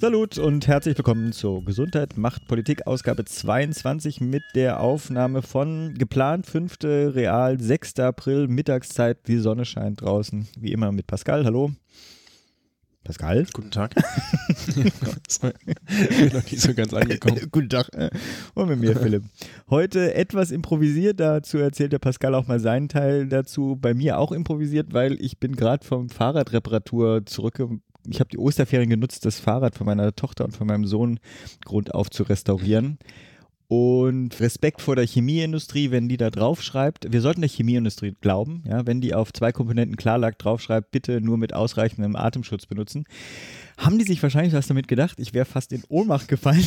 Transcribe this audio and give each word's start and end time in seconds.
Salut 0.00 0.38
und 0.38 0.66
herzlich 0.66 0.96
willkommen 0.96 1.30
zur 1.30 1.62
Gesundheit 1.62 2.16
macht 2.16 2.48
Politik 2.48 2.86
Ausgabe 2.86 3.26
22 3.26 4.22
mit 4.22 4.42
der 4.54 4.80
Aufnahme 4.80 5.42
von 5.42 5.92
geplant 5.92 6.46
5. 6.46 6.78
Real 6.82 7.60
6. 7.60 7.98
April 7.98 8.48
Mittagszeit. 8.48 9.28
Die 9.28 9.36
Sonne 9.36 9.66
scheint 9.66 10.00
draußen. 10.00 10.48
Wie 10.58 10.72
immer 10.72 10.90
mit 10.90 11.06
Pascal. 11.06 11.44
Hallo. 11.44 11.72
Pascal? 13.04 13.46
Guten 13.52 13.70
Tag. 13.70 13.94
ich 14.56 14.78
bin 14.80 16.32
noch 16.32 16.50
nicht 16.50 16.60
so 16.60 16.72
ganz 16.72 16.94
angekommen. 16.94 17.38
Guten 17.52 17.68
Tag. 17.68 17.90
Und 18.54 18.70
mit 18.70 18.80
mir, 18.80 18.96
Philipp. 18.96 19.24
Heute 19.68 20.14
etwas 20.14 20.50
improvisiert, 20.50 21.20
dazu 21.20 21.58
erzählt 21.58 21.92
der 21.92 21.98
Pascal 21.98 22.34
auch 22.34 22.46
mal 22.46 22.58
seinen 22.58 22.88
Teil 22.88 23.28
dazu. 23.28 23.76
Bei 23.78 23.92
mir 23.92 24.18
auch 24.18 24.32
improvisiert, 24.32 24.94
weil 24.94 25.20
ich 25.20 25.38
bin 25.38 25.56
gerade 25.56 25.84
vom 25.84 26.08
Fahrradreparatur 26.08 27.26
zurückgekommen 27.26 27.82
ich 28.08 28.20
habe 28.20 28.30
die 28.30 28.38
Osterferien 28.38 28.90
genutzt, 28.90 29.24
das 29.24 29.40
Fahrrad 29.40 29.74
von 29.74 29.86
meiner 29.86 30.14
Tochter 30.14 30.44
und 30.44 30.56
von 30.56 30.66
meinem 30.66 30.86
Sohn 30.86 31.20
grundauf 31.64 32.10
zu 32.10 32.22
restaurieren. 32.22 32.98
Und 33.70 34.40
Respekt 34.40 34.80
vor 34.80 34.96
der 34.96 35.06
Chemieindustrie, 35.06 35.92
wenn 35.92 36.08
die 36.08 36.16
da 36.16 36.30
draufschreibt, 36.30 37.12
wir 37.12 37.20
sollten 37.20 37.40
der 37.40 37.48
Chemieindustrie 37.48 38.16
glauben, 38.20 38.64
ja, 38.66 38.84
wenn 38.84 39.00
die 39.00 39.14
auf 39.14 39.32
zwei 39.32 39.52
Komponenten 39.52 39.96
Klarlack 39.96 40.40
draufschreibt, 40.40 40.90
bitte 40.90 41.20
nur 41.20 41.38
mit 41.38 41.54
ausreichendem 41.54 42.16
Atemschutz 42.16 42.66
benutzen, 42.66 43.04
haben 43.78 43.96
die 43.96 44.04
sich 44.04 44.20
wahrscheinlich 44.24 44.54
was 44.54 44.66
damit 44.66 44.88
gedacht, 44.88 45.20
ich 45.20 45.34
wäre 45.34 45.44
fast 45.44 45.72
in 45.72 45.84
Ohnmacht 45.88 46.26
gefallen. 46.26 46.66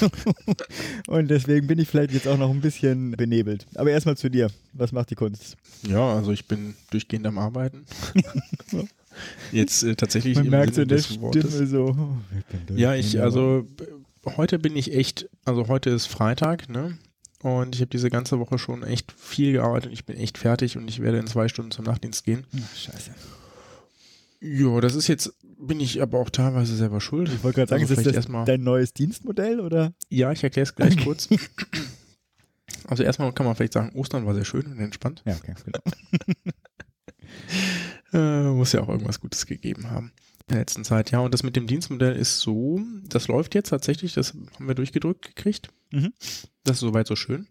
und 1.06 1.28
deswegen 1.28 1.66
bin 1.66 1.78
ich 1.78 1.88
vielleicht 1.88 2.12
jetzt 2.12 2.28
auch 2.28 2.36
noch 2.36 2.50
ein 2.50 2.60
bisschen 2.60 3.12
benebelt. 3.12 3.66
Aber 3.76 3.90
erstmal 3.90 4.18
zu 4.18 4.28
dir. 4.28 4.50
Was 4.74 4.92
macht 4.92 5.08
die 5.08 5.14
Kunst? 5.14 5.56
Ja, 5.88 6.14
also 6.14 6.30
ich 6.30 6.46
bin 6.46 6.74
durchgehend 6.90 7.26
am 7.26 7.38
Arbeiten. 7.38 7.86
Jetzt 9.52 9.82
äh, 9.82 9.94
tatsächlich 9.94 10.36
Man 10.36 10.48
merkt 10.48 10.74
so 10.74 10.82
in 10.82 10.88
der 10.88 10.98
Stimme 10.98 11.66
so. 11.66 11.96
Oh, 11.98 12.74
ja, 12.74 12.94
ich, 12.94 13.20
also 13.20 13.66
heute 14.36 14.58
bin 14.58 14.76
ich 14.76 14.94
echt, 14.94 15.28
also 15.44 15.68
heute 15.68 15.90
ist 15.90 16.06
Freitag, 16.06 16.68
ne? 16.68 16.98
Und 17.42 17.74
ich 17.74 17.82
habe 17.82 17.90
diese 17.90 18.08
ganze 18.08 18.38
Woche 18.38 18.58
schon 18.58 18.82
echt 18.82 19.12
viel 19.12 19.52
gearbeitet. 19.52 19.92
Ich 19.92 20.06
bin 20.06 20.16
echt 20.16 20.38
fertig 20.38 20.78
und 20.78 20.88
ich 20.88 21.02
werde 21.02 21.18
in 21.18 21.26
zwei 21.26 21.48
Stunden 21.48 21.70
zum 21.70 21.84
Nachtdienst 21.84 22.24
gehen. 22.24 22.46
Ach, 22.56 22.76
scheiße. 22.76 23.10
Ja, 24.40 24.80
das 24.80 24.94
ist 24.94 25.08
jetzt, 25.08 25.32
bin 25.58 25.78
ich 25.78 26.00
aber 26.00 26.18
auch 26.18 26.30
teilweise 26.30 26.74
selber 26.74 27.02
schuld. 27.02 27.28
Ich 27.28 27.44
wollte 27.44 27.56
gerade 27.56 27.70
sagen, 27.70 27.82
also 27.82 27.94
ist 27.94 28.06
das 28.06 28.14
erstmal 28.14 28.46
dein 28.46 28.62
neues 28.62 28.94
Dienstmodell 28.94 29.60
oder? 29.60 29.92
Ja, 30.08 30.32
ich 30.32 30.42
erkläre 30.42 30.64
es 30.64 30.74
gleich 30.74 30.96
kurz. 31.04 31.28
Also 32.86 33.02
erstmal 33.02 33.32
kann 33.32 33.46
man 33.46 33.54
vielleicht 33.56 33.72
sagen, 33.72 33.92
Ostern 33.94 34.26
war 34.26 34.34
sehr 34.34 34.44
schön 34.44 34.66
und 34.66 34.78
entspannt. 34.78 35.22
Ja, 35.24 35.36
okay, 35.36 35.54
genau. 35.64 35.80
Äh, 38.14 38.44
muss 38.44 38.72
ja 38.72 38.80
auch 38.80 38.88
irgendwas 38.88 39.20
Gutes 39.20 39.44
gegeben 39.44 39.90
haben 39.90 40.12
in 40.46 40.54
der 40.54 40.58
letzten 40.58 40.84
Zeit. 40.84 41.10
Ja, 41.10 41.18
und 41.20 41.34
das 41.34 41.42
mit 41.42 41.56
dem 41.56 41.66
Dienstmodell 41.66 42.14
ist 42.14 42.40
so, 42.40 42.80
das 43.08 43.28
läuft 43.28 43.54
jetzt 43.54 43.70
tatsächlich, 43.70 44.14
das 44.14 44.34
haben 44.34 44.68
wir 44.68 44.74
durchgedrückt 44.74 45.34
gekriegt. 45.34 45.68
Mhm. 45.90 46.12
Das 46.62 46.76
ist 46.76 46.80
soweit 46.80 47.06
so 47.06 47.16
schön. 47.16 47.48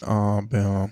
Aber 0.00 0.90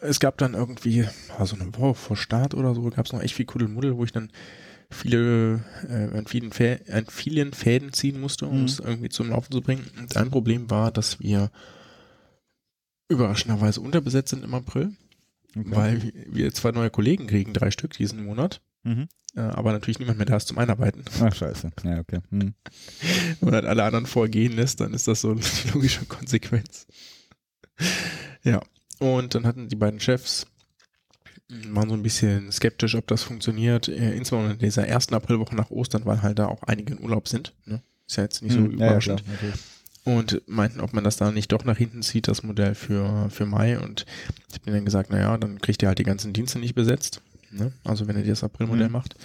es 0.00 0.20
gab 0.20 0.38
dann 0.38 0.54
irgendwie, 0.54 1.06
also 1.38 1.56
eine 1.56 1.74
Woche 1.76 1.94
vor 1.94 2.16
Start 2.16 2.54
oder 2.54 2.74
so, 2.74 2.82
gab 2.90 3.06
es 3.06 3.12
noch 3.12 3.22
echt 3.22 3.34
viel 3.34 3.46
Kuddelmuddel, 3.46 3.96
wo 3.96 4.04
ich 4.04 4.12
dann 4.12 4.30
viele, 4.90 5.64
äh, 5.88 6.16
an, 6.16 6.26
vielen 6.26 6.52
an 6.90 7.06
vielen 7.08 7.52
Fäden 7.52 7.92
ziehen 7.92 8.20
musste, 8.20 8.46
um 8.46 8.60
mhm. 8.60 8.64
es 8.66 8.78
irgendwie 8.78 9.08
zum 9.08 9.30
Laufen 9.30 9.52
zu 9.52 9.62
bringen. 9.62 9.86
Und 9.98 10.16
ein 10.16 10.30
Problem 10.30 10.70
war, 10.70 10.90
dass 10.90 11.20
wir 11.20 11.50
überraschenderweise 13.08 13.80
unterbesetzt 13.80 14.30
sind 14.30 14.44
im 14.44 14.54
April. 14.54 14.92
Okay. 15.56 15.70
Weil 15.70 16.12
wir 16.30 16.52
zwei 16.52 16.70
neue 16.70 16.90
Kollegen 16.90 17.26
kriegen, 17.26 17.52
drei 17.52 17.70
Stück 17.70 17.92
diesen 17.94 18.24
Monat. 18.24 18.60
Mhm. 18.82 19.08
Äh, 19.36 19.40
aber 19.40 19.72
natürlich 19.72 19.98
niemand 19.98 20.18
mehr 20.18 20.26
da 20.26 20.36
ist 20.36 20.48
zum 20.48 20.58
Einarbeiten. 20.58 21.04
Ach, 21.20 21.34
scheiße. 21.34 21.70
Ja, 21.84 22.00
okay. 22.00 22.20
Hm. 22.30 22.54
Wenn 23.40 23.46
man 23.46 23.54
halt 23.54 23.66
alle 23.66 23.84
anderen 23.84 24.06
vorgehen 24.06 24.54
lässt, 24.54 24.80
dann 24.80 24.94
ist 24.94 25.06
das 25.06 25.20
so 25.20 25.30
eine 25.30 25.40
logische 25.74 26.04
Konsequenz. 26.06 26.86
ja. 28.42 28.60
Und 28.98 29.34
dann 29.34 29.46
hatten 29.46 29.68
die 29.68 29.76
beiden 29.76 29.98
Chefs, 29.98 30.46
waren 31.68 31.88
so 31.88 31.94
ein 31.94 32.02
bisschen 32.02 32.52
skeptisch, 32.52 32.94
ob 32.96 33.06
das 33.06 33.22
funktioniert. 33.22 33.88
Äh, 33.88 34.12
insbesondere 34.14 34.54
in 34.54 34.58
dieser 34.58 34.86
ersten 34.86 35.14
Aprilwoche 35.14 35.54
nach 35.54 35.70
Ostern, 35.70 36.04
weil 36.04 36.22
halt 36.22 36.38
da 36.38 36.46
auch 36.46 36.62
einige 36.64 36.94
in 36.94 37.02
Urlaub 37.02 37.26
sind. 37.28 37.54
Ne? 37.64 37.82
Ist 38.06 38.16
ja 38.16 38.24
jetzt 38.24 38.42
nicht 38.42 38.52
so 38.52 38.58
hm, 38.58 38.72
überraschend. 38.72 39.20
Ja, 39.26 39.36
klar, 39.36 39.52
und 40.04 40.42
meinten, 40.46 40.80
ob 40.80 40.92
man 40.92 41.04
das 41.04 41.16
da 41.16 41.30
nicht 41.30 41.52
doch 41.52 41.64
nach 41.64 41.76
hinten 41.76 42.02
zieht, 42.02 42.28
das 42.28 42.42
Modell 42.42 42.74
für, 42.74 43.28
für 43.30 43.46
Mai. 43.46 43.78
Und 43.78 44.06
ich 44.48 44.60
habe 44.60 44.70
dann 44.72 44.84
gesagt, 44.84 45.10
naja, 45.10 45.36
dann 45.36 45.60
kriegt 45.60 45.82
ihr 45.82 45.88
halt 45.88 45.98
die 45.98 46.04
ganzen 46.04 46.32
Dienste 46.32 46.58
nicht 46.58 46.74
besetzt. 46.74 47.20
Ne? 47.50 47.72
Also 47.84 48.06
wenn 48.06 48.16
ihr 48.16 48.24
das 48.24 48.44
Aprilmodell 48.44 48.86
mhm. 48.86 48.92
macht, 48.92 49.16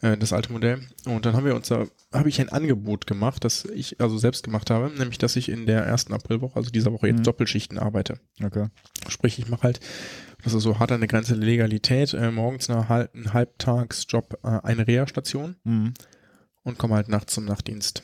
äh, 0.00 0.16
das 0.16 0.32
alte 0.32 0.52
Modell. 0.52 0.80
Und 1.04 1.26
dann 1.26 1.34
haben 1.34 1.44
wir 1.44 1.54
uns 1.54 1.68
da, 1.68 1.86
habe 2.12 2.28
ich 2.28 2.40
ein 2.40 2.48
Angebot 2.48 3.06
gemacht, 3.06 3.44
das 3.44 3.66
ich 3.66 4.00
also 4.00 4.16
selbst 4.16 4.42
gemacht 4.42 4.70
habe, 4.70 4.90
nämlich 4.96 5.18
dass 5.18 5.36
ich 5.36 5.50
in 5.50 5.66
der 5.66 5.84
ersten 5.84 6.14
Aprilwoche, 6.14 6.56
also 6.56 6.70
dieser 6.70 6.92
Woche 6.92 7.08
jetzt 7.08 7.18
mhm. 7.18 7.24
Doppelschichten 7.24 7.78
arbeite. 7.78 8.18
Okay. 8.42 8.68
Sprich, 9.08 9.38
ich 9.38 9.48
mache 9.48 9.64
halt, 9.64 9.80
das 10.42 10.54
ist 10.54 10.62
so 10.62 10.78
hart 10.78 10.92
an 10.92 11.00
der 11.00 11.08
Grenze 11.08 11.34
der 11.36 11.44
Legalität, 11.44 12.14
äh, 12.14 12.30
morgens 12.30 12.68
nach 12.68 12.88
halb, 12.88 13.14
einen 13.14 13.32
Halbtagsjob 13.34 14.38
äh, 14.42 14.60
eine 14.62 14.86
Reha-Station 14.86 15.56
mhm. 15.64 15.92
und 16.62 16.78
komme 16.78 16.94
halt 16.94 17.08
nachts 17.08 17.34
zum 17.34 17.44
Nachtdienst. 17.44 18.02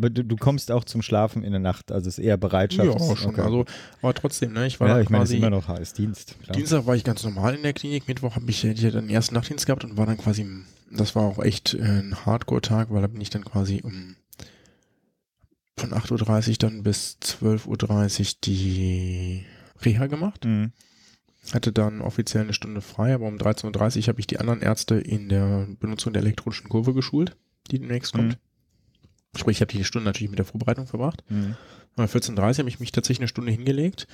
Aber 0.00 0.08
du, 0.08 0.24
du, 0.24 0.36
kommst 0.36 0.70
auch 0.72 0.84
zum 0.84 1.02
Schlafen 1.02 1.44
in 1.44 1.50
der 1.50 1.60
Nacht, 1.60 1.92
also 1.92 2.08
es 2.08 2.16
ist 2.16 2.24
eher 2.24 2.38
Bereitschaft. 2.38 2.88
Ja, 2.88 3.16
schon. 3.16 3.32
Okay. 3.32 3.42
Also, 3.42 3.66
aber 4.00 4.14
trotzdem, 4.14 4.54
ne? 4.54 4.66
Ich 4.66 4.80
war 4.80 4.88
ja, 4.88 5.00
ich 5.00 5.10
meine, 5.10 5.24
es 5.24 5.30
ist 5.30 5.36
immer 5.36 5.50
noch 5.50 5.68
heiß 5.68 5.92
Dienst. 5.92 6.36
Klar. 6.42 6.56
Dienstag 6.56 6.86
war 6.86 6.96
ich 6.96 7.04
ganz 7.04 7.22
normal 7.22 7.54
in 7.54 7.62
der 7.62 7.74
Klinik, 7.74 8.08
Mittwoch 8.08 8.34
habe 8.34 8.48
ich, 8.48 8.64
ich 8.64 8.80
den 8.80 9.10
ersten 9.10 9.34
Nachtdienst 9.34 9.66
gehabt 9.66 9.84
und 9.84 9.98
war 9.98 10.06
dann 10.06 10.16
quasi, 10.16 10.46
das 10.90 11.14
war 11.14 11.24
auch 11.24 11.38
echt 11.38 11.74
äh, 11.74 11.82
ein 11.82 12.16
Hardcore-Tag, 12.24 12.88
weil 12.90 13.02
da 13.02 13.08
bin 13.08 13.20
ich 13.20 13.28
dann 13.28 13.44
quasi 13.44 13.82
um 13.84 14.16
von 15.76 15.92
8.30 15.92 16.50
Uhr 16.50 16.56
dann 16.58 16.82
bis 16.82 17.18
12.30 17.22 18.20
Uhr 18.20 18.26
die 18.44 19.44
Reha 19.82 20.06
gemacht. 20.06 20.46
Mhm. 20.46 20.72
Hatte 21.52 21.72
dann 21.72 22.00
offiziell 22.00 22.44
eine 22.44 22.54
Stunde 22.54 22.80
frei, 22.80 23.12
aber 23.12 23.26
um 23.26 23.36
13.30 23.36 23.98
Uhr 23.98 24.06
habe 24.08 24.20
ich 24.20 24.26
die 24.26 24.38
anderen 24.38 24.62
Ärzte 24.62 24.94
in 24.94 25.28
der 25.28 25.66
Benutzung 25.78 26.14
der 26.14 26.22
elektronischen 26.22 26.70
Kurve 26.70 26.94
geschult, 26.94 27.36
die 27.70 27.78
demnächst 27.80 28.14
kommt. 28.14 28.32
Mhm. 28.32 28.49
Sprich, 29.36 29.58
ich 29.58 29.60
habe 29.60 29.72
die 29.72 29.84
Stunde 29.84 30.06
natürlich 30.06 30.30
mit 30.30 30.38
der 30.38 30.46
Vorbereitung 30.46 30.86
verbracht. 30.86 31.22
Mhm. 31.28 31.56
14.30 31.96 32.38
Uhr 32.38 32.58
habe 32.58 32.68
ich 32.68 32.80
mich 32.80 32.92
tatsächlich 32.92 33.20
eine 33.20 33.28
Stunde 33.28 33.52
hingelegt. 33.52 34.06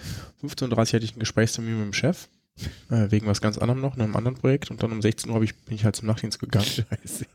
15.30 0.42 0.70
Uhr 0.70 0.76
hatte 0.78 0.96
ich 0.98 1.12
einen 1.12 1.20
Gesprächstermin 1.20 1.76
mit 1.76 1.84
dem 1.84 1.92
Chef. 1.92 2.28
Äh, 2.90 3.10
wegen 3.10 3.26
was 3.26 3.42
ganz 3.42 3.58
anderem 3.58 3.82
noch, 3.82 3.96
in 3.96 4.02
einem 4.02 4.16
anderen 4.16 4.36
Projekt. 4.36 4.70
Und 4.70 4.82
dann 4.82 4.92
um 4.92 5.02
16 5.02 5.30
Uhr 5.30 5.42
ich, 5.42 5.54
bin 5.56 5.74
ich 5.74 5.84
halt 5.84 5.96
zum 5.96 6.06
Nachtdienst 6.08 6.38
gegangen. 6.38 6.64
Scheiße. 6.66 7.26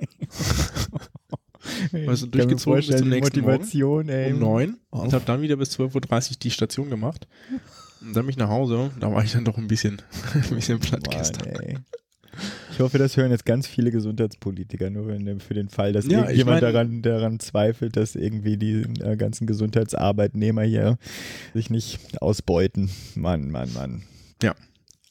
also 2.08 2.26
durchgezogen 2.26 2.80
bis 2.80 2.98
zum 2.98 3.10
nächsten 3.10 3.42
Motivation, 3.42 4.08
Morgen 4.08 4.10
ey. 4.10 4.34
um 4.34 4.40
9 4.40 4.78
und 4.90 5.14
habe 5.14 5.26
dann 5.26 5.42
wieder 5.42 5.58
bis 5.58 5.78
12.30 5.80 6.32
Uhr 6.32 6.38
die 6.42 6.52
Station 6.52 6.90
gemacht. 6.90 7.28
Und 8.02 8.16
dann 8.16 8.24
bin 8.24 8.32
ich 8.32 8.38
nach 8.38 8.50
Hause. 8.50 8.92
Da 9.00 9.12
war 9.12 9.24
ich 9.24 9.32
dann 9.32 9.46
doch 9.46 9.58
ein 9.58 9.68
bisschen, 9.68 10.02
ein 10.34 10.56
bisschen 10.56 10.80
platt 10.80 11.06
Mann, 11.08 11.18
gestern. 11.18 11.48
Ey. 11.48 11.78
Ich 12.82 12.84
hoffe, 12.84 12.98
das 12.98 13.16
hören 13.16 13.30
jetzt 13.30 13.46
ganz 13.46 13.68
viele 13.68 13.92
Gesundheitspolitiker, 13.92 14.90
nur 14.90 15.16
für 15.40 15.54
den 15.54 15.70
Fall, 15.70 15.94
dass 15.94 16.08
ja, 16.08 16.32
jemand 16.32 16.64
daran, 16.64 17.04
daran 17.04 17.40
zweifelt, 17.40 17.96
dass 17.96 18.16
irgendwie 18.16 18.58
die 18.58 18.82
äh, 19.04 19.18
ganzen 19.18 19.46
Gesundheitsarbeitnehmer 19.46 20.64
hier 20.64 20.98
sich 21.54 21.70
nicht 21.70 22.20
ausbeuten. 22.24 22.90
Mann, 23.14 23.52
Mann, 23.52 23.72
Mann. 23.74 24.02
Ja, 24.42 24.56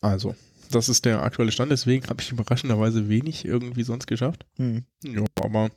also, 0.01 0.35
das 0.73 0.89
ist 0.89 1.05
der 1.05 1.23
aktuelle 1.23 1.53
Stand. 1.53 1.71
Deswegen 1.71 2.09
habe 2.09 2.21
ich 2.21 2.33
überraschenderweise 2.33 3.09
wenig 3.09 3.45
irgendwie 3.45 3.85
sonst 3.85 4.09
geschafft. 4.09 4.47
Hm. 4.57 4.83
Ja, 5.05 5.23
aber 5.41 5.71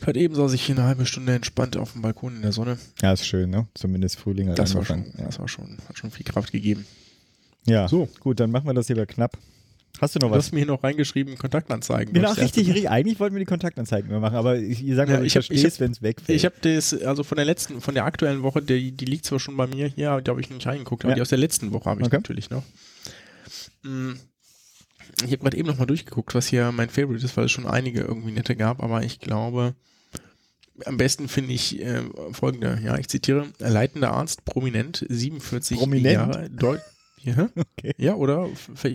Gerade 0.00 0.20
eben 0.20 0.34
saß 0.34 0.52
ich 0.52 0.66
hier 0.66 0.76
eine 0.76 0.84
halbe 0.84 1.06
Stunde 1.06 1.34
entspannt 1.34 1.78
auf 1.78 1.92
dem 1.92 2.02
Balkon 2.02 2.36
in 2.36 2.42
der 2.42 2.52
Sonne. 2.52 2.76
Ja, 3.00 3.14
ist 3.14 3.26
schön, 3.26 3.48
ne? 3.48 3.68
Zumindest 3.72 4.18
Frühling 4.18 4.50
hat 4.50 4.58
das 4.58 4.76
angefangen. 4.76 5.06
War 5.06 5.12
schon, 5.12 5.20
ja. 5.20 5.26
Das 5.26 5.38
war 5.38 5.48
schon, 5.48 5.78
hat 5.88 5.96
schon 5.96 6.10
viel 6.10 6.26
Kraft 6.26 6.52
gegeben. 6.52 6.84
Ja, 7.64 7.88
so. 7.88 8.06
gut, 8.20 8.38
dann 8.38 8.50
machen 8.50 8.66
wir 8.66 8.74
das 8.74 8.90
lieber 8.90 9.06
knapp. 9.06 9.38
Hast 10.00 10.14
du 10.14 10.18
noch 10.18 10.30
was? 10.30 10.36
Du 10.36 10.38
hast 10.38 10.52
mir 10.52 10.60
hier 10.60 10.66
noch 10.66 10.82
reingeschrieben, 10.82 11.36
Kontaktanzeigen. 11.36 12.14
Genau, 12.14 12.32
richtig. 12.32 12.88
Eigentlich 12.88 13.20
wollten 13.20 13.34
wir 13.34 13.40
die 13.40 13.46
Kontaktanzeigen 13.46 14.08
mehr 14.08 14.18
machen, 14.18 14.36
aber 14.36 14.56
ich, 14.56 14.86
ich 14.86 14.94
sage 14.94 15.12
mal, 15.12 15.18
ja, 15.18 15.20
ich, 15.20 15.26
ich 15.26 15.32
verstehe 15.32 15.66
es, 15.66 15.78
wenn 15.78 15.92
es 15.92 16.00
wegfällt. 16.00 16.36
Ich 16.36 16.46
habe 16.46 16.54
das, 16.62 16.94
also 17.02 17.22
von 17.22 17.36
der 17.36 17.44
letzten, 17.44 17.82
von 17.82 17.94
der 17.94 18.06
aktuellen 18.06 18.42
Woche, 18.42 18.62
die, 18.62 18.92
die 18.92 19.04
liegt 19.04 19.26
zwar 19.26 19.38
schon 19.38 19.56
bei 19.58 19.66
mir 19.66 19.88
hier, 19.88 20.20
da 20.22 20.30
habe 20.30 20.40
ich 20.40 20.48
nicht 20.48 20.66
reingeguckt, 20.66 21.04
aber 21.04 21.12
ja. 21.12 21.16
die 21.16 21.22
aus 21.22 21.28
der 21.28 21.38
letzten 21.38 21.72
Woche 21.72 21.90
habe 21.90 22.00
ich 22.00 22.06
okay. 22.06 22.16
natürlich 22.16 22.48
noch. 22.48 22.62
Hm, 23.82 24.18
ich 25.18 25.32
habe 25.32 25.38
gerade 25.38 25.56
eben 25.58 25.68
noch 25.68 25.78
mal 25.78 25.86
durchgeguckt, 25.86 26.34
was 26.34 26.46
hier 26.46 26.72
mein 26.72 26.88
Favorite 26.88 27.22
ist, 27.22 27.36
weil 27.36 27.44
es 27.44 27.50
schon 27.50 27.66
einige 27.66 28.00
irgendwie 28.00 28.32
nette 28.32 28.56
gab, 28.56 28.82
aber 28.82 29.02
ich 29.02 29.20
glaube, 29.20 29.74
am 30.86 30.96
besten 30.96 31.28
finde 31.28 31.52
ich 31.52 31.78
äh, 31.78 32.02
folgende, 32.32 32.80
ja, 32.82 32.96
ich 32.96 33.08
zitiere, 33.08 33.48
leitender 33.58 34.12
Arzt, 34.12 34.46
prominent, 34.46 35.04
47 35.06 35.76
prominent? 35.76 36.14
Jahre, 36.14 36.48
Deut 36.48 36.80
ja, 37.22 37.48
okay. 37.56 37.92
ja, 37.98 38.14
oder 38.14 38.48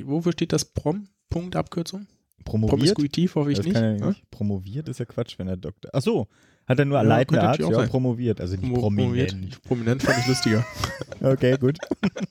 wofür 0.05 0.31
steht 0.31 0.53
das 0.53 0.65
Prom? 0.65 1.07
Punkt 1.29 1.55
Abkürzung? 1.55 2.07
Promoviert? 2.43 2.77
Promiskuitiv 2.79 3.35
hoffe 3.35 3.51
ich 3.51 3.63
nicht. 3.63 3.75
Er 3.75 3.93
ne? 3.93 4.07
nicht. 4.09 4.29
Promoviert 4.29 4.87
ist 4.87 4.99
ja 4.99 5.05
Quatsch, 5.05 5.39
wenn 5.39 5.47
er 5.47 5.57
Doktor. 5.57 5.89
Ach 5.93 6.01
so, 6.01 6.27
hat 6.67 6.79
er 6.79 6.85
nur 6.85 6.97
Ja, 6.97 7.03
leitender 7.03 7.41
könnte 7.41 7.63
Arzt, 7.65 7.71
ja, 7.71 7.79
sein. 7.79 7.89
promoviert, 7.89 8.39
also 8.41 8.55
nicht 8.55 8.65
Promo- 8.65 8.81
prominent. 8.81 9.29
Promoviert. 9.31 9.61
Prominent 9.63 10.03
fand 10.03 10.19
ich 10.19 10.27
lustiger. 10.27 10.65
Okay, 11.21 11.57
gut. 11.57 11.77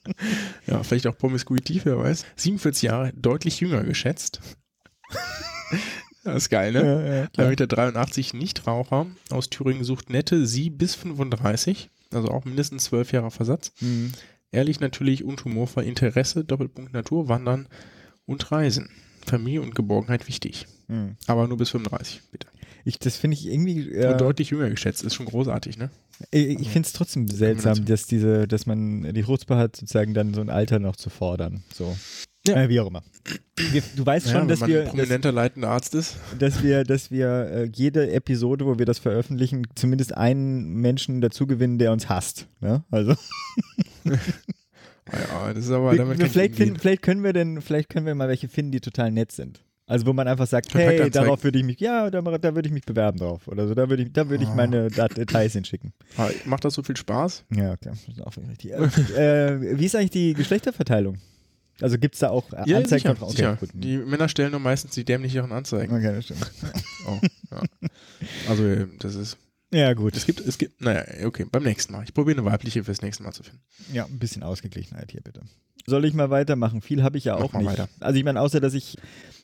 ja, 0.67 0.83
vielleicht 0.83 1.07
auch 1.07 1.17
promiskuitiv, 1.17 1.87
wer 1.87 1.99
weiß. 1.99 2.25
47 2.37 2.83
Jahre, 2.83 3.13
deutlich 3.15 3.59
jünger 3.61 3.83
geschätzt. 3.83 4.41
das 6.23 6.37
ist 6.37 6.51
geil, 6.51 6.73
ne? 6.73 6.83
Ja, 6.83 7.15
ja, 7.17 7.27
klar. 7.29 7.49
1,83 7.49 8.19
Meter 8.27 8.37
Nichtraucher 8.37 9.07
aus 9.31 9.51
Thüringen 9.51 9.85
sucht 9.85 10.11
nette 10.11 10.47
sie 10.47 10.71
bis 10.71 10.95
35, 10.95 11.91
also 12.13 12.29
auch 12.29 12.45
mindestens 12.45 12.85
12 12.85 13.13
Jahre 13.13 13.31
Versatz. 13.31 13.73
Hm. 13.79 14.13
Ehrlich 14.55 14.81
natürlich 14.81 15.25
und 15.25 15.45
humorvoll 15.45 15.85
Interesse, 15.85 16.45
Doppelpunkt 16.45 16.93
Natur, 16.93 17.29
Wandern 17.29 17.69
und 18.27 18.51
Reisen. 18.51 18.89
Familie 19.27 19.63
und 19.63 19.75
Geborgenheit 19.75 20.29
wichtig. 20.29 20.67
Hm. 20.89 21.17
Aber 21.27 21.49
nur 21.49 21.57
bis 21.57 21.71
35, 21.71 22.23
bitte. 22.31 22.47
Ich, 22.85 22.99
das 22.99 23.17
finde 23.17 23.37
ich 23.37 23.47
irgendwie. 23.47 23.91
Äh, 23.91 24.13
Und 24.13 24.21
deutlich 24.21 24.51
jünger 24.51 24.69
geschätzt, 24.69 25.03
ist 25.03 25.15
schon 25.15 25.27
großartig, 25.27 25.79
ne? 25.79 25.91
ich 26.31 26.61
ich 26.61 26.69
finde 26.69 26.87
es 26.87 26.93
trotzdem 26.93 27.29
seltsam, 27.29 27.85
dass 27.87 28.07
diese, 28.07 28.47
dass 28.47 28.67
man 28.67 29.15
die 29.15 29.25
Chutzpe 29.25 29.57
hat, 29.57 29.77
sozusagen 29.77 30.15
dann 30.15 30.35
so 30.35 30.41
ein 30.41 30.51
Alter 30.51 30.79
noch 30.79 30.97
zu 30.97 31.11
fordern. 31.11 31.63
So. 31.73 31.97
Ja. 32.47 32.63
Äh, 32.63 32.69
wie 32.69 32.79
auch 32.81 32.89
immer. 32.89 33.03
Wir, 33.57 33.83
du 33.97 34.05
weißt 34.05 34.27
Ja, 34.27 34.33
schon, 34.33 34.41
wenn 34.43 34.49
dass 34.49 34.67
wir, 34.67 34.83
ein 34.83 34.89
prominenter 34.89 35.33
leitender 35.33 35.69
Arzt 35.71 35.95
ist. 35.95 36.17
dass, 36.39 36.55
dass 36.55 36.63
wir, 36.63 36.85
dass 36.85 37.11
wir 37.11 37.27
äh, 37.29 37.71
jede 37.75 38.11
Episode, 38.13 38.67
wo 38.67 38.79
wir 38.79 38.85
das 38.87 38.99
veröffentlichen, 38.99 39.67
zumindest 39.75 40.15
einen 40.17 40.75
Menschen 40.75 41.21
dazu 41.23 41.47
gewinnen, 41.47 41.79
der 41.79 41.93
uns 41.93 42.09
hasst. 42.09 42.47
Ne? 42.61 42.85
Also 42.91 43.15
Ja, 45.13 45.53
das 45.53 45.67
ist 45.67 45.71
aber 45.71 45.93
wir, 45.93 45.99
damit 45.99 46.19
wir, 46.19 46.27
vielleicht, 46.31 46.57
finden, 46.57 46.79
vielleicht 46.79 47.03
können 47.03 47.23
wir 47.23 47.33
denn, 47.35 47.61
vielleicht 47.61 47.91
können 47.91 48.07
wir 48.07 48.15
mal 48.15 48.29
welche 48.29 48.49
finden, 48.49 48.73
die 48.73 48.81
total 48.81 49.11
nett 49.11 49.33
sind. 49.33 49.63
Also 49.87 50.07
wo 50.07 50.15
man 50.15 50.27
einfach 50.27 50.47
sagt, 50.47 50.73
hey, 50.75 51.11
darauf 51.11 51.45
würde 51.45 51.59
ich 51.59 51.65
mich, 51.65 51.79
ja, 51.79 52.11
da, 52.11 52.23
da 52.23 52.55
würde 52.55 52.67
ich 52.69 52.73
mich 52.73 52.87
bewerben 52.87 53.19
drauf. 53.19 53.47
Oder 53.49 53.69
so, 53.69 53.75
da 53.75 53.91
würde 53.91 54.03
ich, 54.03 54.13
da 54.15 54.31
würde 54.31 54.45
ich 54.45 54.49
Ah. 54.51 54.55
meine 54.55 54.89
Details 54.89 55.53
hinschicken. 55.53 55.93
Ah, 56.17 56.31
Macht 56.47 56.65
das 56.65 56.73
so 56.75 56.83
viel 56.83 56.97
Spaß? 56.97 57.45
Ja, 57.55 57.73
okay. 57.73 57.91
Das 57.91 58.09
ist 58.09 58.23
auch 58.23 58.35
richtig. 58.37 58.73
äh, 58.73 59.79
wie 59.79 59.85
ist 59.85 59.95
eigentlich 59.95 60.11
die 60.11 60.33
Geschlechterverteilung? 60.33 61.19
Also 61.81 61.99
gibt 61.99 62.15
es 62.15 62.21
da 62.21 62.31
auch 62.31 62.53
äh, 62.53 62.63
Ja, 62.71 62.79
Anzeigen 62.79 63.03
sicher. 63.03 63.17
von 63.17 63.29
Okay, 63.29 63.57
gut. 63.59 63.71
Die 63.75 63.99
Männer 63.99 64.29
stellen 64.29 64.53
nur 64.53 64.61
meistens 64.61 64.95
die 64.95 65.05
dämlicheren 65.05 65.53
Anzeigen. 65.53 65.95
Okay, 65.95 66.15
das 66.15 66.25
stimmt. 66.25 66.51
Oh, 67.07 67.19
ja. 67.51 67.63
Also, 68.49 68.65
äh, 68.65 68.87
das 68.99 69.15
ist. 69.15 69.37
Ja, 69.71 69.93
gut. 69.93 70.17
Es 70.17 70.25
gibt, 70.25 70.41
es 70.41 70.57
gibt, 70.57 70.81
naja, 70.81 71.05
okay, 71.27 71.45
beim 71.51 71.65
nächsten 71.65 71.93
Mal. 71.93 72.05
Ich 72.05 72.15
probiere 72.15 72.39
eine 72.41 72.51
weibliche 72.51 72.83
fürs 72.85 73.03
nächste 73.03 73.25
Mal 73.25 73.33
zu 73.33 73.43
finden. 73.43 73.61
Ja, 73.93 74.05
ein 74.07 74.19
bisschen 74.19 74.43
Ausgeglichenheit 74.43 75.11
hier 75.13 75.21
bitte. 75.21 75.43
Soll 75.87 76.05
ich 76.07 76.15
mal 76.15 76.31
weitermachen? 76.31 76.81
Viel 76.81 77.03
habe 77.03 77.19
ich 77.19 77.25
ja 77.25 77.35
auch 77.35 77.53
nicht. 77.53 77.67
weiter. 77.67 77.89
Also 78.01 78.17
ich 78.19 78.25
meine, 78.25 78.41
außer 78.41 78.61
dass 78.61 78.73
ich 78.73 78.97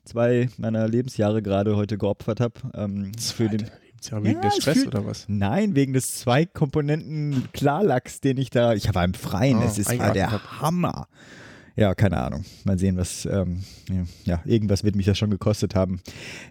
zwei 0.04 0.48
meiner 0.56 0.88
Lebensjahre 0.88 1.42
gerade 1.42 1.76
heute 1.76 1.98
geopfert 1.98 2.40
habe. 2.40 2.54
Ähm, 2.74 3.12
für 3.18 3.48
den, 3.50 3.66
Ja, 4.10 4.22
wegen 4.22 4.36
Ja, 4.36 4.48
des 4.48 4.56
Stress 4.56 4.78
fühl- 4.78 4.86
oder 4.88 5.04
was? 5.04 5.24
Nein, 5.28 5.74
wegen 5.74 5.92
des 5.92 6.14
zwei 6.18 6.46
Komponenten 6.46 7.48
Klarlachs, 7.52 8.20
den 8.22 8.38
ich 8.38 8.48
da. 8.48 8.72
Ich 8.72 8.94
war 8.94 9.04
im 9.04 9.12
Freien, 9.12 9.58
Ah, 9.58 9.64
es 9.66 9.76
ist 9.76 9.98
war 9.98 10.12
der 10.14 10.30
hab. 10.32 10.60
Hammer. 10.62 11.08
Ja, 11.80 11.94
keine 11.94 12.18
Ahnung. 12.18 12.44
Mal 12.64 12.78
sehen, 12.78 12.98
was. 12.98 13.24
Ähm, 13.24 13.60
ja, 14.24 14.42
irgendwas 14.44 14.84
wird 14.84 14.96
mich 14.96 15.06
das 15.06 15.16
schon 15.16 15.30
gekostet 15.30 15.74
haben. 15.74 16.02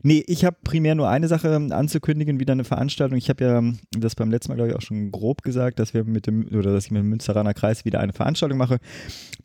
Nee, 0.01 0.23
ich 0.25 0.43
habe 0.43 0.57
primär 0.63 0.95
nur 0.95 1.07
eine 1.07 1.27
Sache 1.27 1.55
anzukündigen, 1.55 2.39
wieder 2.39 2.53
eine 2.53 2.63
Veranstaltung. 2.63 3.15
Ich 3.15 3.29
habe 3.29 3.43
ja 3.43 3.63
das 3.91 4.15
beim 4.15 4.31
letzten 4.31 4.51
Mal, 4.51 4.55
glaube 4.55 4.71
ich, 4.71 4.75
auch 4.75 4.81
schon 4.81 5.11
grob 5.11 5.43
gesagt, 5.43 5.77
dass 5.77 5.93
wir 5.93 6.03
mit 6.03 6.25
dem, 6.25 6.47
oder 6.47 6.73
dass 6.73 6.85
ich 6.85 6.91
mit 6.91 7.03
dem 7.03 7.09
Münsteraner 7.09 7.53
Kreis 7.53 7.85
wieder 7.85 7.99
eine 7.99 8.11
Veranstaltung 8.11 8.57
mache. 8.57 8.79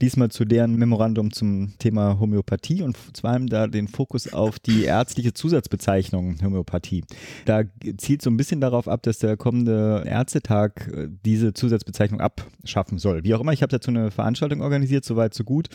Diesmal 0.00 0.30
zu 0.30 0.46
deren 0.46 0.76
Memorandum 0.76 1.32
zum 1.32 1.74
Thema 1.78 2.18
Homöopathie 2.18 2.80
und 2.80 2.96
vor 2.96 3.28
allem 3.28 3.48
da 3.48 3.66
den 3.66 3.86
Fokus 3.86 4.32
auf 4.32 4.58
die 4.58 4.84
ärztliche 4.84 5.34
Zusatzbezeichnung 5.34 6.36
Homöopathie. 6.42 7.04
Da 7.44 7.60
zielt 7.98 8.22
so 8.22 8.30
ein 8.30 8.38
bisschen 8.38 8.62
darauf 8.62 8.88
ab, 8.88 9.02
dass 9.02 9.18
der 9.18 9.36
kommende 9.36 10.02
Ärztetag 10.06 10.88
äh, 10.88 11.08
diese 11.26 11.52
Zusatzbezeichnung 11.52 12.22
abschaffen 12.22 12.96
soll. 12.96 13.22
Wie 13.24 13.34
auch 13.34 13.40
immer, 13.42 13.52
ich 13.52 13.60
habe 13.60 13.70
dazu 13.70 13.90
eine 13.90 14.10
Veranstaltung 14.10 14.62
organisiert, 14.62 15.04
soweit 15.04 15.34
so 15.34 15.44
gut. 15.44 15.68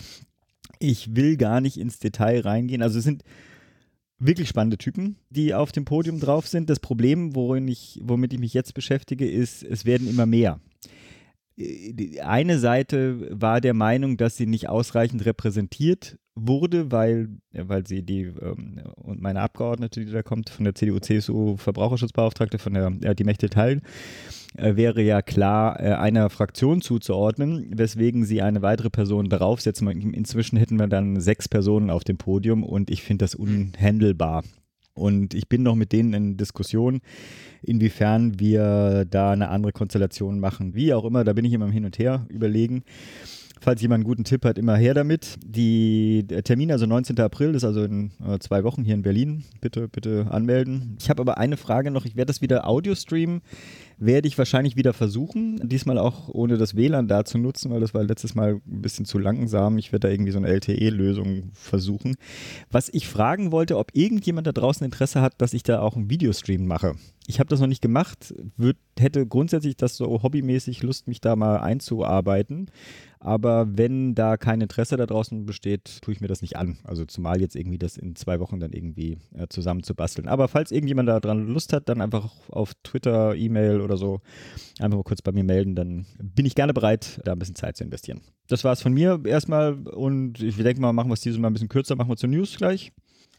Ich 0.80 1.16
will 1.16 1.38
gar 1.38 1.62
nicht 1.62 1.78
ins 1.78 2.00
Detail 2.00 2.42
reingehen. 2.42 2.82
Also 2.82 3.00
es 3.00 3.04
sind 3.04 3.24
wirklich 4.20 4.50
spannende 4.50 4.78
Typen, 4.78 5.18
die 5.30 5.54
auf 5.54 5.72
dem 5.72 5.86
Podium 5.86 6.20
drauf 6.20 6.48
sind. 6.48 6.70
Das 6.70 6.80
Problem, 6.80 7.36
worin 7.36 7.68
ich, 7.68 8.00
womit 8.04 8.34
ich 8.34 8.40
mich 8.40 8.54
jetzt 8.54 8.74
beschäftige, 8.74 9.30
ist, 9.30 9.64
es 9.64 9.86
werden 9.86 10.10
immer 10.10 10.26
mehr. 10.26 10.60
Äh, 11.58 12.20
Eine 12.22 12.60
Seite 12.60 13.28
war 13.32 13.62
der 13.62 13.74
Meinung, 13.74 14.18
dass 14.18 14.38
sie 14.38 14.46
nicht 14.46 14.70
ausreichend 14.70 15.26
repräsentiert 15.26 16.18
wurde, 16.48 16.92
weil, 16.92 17.30
ja, 17.52 17.68
weil 17.68 17.86
sie 17.88 18.04
die 18.04 18.22
ähm, 18.24 18.82
und 18.96 19.22
meine 19.22 19.42
Abgeordnete, 19.42 20.06
die 20.06 20.12
da 20.12 20.24
kommt, 20.24 20.50
von 20.50 20.66
der 20.66 20.76
CDU, 20.76 21.00
CSU, 21.00 21.58
Verbraucherschutzbeauftragte, 21.58 22.60
von 22.60 22.74
der, 22.74 22.94
äh, 23.02 23.16
die 23.16 23.24
Mächte 23.24 23.50
teilen, 23.50 23.82
äh, 24.56 24.76
wäre 24.76 25.02
ja 25.02 25.22
klar 25.22 25.80
äh, 25.80 25.94
einer 25.94 26.30
Fraktion 26.30 26.82
zuzuordnen, 26.82 27.72
weswegen 27.76 28.26
sie 28.26 28.42
eine 28.42 28.62
weitere 28.62 28.90
Person 28.90 29.30
draufsetzen. 29.30 29.88
Inzwischen 29.88 30.58
hätten 30.58 30.78
wir 30.78 30.88
dann 30.88 31.20
sechs 31.20 31.48
Personen 31.48 31.90
auf 31.90 32.04
dem 32.04 32.18
Podium 32.18 32.64
und 32.64 32.90
ich 32.90 33.04
finde 33.04 33.24
das 33.24 33.36
unhandelbar. 33.36 34.44
Und 34.94 35.34
ich 35.34 35.48
bin 35.48 35.64
noch 35.64 35.76
mit 35.76 35.94
denen 35.94 36.14
in 36.14 36.38
Diskussion, 36.38 37.00
inwiefern 37.62 38.40
wir 38.40 39.06
da 39.06 39.32
eine 39.32 39.50
andere 39.50 39.72
Konstellation 39.72 40.40
machen. 40.40 40.76
Wie 40.76 40.94
auch 40.94 41.06
immer, 41.06 41.24
da 41.24 41.32
bin 41.34 41.46
ich 41.46 41.54
immer 41.54 41.66
im 41.66 41.72
Hin 41.72 41.86
und 41.86 41.98
Her 41.98 42.26
überlegen. 42.30 42.84
Falls 43.62 43.82
jemand 43.82 44.00
einen 44.00 44.08
guten 44.08 44.24
Tipp 44.24 44.46
hat, 44.46 44.58
immer 44.58 44.76
her 44.78 44.94
damit. 44.94 45.38
Die 45.44 46.26
Termin, 46.44 46.72
also 46.72 46.86
19. 46.86 47.20
April, 47.20 47.56
ist 47.56 47.66
also 47.66 47.84
in 47.84 48.12
äh, 48.26 48.40
zwei 48.40 48.64
Wochen 48.64 48.84
hier 48.84 48.94
in 48.94 49.02
Berlin. 49.02 49.44
Bitte, 49.60 49.88
bitte 49.90 50.28
anmelden. 50.32 50.98
Ich 51.00 51.10
habe 51.10 51.22
aber 51.22 51.38
eine 51.38 51.58
Frage 51.58 51.92
noch. 51.92 52.06
Ich 52.06 52.16
werde 52.16 52.28
das 52.28 52.42
wieder 52.42 52.68
Audio 52.68 52.96
streamen. 52.96 53.42
Werde 53.98 54.30
ich 54.30 54.38
wahrscheinlich 54.38 54.78
wieder 54.78 54.94
versuchen. 54.94 55.60
Diesmal 55.68 55.98
auch 55.98 56.30
ohne 56.30 56.58
das 56.58 56.76
WLAN 56.76 57.10
da 57.10 57.26
zu 57.26 57.38
nutzen, 57.38 57.70
weil 57.72 57.82
das 57.82 57.94
war 57.94 58.04
letztes 58.04 58.34
Mal 58.34 58.62
ein 58.66 58.82
bisschen 58.82 59.04
zu 59.04 59.20
langsam. 59.20 59.78
Ich 59.78 59.92
werde 59.92 60.08
da 60.08 60.14
irgendwie 60.14 60.32
so 60.32 60.38
eine 60.38 60.48
LTE-Lösung 60.48 61.52
versuchen. 61.54 62.16
Was 62.72 62.88
ich 62.88 63.10
fragen 63.10 63.52
wollte, 63.52 63.78
ob 63.78 63.92
irgendjemand 63.94 64.48
da 64.48 64.54
draußen 64.54 64.86
Interesse 64.86 65.22
hat, 65.22 65.42
dass 65.42 65.54
ich 65.54 65.64
da 65.64 65.82
auch 65.82 65.98
einen 65.98 66.10
Videostream 66.10 66.66
mache. 66.66 66.96
Ich 67.30 67.40
habe 67.40 67.48
das 67.48 67.60
noch 67.60 67.68
nicht 67.68 67.84
gemacht, 67.84 68.34
würd, 68.58 68.76
hätte 68.98 69.28
grundsätzlich 69.28 69.78
das 69.78 69.96
so 69.96 70.24
hobbymäßig 70.24 70.82
Lust, 70.82 71.08
mich 71.08 71.22
da 71.22 71.36
mal 71.36 71.58
einzuarbeiten. 71.58 72.72
Aber 73.20 73.68
wenn 73.78 74.16
da 74.16 74.36
kein 74.36 74.62
Interesse 74.62 74.98
da 74.98 75.06
draußen 75.06 75.46
besteht, 75.46 76.02
tue 76.02 76.16
ich 76.16 76.22
mir 76.22 76.28
das 76.28 76.42
nicht 76.42 76.56
an. 76.56 76.80
Also 76.84 77.06
zumal 77.06 77.40
jetzt 77.40 77.56
irgendwie 77.56 77.78
das 77.78 77.98
in 77.98 78.16
zwei 78.16 78.40
Wochen 78.40 78.60
dann 78.60 78.74
irgendwie 78.74 79.20
äh, 79.36 79.46
zusammenzubasteln. 79.48 80.28
Aber 80.28 80.48
falls 80.48 80.72
irgendjemand 80.72 81.08
da 81.08 81.20
dran 81.20 81.46
Lust 81.48 81.72
hat, 81.72 81.88
dann 81.88 82.02
einfach 82.02 82.32
auf 82.50 82.74
Twitter, 82.82 83.36
E-Mail 83.36 83.82
oder 83.82 83.98
so 83.98 84.22
einfach 84.80 84.98
mal 84.98 85.04
kurz 85.04 85.22
bei 85.22 85.32
mir 85.32 85.44
melden, 85.44 85.76
dann 85.76 86.08
bin 86.18 86.48
ich 86.48 86.56
gerne 86.56 86.74
bereit, 86.74 87.22
da 87.26 87.34
ein 87.34 87.40
bisschen 87.40 87.54
Zeit 87.54 87.78
zu 87.78 87.84
investieren. 87.84 88.22
Das 88.48 88.64
war 88.64 88.74
es 88.74 88.82
von 88.82 88.92
mir 88.92 89.22
erstmal 89.24 89.74
und 89.76 90.42
ich 90.42 90.56
denke 90.56 90.82
mal, 90.82 90.94
machen 90.94 91.12
wir 91.12 91.14
es 91.14 91.22
dieses 91.22 91.38
Mal 91.38 91.52
ein 91.52 91.54
bisschen 91.54 91.70
kürzer, 91.70 91.96
machen 91.96 92.10
wir 92.10 92.18
zur 92.18 92.30
News 92.30 92.58
gleich. 92.58 92.92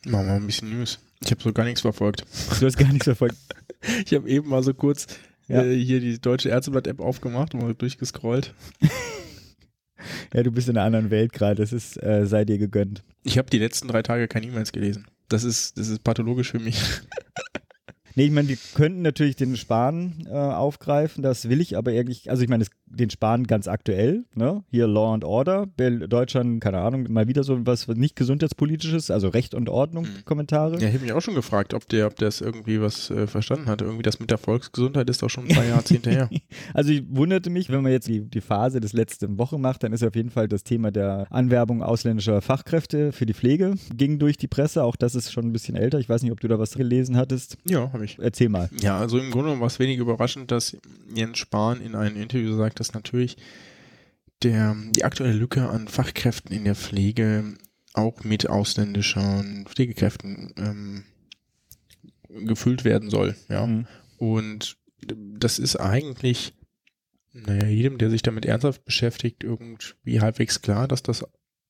Machen 0.06 0.26
wir 0.26 0.34
ein 0.34 0.46
bisschen 0.46 0.70
News. 0.70 1.00
Ich 1.24 1.32
habe 1.32 1.42
so 1.42 1.52
gar 1.52 1.64
nichts 1.64 1.80
verfolgt. 1.80 2.24
Du 2.60 2.66
hast 2.66 2.76
gar 2.76 2.92
nichts 2.92 3.06
verfolgt. 3.06 3.36
Ich 4.04 4.14
habe 4.14 4.28
eben 4.28 4.48
mal 4.48 4.62
so 4.62 4.74
kurz 4.74 5.06
Ja. 5.48 5.62
äh, 5.64 5.74
hier 5.76 6.00
die 6.00 6.20
Deutsche 6.20 6.48
Ärzteblatt-App 6.50 7.00
aufgemacht 7.00 7.54
und 7.54 7.62
mal 7.62 7.74
durchgescrollt. 7.74 8.54
Ja, 10.32 10.42
du 10.42 10.50
bist 10.50 10.68
in 10.68 10.78
einer 10.78 10.86
anderen 10.86 11.10
Welt 11.10 11.32
gerade, 11.32 11.56
das 11.56 11.72
ist, 11.74 12.02
äh, 12.02 12.24
sei 12.26 12.44
dir 12.46 12.56
gegönnt. 12.56 13.02
Ich 13.22 13.36
habe 13.36 13.50
die 13.50 13.58
letzten 13.58 13.86
drei 13.88 14.00
Tage 14.02 14.28
keine 14.28 14.46
E-Mails 14.46 14.72
gelesen. 14.72 15.06
Das 15.28 15.44
ist, 15.44 15.76
das 15.76 15.88
ist 15.88 16.02
pathologisch 16.04 16.52
für 16.52 16.58
mich. 16.58 16.80
Nee, 18.14 18.24
ich 18.24 18.30
meine, 18.30 18.48
wir 18.48 18.56
könnten 18.74 19.02
natürlich 19.02 19.36
den 19.36 19.56
Spahn 19.56 20.24
äh, 20.26 20.30
aufgreifen, 20.30 21.22
das 21.22 21.48
will 21.50 21.60
ich 21.60 21.76
aber 21.76 21.90
eigentlich, 21.90 22.30
also 22.30 22.42
ich 22.42 22.48
meine, 22.48 22.62
es- 22.62 22.70
den 22.90 23.08
Spahn 23.10 23.46
ganz 23.46 23.68
aktuell, 23.68 24.24
ne? 24.34 24.62
Hier 24.70 24.86
Law 24.86 25.14
and 25.14 25.24
Order, 25.24 25.66
Deutschland, 25.76 26.60
keine 26.60 26.78
Ahnung, 26.78 27.06
mal 27.10 27.28
wieder 27.28 27.44
so 27.44 27.64
was 27.66 27.88
was 27.88 27.96
nicht 27.96 28.16
gesundheitspolitisches, 28.16 29.10
also 29.10 29.28
Recht 29.28 29.54
und 29.54 29.68
Ordnung 29.68 30.04
Mhm. 30.04 30.24
Kommentare. 30.24 30.80
Ja, 30.80 30.88
ich 30.88 30.94
habe 30.94 31.04
mich 31.04 31.12
auch 31.12 31.20
schon 31.20 31.34
gefragt, 31.34 31.74
ob 31.74 31.88
der, 31.88 32.06
ob 32.06 32.16
der 32.16 32.28
es 32.28 32.40
irgendwie 32.40 32.80
was 32.80 33.10
äh, 33.10 33.26
verstanden 33.26 33.66
hatte. 33.66 33.84
Irgendwie 33.84 34.02
das 34.02 34.18
mit 34.18 34.30
der 34.30 34.38
Volksgesundheit 34.38 35.08
ist 35.10 35.22
doch 35.22 35.28
schon 35.30 35.46
ein 35.48 35.54
paar 35.54 35.64
Jahrzehnte 35.64 36.10
her. 36.10 36.28
Also 36.74 36.90
ich 36.92 37.02
wunderte 37.08 37.50
mich, 37.50 37.70
wenn 37.70 37.82
man 37.82 37.92
jetzt 37.92 38.08
die, 38.08 38.20
die 38.20 38.40
Phase 38.40 38.80
des 38.80 38.92
letzten 38.92 39.38
Woche 39.38 39.58
macht, 39.58 39.82
dann 39.82 39.92
ist 39.92 40.02
auf 40.02 40.14
jeden 40.14 40.30
Fall 40.30 40.48
das 40.48 40.62
Thema 40.64 40.90
der 40.90 41.26
Anwerbung 41.30 41.82
ausländischer 41.82 42.40
Fachkräfte 42.42 43.12
für 43.12 43.26
die 43.26 43.34
Pflege 43.34 43.74
ging 43.94 44.18
durch 44.18 44.36
die 44.36 44.46
Presse. 44.48 44.82
Auch 44.84 44.96
das 44.96 45.14
ist 45.14 45.32
schon 45.32 45.46
ein 45.46 45.52
bisschen 45.52 45.76
älter. 45.76 45.98
Ich 45.98 46.08
weiß 46.08 46.22
nicht, 46.22 46.32
ob 46.32 46.40
du 46.40 46.48
da 46.48 46.58
was 46.58 46.72
gelesen 46.74 47.16
hattest. 47.16 47.56
Ja, 47.64 47.92
habe 47.92 48.04
ich. 48.04 48.18
Erzähl 48.20 48.48
mal. 48.48 48.68
Ja, 48.80 48.98
also 48.98 49.18
im 49.18 49.30
Grunde 49.30 49.58
war 49.60 49.66
es 49.66 49.78
wenig 49.78 49.98
überraschend, 49.98 50.50
dass 50.50 50.76
Jens 51.14 51.38
Spahn 51.38 51.80
in 51.80 51.94
einem 51.94 52.16
Interview 52.16 52.56
sagt, 52.56 52.79
dass 52.80 52.94
natürlich 52.94 53.36
der, 54.42 54.74
die 54.90 55.04
aktuelle 55.04 55.34
Lücke 55.34 55.68
an 55.68 55.86
Fachkräften 55.86 56.54
in 56.54 56.64
der 56.64 56.74
Pflege 56.74 57.58
auch 57.92 58.24
mit 58.24 58.48
ausländischen 58.48 59.66
Pflegekräften 59.66 60.54
ähm, 60.56 61.04
gefüllt 62.46 62.84
werden 62.84 63.10
soll. 63.10 63.36
Ja. 63.48 63.66
Mhm. 63.66 63.86
Und 64.16 64.76
das 65.06 65.58
ist 65.58 65.76
eigentlich, 65.76 66.54
naja, 67.32 67.66
jedem, 67.66 67.98
der 67.98 68.10
sich 68.10 68.22
damit 68.22 68.46
ernsthaft 68.46 68.84
beschäftigt, 68.84 69.44
irgendwie 69.44 70.20
halbwegs 70.20 70.62
klar, 70.62 70.88
dass 70.88 71.02
das 71.02 71.24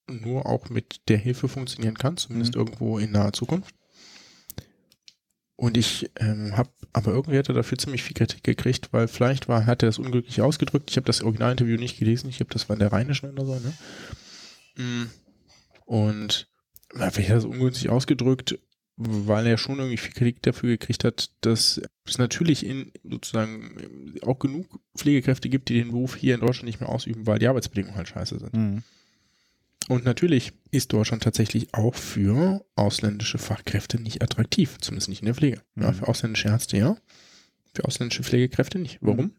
nur 0.09 0.47
auch 0.47 0.69
mit 0.69 1.09
der 1.09 1.19
Hilfe 1.19 1.49
funktionieren 1.49 1.97
kann, 1.97 2.17
zumindest 2.17 2.55
Mhm. 2.55 2.61
irgendwo 2.61 2.99
in 2.99 3.13
naher 3.13 3.33
Zukunft. 3.33 3.75
Und 5.61 5.77
ich 5.77 6.11
ähm, 6.17 6.57
habe, 6.57 6.71
aber 6.95 7.13
irgendwie 7.13 7.39
hat 7.39 7.51
er 7.51 7.55
dafür 7.55 7.77
ziemlich 7.77 8.03
viel 8.03 8.15
Kritik 8.15 8.43
gekriegt, 8.43 8.95
weil 8.95 9.09
vielleicht 9.09 9.47
war, 9.47 9.67
hat 9.67 9.83
er 9.83 9.91
das 9.91 9.99
unglücklich 9.99 10.41
ausgedrückt. 10.41 10.91
Ich 10.91 10.97
habe 10.97 11.05
das 11.05 11.23
Originalinterview 11.23 11.77
nicht 11.77 11.99
gelesen, 11.99 12.31
ich 12.31 12.41
habe 12.41 12.49
das 12.49 12.71
war 12.71 12.77
in 12.77 12.81
der 12.81 12.91
Rheinischen 12.91 13.29
oder 13.29 13.45
so, 13.45 13.55
ne? 13.57 13.75
Mm. 14.77 15.11
Und 15.85 16.49
vielleicht 16.95 17.19
hat 17.19 17.29
er 17.29 17.35
das 17.35 17.45
ungünstig 17.45 17.91
ausgedrückt, 17.91 18.59
weil 18.97 19.47
er 19.47 19.59
schon 19.59 19.77
irgendwie 19.77 19.99
viel 19.99 20.15
Kritik 20.15 20.41
dafür 20.41 20.71
gekriegt 20.71 21.05
hat, 21.05 21.31
dass 21.43 21.79
es 22.07 22.17
natürlich 22.17 22.65
in 22.65 22.91
sozusagen 23.05 24.15
auch 24.23 24.39
genug 24.39 24.81
Pflegekräfte 24.97 25.51
gibt, 25.51 25.69
die 25.69 25.75
den 25.75 25.91
Beruf 25.91 26.17
hier 26.17 26.37
in 26.37 26.41
Deutschland 26.41 26.69
nicht 26.69 26.81
mehr 26.81 26.89
ausüben, 26.89 27.27
weil 27.27 27.39
die 27.39 27.49
Arbeitsbedingungen 27.49 27.99
halt 27.99 28.09
scheiße 28.09 28.39
sind. 28.39 28.55
Mhm. 28.55 28.83
Und 29.91 30.05
natürlich 30.05 30.53
ist 30.71 30.93
Deutschland 30.93 31.25
tatsächlich 31.25 31.75
auch 31.75 31.97
für 31.97 32.65
ausländische 32.77 33.39
Fachkräfte 33.39 34.01
nicht 34.01 34.23
attraktiv, 34.23 34.79
zumindest 34.81 35.09
nicht 35.09 35.21
in 35.23 35.27
der 35.27 35.35
Pflege. 35.35 35.63
Ja, 35.75 35.91
Mhm. 35.91 35.95
für 35.95 36.07
ausländische 36.09 36.47
Ärzte 36.47 36.77
ja, 36.77 36.97
für 37.75 37.85
ausländische 37.85 38.23
Pflegekräfte 38.23 38.79
nicht. 38.79 38.99
Warum? 39.01 39.33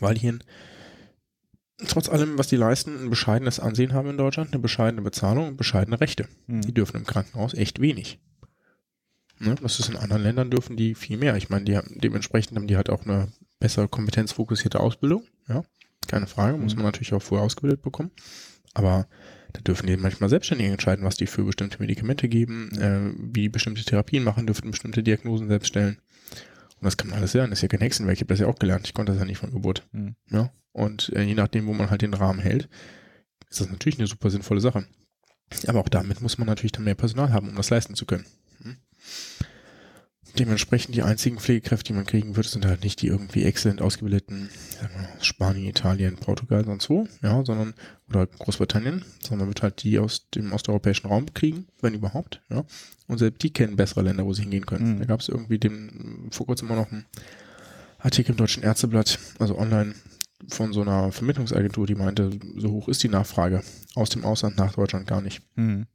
Weil 0.00 0.18
hier 0.18 0.32
ein, 0.32 0.44
trotz 1.86 2.08
allem, 2.08 2.36
was 2.36 2.48
die 2.48 2.56
leisten, 2.56 3.04
ein 3.04 3.10
bescheidenes 3.10 3.60
Ansehen 3.60 3.92
haben 3.92 4.10
in 4.10 4.16
Deutschland, 4.18 4.52
eine 4.52 4.60
bescheidene 4.60 5.02
Bezahlung 5.02 5.46
und 5.46 5.56
bescheidene 5.56 6.00
Rechte. 6.00 6.26
Mhm. 6.48 6.62
Die 6.62 6.74
dürfen 6.74 6.96
im 6.96 7.06
Krankenhaus 7.06 7.54
echt 7.54 7.80
wenig. 7.80 8.18
Ne? 9.38 9.54
Das 9.62 9.78
ist 9.78 9.88
in 9.88 9.96
anderen 9.96 10.24
Ländern 10.24 10.50
dürfen 10.50 10.76
die 10.76 10.96
viel 10.96 11.16
mehr. 11.16 11.36
Ich 11.36 11.48
meine, 11.48 11.64
die 11.64 11.76
haben, 11.76 11.96
dementsprechend 12.00 12.56
haben 12.56 12.66
die 12.66 12.76
halt 12.76 12.90
auch 12.90 13.04
eine 13.04 13.28
bessere 13.60 13.86
kompetenzfokussierte 13.86 14.80
Ausbildung. 14.80 15.22
Ja, 15.48 15.62
keine 16.08 16.26
Frage, 16.26 16.56
muss 16.58 16.72
Mhm. 16.74 16.78
man 16.82 16.86
natürlich 16.86 17.12
auch 17.12 17.22
vorher 17.22 17.44
ausgebildet 17.46 17.82
bekommen. 17.82 18.10
Aber 18.74 19.06
da 19.52 19.60
dürfen 19.60 19.86
die 19.86 19.96
manchmal 19.96 20.30
selbstständig 20.30 20.68
entscheiden, 20.68 21.04
was 21.04 21.16
die 21.16 21.26
für 21.26 21.44
bestimmte 21.44 21.78
Medikamente 21.78 22.28
geben, 22.28 22.70
äh, 22.78 23.12
wie 23.16 23.48
bestimmte 23.48 23.84
Therapien 23.84 24.24
machen, 24.24 24.46
dürften 24.46 24.70
bestimmte 24.70 25.02
Diagnosen 25.02 25.48
selbst 25.48 25.68
stellen. 25.68 25.98
Und 26.80 26.86
das 26.86 26.96
kann 26.96 27.10
man 27.10 27.18
alles 27.18 27.34
lernen. 27.34 27.50
Das 27.50 27.58
ist 27.58 27.62
ja 27.62 27.68
kein 27.68 27.80
Hexenwerk. 27.80 28.16
Ich 28.16 28.22
habe 28.22 28.32
das 28.32 28.40
ja 28.40 28.46
auch 28.46 28.58
gelernt. 28.58 28.86
Ich 28.86 28.94
konnte 28.94 29.12
das 29.12 29.20
ja 29.20 29.26
nicht 29.26 29.38
von 29.38 29.52
Geburt. 29.52 29.86
Mhm. 29.92 30.16
Ja. 30.30 30.50
Und 30.72 31.12
äh, 31.14 31.22
je 31.22 31.34
nachdem, 31.34 31.66
wo 31.66 31.74
man 31.74 31.90
halt 31.90 32.02
den 32.02 32.14
Rahmen 32.14 32.40
hält, 32.40 32.68
ist 33.50 33.60
das 33.60 33.68
natürlich 33.68 33.98
eine 33.98 34.06
super 34.06 34.30
sinnvolle 34.30 34.60
Sache. 34.60 34.86
Aber 35.66 35.80
auch 35.80 35.88
damit 35.88 36.20
muss 36.20 36.38
man 36.38 36.46
natürlich 36.46 36.72
dann 36.72 36.84
mehr 36.84 36.94
Personal 36.94 37.32
haben, 37.32 37.48
um 37.48 37.56
das 37.56 37.70
leisten 37.70 37.94
zu 37.96 38.06
können. 38.06 38.24
Hm. 38.62 38.76
Dementsprechend 40.38 40.94
die 40.94 41.02
einzigen 41.02 41.38
Pflegekräfte, 41.38 41.88
die 41.88 41.92
man 41.92 42.06
kriegen 42.06 42.36
wird, 42.36 42.46
sind 42.46 42.64
halt 42.64 42.84
nicht 42.84 43.02
die 43.02 43.08
irgendwie 43.08 43.44
exzellent 43.44 43.82
ausgebildeten 43.82 44.48
Spanien, 45.20 45.68
Italien, 45.68 46.16
Portugal, 46.16 46.64
sonst 46.64 46.88
wo, 46.88 47.06
ja, 47.22 47.44
sondern 47.44 47.74
oder 48.08 48.26
Großbritannien, 48.26 49.04
sondern 49.22 49.40
man 49.40 49.48
wird 49.48 49.62
halt 49.62 49.82
die 49.82 49.98
aus 49.98 50.28
dem 50.30 50.52
osteuropäischen 50.52 51.08
Raum 51.08 51.32
kriegen, 51.34 51.66
wenn 51.80 51.94
überhaupt, 51.94 52.42
ja. 52.48 52.64
Und 53.06 53.18
selbst 53.18 53.42
die 53.42 53.52
kennen 53.52 53.76
bessere 53.76 54.02
Länder, 54.02 54.24
wo 54.24 54.32
sie 54.32 54.42
hingehen 54.42 54.66
können. 54.66 54.94
Mhm. 54.94 54.98
Da 55.00 55.04
gab 55.06 55.20
es 55.20 55.28
irgendwie 55.28 55.58
dem 55.58 56.28
vor 56.30 56.46
kurzem 56.46 56.68
mal 56.68 56.76
noch 56.76 56.90
einen 56.92 57.06
Artikel 57.98 58.32
im 58.32 58.38
Deutschen 58.38 58.62
Ärzteblatt, 58.62 59.18
also 59.38 59.58
online 59.58 59.94
von 60.48 60.72
so 60.72 60.80
einer 60.82 61.12
Vermittlungsagentur, 61.12 61.86
die 61.86 61.94
meinte, 61.96 62.30
so 62.56 62.70
hoch 62.70 62.88
ist 62.88 63.02
die 63.02 63.08
Nachfrage 63.08 63.62
aus 63.94 64.10
dem 64.10 64.24
Ausland 64.24 64.56
nach 64.56 64.72
Deutschland 64.74 65.06
gar 65.06 65.20
nicht, 65.20 65.42
Mhm. 65.56 65.86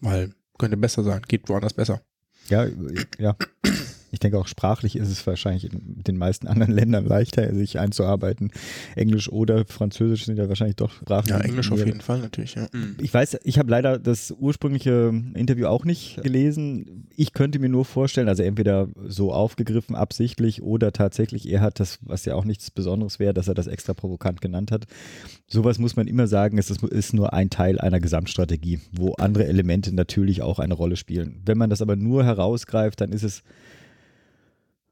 weil 0.00 0.34
könnte 0.58 0.76
besser 0.76 1.04
sein, 1.04 1.22
geht 1.28 1.48
woanders 1.48 1.74
besser. 1.74 2.02
ja, 2.50 2.66
jah. 3.18 3.36
Ich 4.10 4.20
denke 4.20 4.38
auch 4.38 4.48
sprachlich 4.48 4.96
ist 4.96 5.08
es 5.08 5.26
wahrscheinlich 5.26 5.72
in 5.72 6.02
den 6.02 6.16
meisten 6.16 6.46
anderen 6.46 6.72
Ländern 6.72 7.04
leichter, 7.04 7.54
sich 7.54 7.78
einzuarbeiten. 7.78 8.50
Englisch 8.96 9.28
oder 9.30 9.64
Französisch 9.66 10.24
sind 10.24 10.38
ja 10.38 10.48
wahrscheinlich 10.48 10.76
doch 10.76 10.90
Sprachen. 10.92 11.28
Ja, 11.28 11.40
Englisch 11.40 11.70
auf 11.70 11.84
jeden 11.84 12.00
Fall 12.00 12.20
natürlich, 12.20 12.54
ja. 12.54 12.68
Ich 13.00 13.12
weiß, 13.12 13.38
ich 13.44 13.58
habe 13.58 13.70
leider 13.70 13.98
das 13.98 14.30
ursprüngliche 14.30 15.12
Interview 15.34 15.66
auch 15.66 15.84
nicht 15.84 16.22
gelesen. 16.22 17.06
Ich 17.16 17.32
könnte 17.32 17.58
mir 17.58 17.68
nur 17.68 17.84
vorstellen, 17.84 18.28
also 18.28 18.42
entweder 18.42 18.88
so 19.06 19.32
aufgegriffen 19.32 19.94
absichtlich 19.94 20.62
oder 20.62 20.92
tatsächlich, 20.92 21.48
er 21.50 21.60
hat 21.60 21.80
das, 21.80 21.98
was 22.02 22.24
ja 22.24 22.34
auch 22.34 22.44
nichts 22.44 22.70
Besonderes 22.70 23.18
wäre, 23.18 23.34
dass 23.34 23.48
er 23.48 23.54
das 23.54 23.66
extra 23.66 23.94
provokant 23.94 24.40
genannt 24.40 24.70
hat. 24.70 24.86
Sowas 25.46 25.78
muss 25.78 25.96
man 25.96 26.06
immer 26.06 26.26
sagen, 26.26 26.58
es 26.58 26.70
ist 26.70 27.14
nur 27.14 27.32
ein 27.32 27.50
Teil 27.50 27.78
einer 27.78 28.00
Gesamtstrategie, 28.00 28.80
wo 28.92 29.14
andere 29.14 29.46
Elemente 29.46 29.94
natürlich 29.94 30.42
auch 30.42 30.58
eine 30.58 30.74
Rolle 30.74 30.96
spielen. 30.96 31.40
Wenn 31.44 31.58
man 31.58 31.70
das 31.70 31.82
aber 31.82 31.96
nur 31.96 32.24
herausgreift, 32.24 33.00
dann 33.00 33.12
ist 33.12 33.22
es 33.22 33.42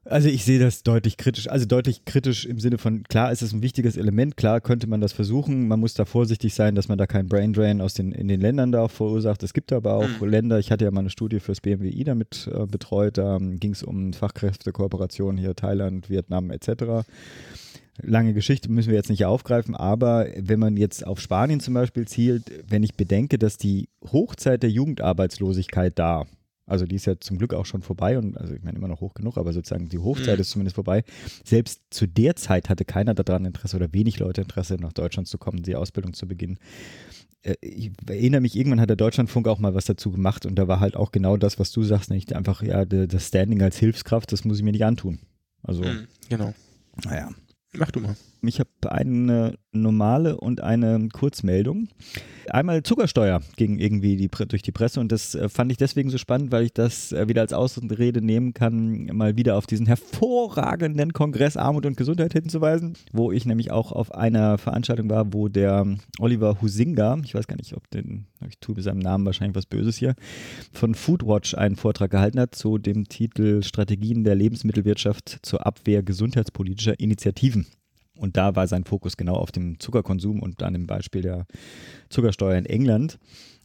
also 0.09 0.29
ich 0.29 0.43
sehe 0.45 0.59
das 0.59 0.83
deutlich 0.83 1.17
kritisch. 1.17 1.49
Also 1.49 1.65
deutlich 1.65 2.05
kritisch 2.05 2.45
im 2.45 2.59
Sinne 2.59 2.77
von, 2.77 3.03
klar 3.03 3.31
ist 3.31 3.41
es 3.41 3.53
ein 3.53 3.61
wichtiges 3.61 3.97
Element, 3.97 4.37
klar 4.37 4.61
könnte 4.61 4.87
man 4.87 5.01
das 5.01 5.13
versuchen. 5.13 5.67
Man 5.67 5.79
muss 5.79 5.93
da 5.93 6.05
vorsichtig 6.05 6.53
sein, 6.53 6.75
dass 6.75 6.87
man 6.87 6.97
da 6.97 7.07
keinen 7.07 7.27
Braindrain 7.27 7.81
aus 7.81 7.93
den, 7.93 8.11
in 8.11 8.27
den 8.27 8.41
Ländern 8.41 8.71
da 8.71 8.81
auch 8.83 8.91
verursacht. 8.91 9.43
Es 9.43 9.53
gibt 9.53 9.71
aber 9.73 9.95
auch 9.95 10.21
Länder, 10.21 10.59
ich 10.59 10.71
hatte 10.71 10.85
ja 10.85 10.91
mal 10.91 11.01
eine 11.01 11.09
Studie 11.09 11.39
fürs 11.39 11.61
BMWI 11.61 12.03
damit 12.03 12.49
äh, 12.53 12.65
betreut, 12.65 13.17
da 13.17 13.37
ähm, 13.37 13.59
ging 13.59 13.71
es 13.71 13.83
um 13.83 14.13
Fachkräftekooperationen 14.13 15.37
hier 15.37 15.55
Thailand, 15.55 16.09
Vietnam 16.09 16.51
etc. 16.51 17.07
Lange 18.01 18.33
Geschichte 18.33 18.71
müssen 18.71 18.89
wir 18.89 18.97
jetzt 18.97 19.09
nicht 19.09 19.25
aufgreifen, 19.25 19.75
aber 19.75 20.27
wenn 20.37 20.59
man 20.59 20.77
jetzt 20.77 21.05
auf 21.05 21.19
Spanien 21.19 21.59
zum 21.59 21.73
Beispiel 21.73 22.07
zielt, 22.07 22.51
wenn 22.67 22.83
ich 22.83 22.95
bedenke, 22.95 23.39
dass 23.39 23.57
die 23.57 23.89
Hochzeit 24.11 24.61
der 24.61 24.69
Jugendarbeitslosigkeit 24.69 25.97
da, 25.97 26.25
also 26.67 26.85
die 26.85 26.95
ist 26.95 27.05
ja 27.05 27.19
zum 27.19 27.37
Glück 27.39 27.53
auch 27.55 27.65
schon 27.65 27.81
vorbei 27.81 28.17
und 28.19 28.37
also 28.37 28.53
ich 28.53 28.61
meine 28.61 28.77
immer 28.77 28.87
noch 28.87 29.01
hoch 29.01 29.15
genug, 29.15 29.37
aber 29.37 29.53
sozusagen 29.53 29.89
die 29.89 29.97
Hochzeit 29.97 30.35
Mhm. 30.35 30.41
ist 30.41 30.49
zumindest 30.51 30.75
vorbei. 30.75 31.03
Selbst 31.43 31.81
zu 31.89 32.07
der 32.07 32.35
Zeit 32.35 32.69
hatte 32.69 32.85
keiner 32.85 33.15
daran 33.15 33.45
Interesse 33.45 33.77
oder 33.77 33.91
wenig 33.93 34.19
Leute 34.19 34.41
Interesse, 34.41 34.75
nach 34.75 34.93
Deutschland 34.93 35.27
zu 35.27 35.37
kommen, 35.39 35.63
die 35.63 35.75
Ausbildung 35.75 36.13
zu 36.13 36.27
beginnen. 36.27 36.59
Äh, 37.41 37.55
Ich 37.61 37.91
erinnere 38.07 38.41
mich, 38.41 38.55
irgendwann 38.55 38.81
hat 38.81 38.89
der 38.89 38.95
Deutschlandfunk 38.97 39.47
auch 39.47 39.59
mal 39.59 39.73
was 39.73 39.85
dazu 39.85 40.11
gemacht 40.11 40.45
und 40.45 40.55
da 40.55 40.67
war 40.67 40.79
halt 40.79 40.95
auch 40.95 41.11
genau 41.11 41.37
das, 41.37 41.57
was 41.59 41.71
du 41.71 41.83
sagst, 41.83 42.09
nicht 42.11 42.33
einfach, 42.33 42.61
ja, 42.61 42.85
das 42.85 43.27
Standing 43.27 43.61
als 43.61 43.77
Hilfskraft, 43.77 44.31
das 44.31 44.43
muss 44.45 44.57
ich 44.57 44.63
mir 44.63 44.71
nicht 44.73 44.85
antun. 44.85 45.19
Also, 45.63 45.83
Mhm, 45.83 46.07
Genau. 46.29 46.53
naja. 47.05 47.29
Mach 47.73 47.91
du 47.91 47.99
mal. 47.99 48.15
Ich 48.41 48.59
habe 48.59 48.69
eine 48.89 49.57
normale 49.81 50.37
und 50.37 50.61
eine 50.61 51.09
Kurzmeldung. 51.11 51.87
Einmal 52.49 52.83
Zuckersteuer 52.83 53.41
ging 53.57 53.77
irgendwie 53.77 54.15
die, 54.15 54.29
durch 54.29 54.61
die 54.61 54.71
Presse 54.71 54.99
und 54.99 55.11
das 55.11 55.35
äh, 55.35 55.49
fand 55.49 55.71
ich 55.71 55.77
deswegen 55.77 56.09
so 56.09 56.17
spannend, 56.17 56.51
weil 56.51 56.63
ich 56.63 56.73
das 56.73 57.11
äh, 57.11 57.27
wieder 57.27 57.41
als 57.41 57.53
Ausrede 57.53 58.21
nehmen 58.21 58.53
kann, 58.53 59.05
mal 59.07 59.35
wieder 59.35 59.57
auf 59.57 59.67
diesen 59.67 59.85
hervorragenden 59.85 61.11
Kongress 61.13 61.57
Armut 61.57 61.85
und 61.85 61.97
Gesundheit 61.97 62.33
hinzuweisen, 62.33 62.93
wo 63.11 63.31
ich 63.31 63.45
nämlich 63.45 63.71
auch 63.71 63.91
auf 63.91 64.13
einer 64.13 64.57
Veranstaltung 64.57 65.09
war, 65.09 65.33
wo 65.33 65.49
der 65.49 65.85
Oliver 66.19 66.61
Husinga, 66.61 67.19
ich 67.23 67.35
weiß 67.35 67.47
gar 67.47 67.57
nicht, 67.57 67.75
ob 67.75 67.89
den, 67.91 68.27
ich 68.47 68.59
tue 68.59 68.75
mit 68.75 68.83
seinem 68.83 68.99
Namen 68.99 69.25
wahrscheinlich 69.25 69.55
was 69.55 69.65
Böses 69.65 69.97
hier, 69.97 70.15
von 70.71 70.95
Foodwatch 70.95 71.55
einen 71.55 71.75
Vortrag 71.75 72.11
gehalten 72.11 72.39
hat 72.39 72.55
zu 72.55 72.77
dem 72.77 73.09
Titel 73.09 73.61
Strategien 73.63 74.23
der 74.23 74.35
Lebensmittelwirtschaft 74.35 75.39
zur 75.41 75.65
Abwehr 75.65 76.01
gesundheitspolitischer 76.01 76.99
Initiativen. 76.99 77.67
Und 78.17 78.37
da 78.37 78.55
war 78.55 78.67
sein 78.67 78.83
Fokus 78.83 79.17
genau 79.17 79.35
auf 79.35 79.51
dem 79.51 79.79
Zuckerkonsum 79.79 80.41
und 80.41 80.63
an 80.63 80.73
dem 80.73 80.87
Beispiel 80.87 81.21
der 81.21 81.45
Zuckersteuer 82.09 82.57
in 82.57 82.65
England. 82.65 83.19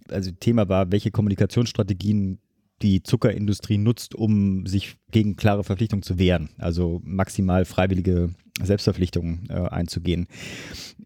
Also 0.09 0.31
Thema 0.33 0.69
war, 0.69 0.93
welche 0.93 1.11
Kommunikationsstrategien 1.11 2.39
die 2.83 3.03
Zuckerindustrie 3.03 3.79
nutzt, 3.79 4.15
um 4.15 4.67
sich 4.67 4.97
gegen 5.11 5.37
klare 5.37 5.65
Verpflichtungen 5.65 6.03
zu 6.03 6.19
wehren. 6.19 6.51
Also 6.59 7.01
maximal 7.05 7.65
freiwillige 7.65 8.31
Selbstverpflichtungen 8.61 9.49
äh, 9.49 9.55
einzugehen. 9.55 10.27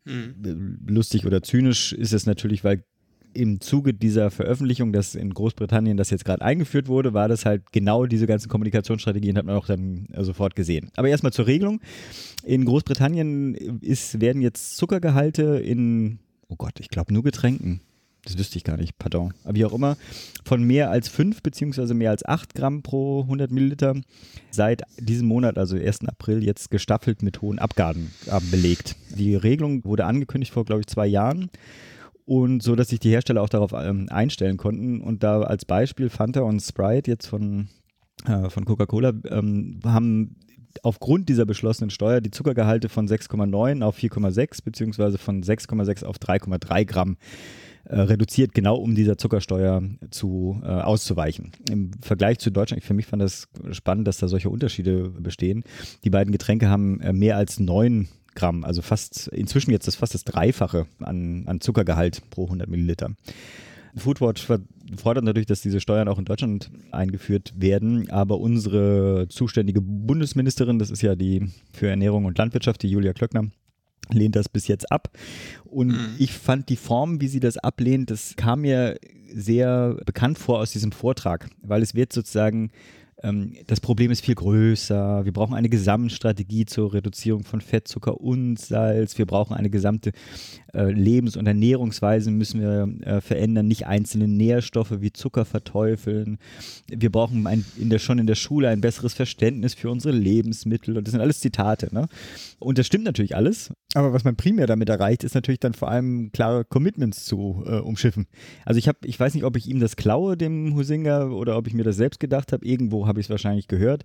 Mhm. 0.04 0.78
Lustig 0.86 1.26
oder 1.26 1.42
zynisch 1.42 1.92
ist 1.92 2.12
es 2.12 2.26
natürlich, 2.26 2.64
weil 2.64 2.84
im 3.36 3.60
Zuge 3.60 3.94
dieser 3.94 4.30
Veröffentlichung, 4.30 4.92
dass 4.92 5.14
in 5.14 5.32
Großbritannien 5.32 5.96
das 5.96 6.10
jetzt 6.10 6.24
gerade 6.24 6.42
eingeführt 6.42 6.88
wurde, 6.88 7.14
war 7.14 7.28
das 7.28 7.44
halt 7.44 7.70
genau 7.72 8.06
diese 8.06 8.26
ganzen 8.26 8.48
Kommunikationsstrategien, 8.48 9.36
hat 9.36 9.44
man 9.44 9.56
auch 9.56 9.66
dann 9.66 10.06
äh, 10.12 10.24
sofort 10.24 10.56
gesehen. 10.56 10.90
Aber 10.96 11.08
erstmal 11.08 11.32
zur 11.32 11.46
Regelung. 11.46 11.80
In 12.44 12.64
Großbritannien 12.64 13.54
ist, 13.80 14.20
werden 14.20 14.42
jetzt 14.42 14.76
Zuckergehalte 14.76 15.58
in, 15.58 16.18
oh 16.48 16.56
Gott, 16.56 16.80
ich 16.80 16.88
glaube 16.88 17.12
nur 17.12 17.22
Getränken. 17.22 17.80
Das 18.24 18.36
wüsste 18.36 18.58
ich 18.58 18.64
gar 18.64 18.76
nicht, 18.76 18.98
pardon. 18.98 19.34
Aber 19.44 19.54
wie 19.54 19.64
auch 19.64 19.72
immer, 19.72 19.96
von 20.44 20.64
mehr 20.64 20.90
als 20.90 21.08
5 21.08 21.42
beziehungsweise 21.42 21.94
mehr 21.94 22.10
als 22.10 22.24
8 22.24 22.54
Gramm 22.56 22.82
pro 22.82 23.22
100 23.22 23.52
Milliliter 23.52 23.94
seit 24.50 24.82
diesem 24.98 25.28
Monat, 25.28 25.58
also 25.58 25.76
1. 25.76 26.06
April, 26.08 26.42
jetzt 26.42 26.72
gestaffelt 26.72 27.22
mit 27.22 27.40
hohen 27.40 27.60
Abgaben 27.60 28.10
äh, 28.26 28.40
belegt. 28.50 28.96
Die 29.16 29.36
Regelung 29.36 29.84
wurde 29.84 30.06
angekündigt 30.06 30.52
vor, 30.52 30.64
glaube 30.64 30.80
ich, 30.80 30.88
zwei 30.88 31.06
Jahren 31.06 31.50
und 32.26 32.62
so, 32.62 32.74
dass 32.74 32.88
sich 32.88 32.98
die 32.98 33.10
Hersteller 33.10 33.40
auch 33.40 33.48
darauf 33.48 33.72
ähm, 33.72 34.08
einstellen 34.10 34.56
konnten. 34.56 35.00
Und 35.00 35.22
da 35.22 35.40
als 35.42 35.64
Beispiel 35.64 36.10
Fanta 36.10 36.40
und 36.40 36.60
Sprite 36.60 37.10
jetzt 37.10 37.26
von, 37.26 37.68
äh, 38.26 38.50
von 38.50 38.64
Coca-Cola 38.64 39.12
ähm, 39.30 39.80
haben 39.84 40.36
aufgrund 40.82 41.28
dieser 41.28 41.46
beschlossenen 41.46 41.88
Steuer 41.88 42.20
die 42.20 42.30
Zuckergehalte 42.30 42.88
von 42.88 43.08
6,9 43.08 43.82
auf 43.82 43.96
4,6 43.96 44.62
beziehungsweise 44.64 45.16
von 45.16 45.42
6,6 45.42 46.04
auf 46.04 46.16
3,3 46.16 46.84
Gramm 46.84 47.16
äh, 47.84 48.00
reduziert, 48.00 48.52
genau 48.52 48.76
um 48.76 48.94
dieser 48.94 49.16
Zuckersteuer 49.16 49.82
zu, 50.10 50.60
äh, 50.64 50.66
auszuweichen. 50.66 51.52
Im 51.70 51.92
Vergleich 52.02 52.40
zu 52.40 52.50
Deutschland, 52.50 52.82
für 52.82 52.94
mich 52.94 53.06
fand 53.06 53.22
das 53.22 53.48
spannend, 53.70 54.08
dass 54.08 54.18
da 54.18 54.26
solche 54.26 54.50
Unterschiede 54.50 55.10
bestehen. 55.10 55.62
Die 56.02 56.10
beiden 56.10 56.32
Getränke 56.32 56.68
haben 56.68 57.00
äh, 57.00 57.12
mehr 57.12 57.36
als 57.36 57.60
9 57.60 58.08
Gramm, 58.36 58.64
also 58.64 58.82
fast 58.82 59.28
inzwischen 59.28 59.72
jetzt 59.72 59.88
das 59.88 59.96
fast 59.96 60.14
das 60.14 60.24
Dreifache 60.24 60.86
an, 61.00 61.44
an 61.46 61.60
Zuckergehalt 61.60 62.22
pro 62.30 62.44
100 62.44 62.68
Milliliter. 62.68 63.10
Foodwatch 63.96 64.46
fordert 64.96 65.24
natürlich, 65.24 65.46
dass 65.46 65.62
diese 65.62 65.80
Steuern 65.80 66.08
auch 66.08 66.18
in 66.18 66.26
Deutschland 66.26 66.70
eingeführt 66.92 67.54
werden, 67.56 68.10
aber 68.10 68.38
unsere 68.38 69.26
zuständige 69.28 69.80
Bundesministerin, 69.80 70.78
das 70.78 70.90
ist 70.90 71.02
ja 71.02 71.16
die 71.16 71.48
für 71.72 71.88
Ernährung 71.88 72.26
und 72.26 72.36
Landwirtschaft, 72.36 72.82
die 72.82 72.90
Julia 72.90 73.14
Klöckner, 73.14 73.50
lehnt 74.10 74.36
das 74.36 74.48
bis 74.48 74.68
jetzt 74.68 74.92
ab. 74.92 75.10
Und 75.64 75.88
mhm. 75.88 76.14
ich 76.18 76.32
fand 76.32 76.68
die 76.68 76.76
Form, 76.76 77.20
wie 77.20 77.28
sie 77.28 77.40
das 77.40 77.56
ablehnt, 77.56 78.10
das 78.10 78.36
kam 78.36 78.60
mir 78.60 78.98
sehr 79.32 79.96
bekannt 80.04 80.38
vor 80.38 80.60
aus 80.60 80.72
diesem 80.72 80.92
Vortrag, 80.92 81.48
weil 81.62 81.82
es 81.82 81.94
wird 81.94 82.12
sozusagen 82.12 82.70
ähm, 83.22 83.54
das 83.66 83.80
Problem 83.80 84.10
ist 84.10 84.24
viel 84.24 84.34
größer. 84.34 85.24
Wir 85.24 85.32
brauchen 85.32 85.54
eine 85.54 85.68
Gesamtstrategie 85.68 86.66
zur 86.66 86.92
Reduzierung 86.92 87.44
von 87.44 87.60
Fett, 87.60 87.88
Zucker 87.88 88.20
und 88.20 88.58
Salz. 88.58 89.16
Wir 89.16 89.26
brauchen 89.26 89.54
eine 89.56 89.70
gesamte 89.70 90.12
äh, 90.74 90.90
Lebens- 90.90 91.36
und 91.36 91.46
Ernährungsweise 91.46 92.30
müssen 92.30 92.60
wir 92.60 93.06
äh, 93.06 93.20
verändern, 93.20 93.66
nicht 93.66 93.86
einzelne 93.86 94.28
Nährstoffe 94.28 95.00
wie 95.00 95.12
Zucker 95.12 95.46
verteufeln. 95.46 96.38
Wir 96.88 97.10
brauchen 97.10 97.46
ein, 97.46 97.64
in 97.78 97.88
der, 97.88 97.98
schon 97.98 98.18
in 98.18 98.26
der 98.26 98.34
Schule 98.34 98.68
ein 98.68 98.82
besseres 98.82 99.14
Verständnis 99.14 99.74
für 99.74 99.90
unsere 99.90 100.14
Lebensmittel. 100.14 100.98
Und 100.98 101.06
das 101.06 101.12
sind 101.12 101.20
alles 101.20 101.40
Zitate. 101.40 101.88
Ne? 101.92 102.08
Und 102.58 102.76
das 102.76 102.86
stimmt 102.86 103.04
natürlich 103.04 103.34
alles. 103.34 103.72
Aber 103.94 104.12
was 104.12 104.24
man 104.24 104.36
primär 104.36 104.66
damit 104.66 104.90
erreicht, 104.90 105.24
ist 105.24 105.34
natürlich 105.34 105.60
dann 105.60 105.72
vor 105.72 105.88
allem 105.88 106.30
klare 106.32 106.66
Commitments 106.66 107.24
zu 107.24 107.64
äh, 107.66 107.78
umschiffen. 107.78 108.26
Also 108.66 108.76
ich 108.76 108.88
habe, 108.88 108.98
ich 109.04 109.18
weiß 109.18 109.32
nicht, 109.32 109.44
ob 109.44 109.56
ich 109.56 109.68
ihm 109.68 109.80
das 109.80 109.96
klaue, 109.96 110.36
dem 110.36 110.74
Husinger, 110.74 111.30
oder 111.30 111.56
ob 111.56 111.66
ich 111.66 111.72
mir 111.72 111.84
das 111.84 111.96
selbst 111.96 112.20
gedacht 112.20 112.52
habe. 112.52 112.66
Irgendwo 112.66 113.05
habe 113.06 113.20
ich 113.20 113.26
es 113.26 113.30
wahrscheinlich 113.30 113.68
gehört. 113.68 114.04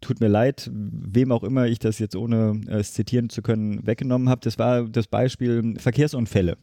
Tut 0.00 0.20
mir 0.20 0.28
leid, 0.28 0.70
wem 0.72 1.32
auch 1.32 1.44
immer 1.44 1.66
ich 1.66 1.78
das 1.78 1.98
jetzt 1.98 2.16
ohne 2.16 2.60
äh, 2.68 2.78
es 2.78 2.92
zitieren 2.92 3.28
zu 3.30 3.42
können 3.42 3.86
weggenommen 3.86 4.28
habe. 4.28 4.40
Das 4.42 4.58
war 4.58 4.84
das 4.84 5.06
Beispiel 5.06 5.74
Verkehrsunfälle. 5.78 6.56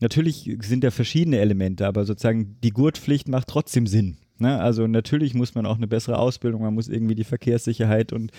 Natürlich 0.00 0.50
sind 0.62 0.82
da 0.82 0.90
verschiedene 0.90 1.38
Elemente, 1.38 1.86
aber 1.86 2.04
sozusagen 2.06 2.56
die 2.62 2.70
Gurtpflicht 2.70 3.28
macht 3.28 3.48
trotzdem 3.48 3.86
Sinn. 3.86 4.16
Ne? 4.40 4.58
Also 4.58 4.86
natürlich 4.86 5.34
muss 5.34 5.54
man 5.54 5.66
auch 5.66 5.76
eine 5.76 5.86
bessere 5.86 6.18
Ausbildung, 6.18 6.62
man 6.62 6.74
muss 6.74 6.88
irgendwie 6.88 7.14
die 7.14 7.24
Verkehrssicherheit 7.24 8.12
und 8.12 8.32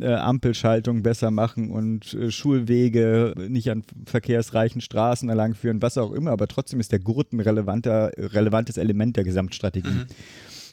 äh, 0.00 0.14
Ampelschaltung 0.14 1.02
besser 1.02 1.30
machen 1.30 1.70
und 1.70 2.14
äh, 2.14 2.30
Schulwege 2.30 3.34
nicht 3.48 3.70
an 3.70 3.82
verkehrsreichen 4.06 4.80
Straßen 4.80 5.28
erlangführen, 5.28 5.82
was 5.82 5.98
auch 5.98 6.12
immer, 6.12 6.30
aber 6.30 6.46
trotzdem 6.46 6.78
ist 6.78 6.92
der 6.92 7.00
Gurt 7.00 7.32
ein 7.32 7.40
relevanter, 7.40 8.12
relevantes 8.16 8.76
Element 8.76 9.16
der 9.16 9.24
Gesamtstrategie. 9.24 9.88
Mhm. 9.88 10.06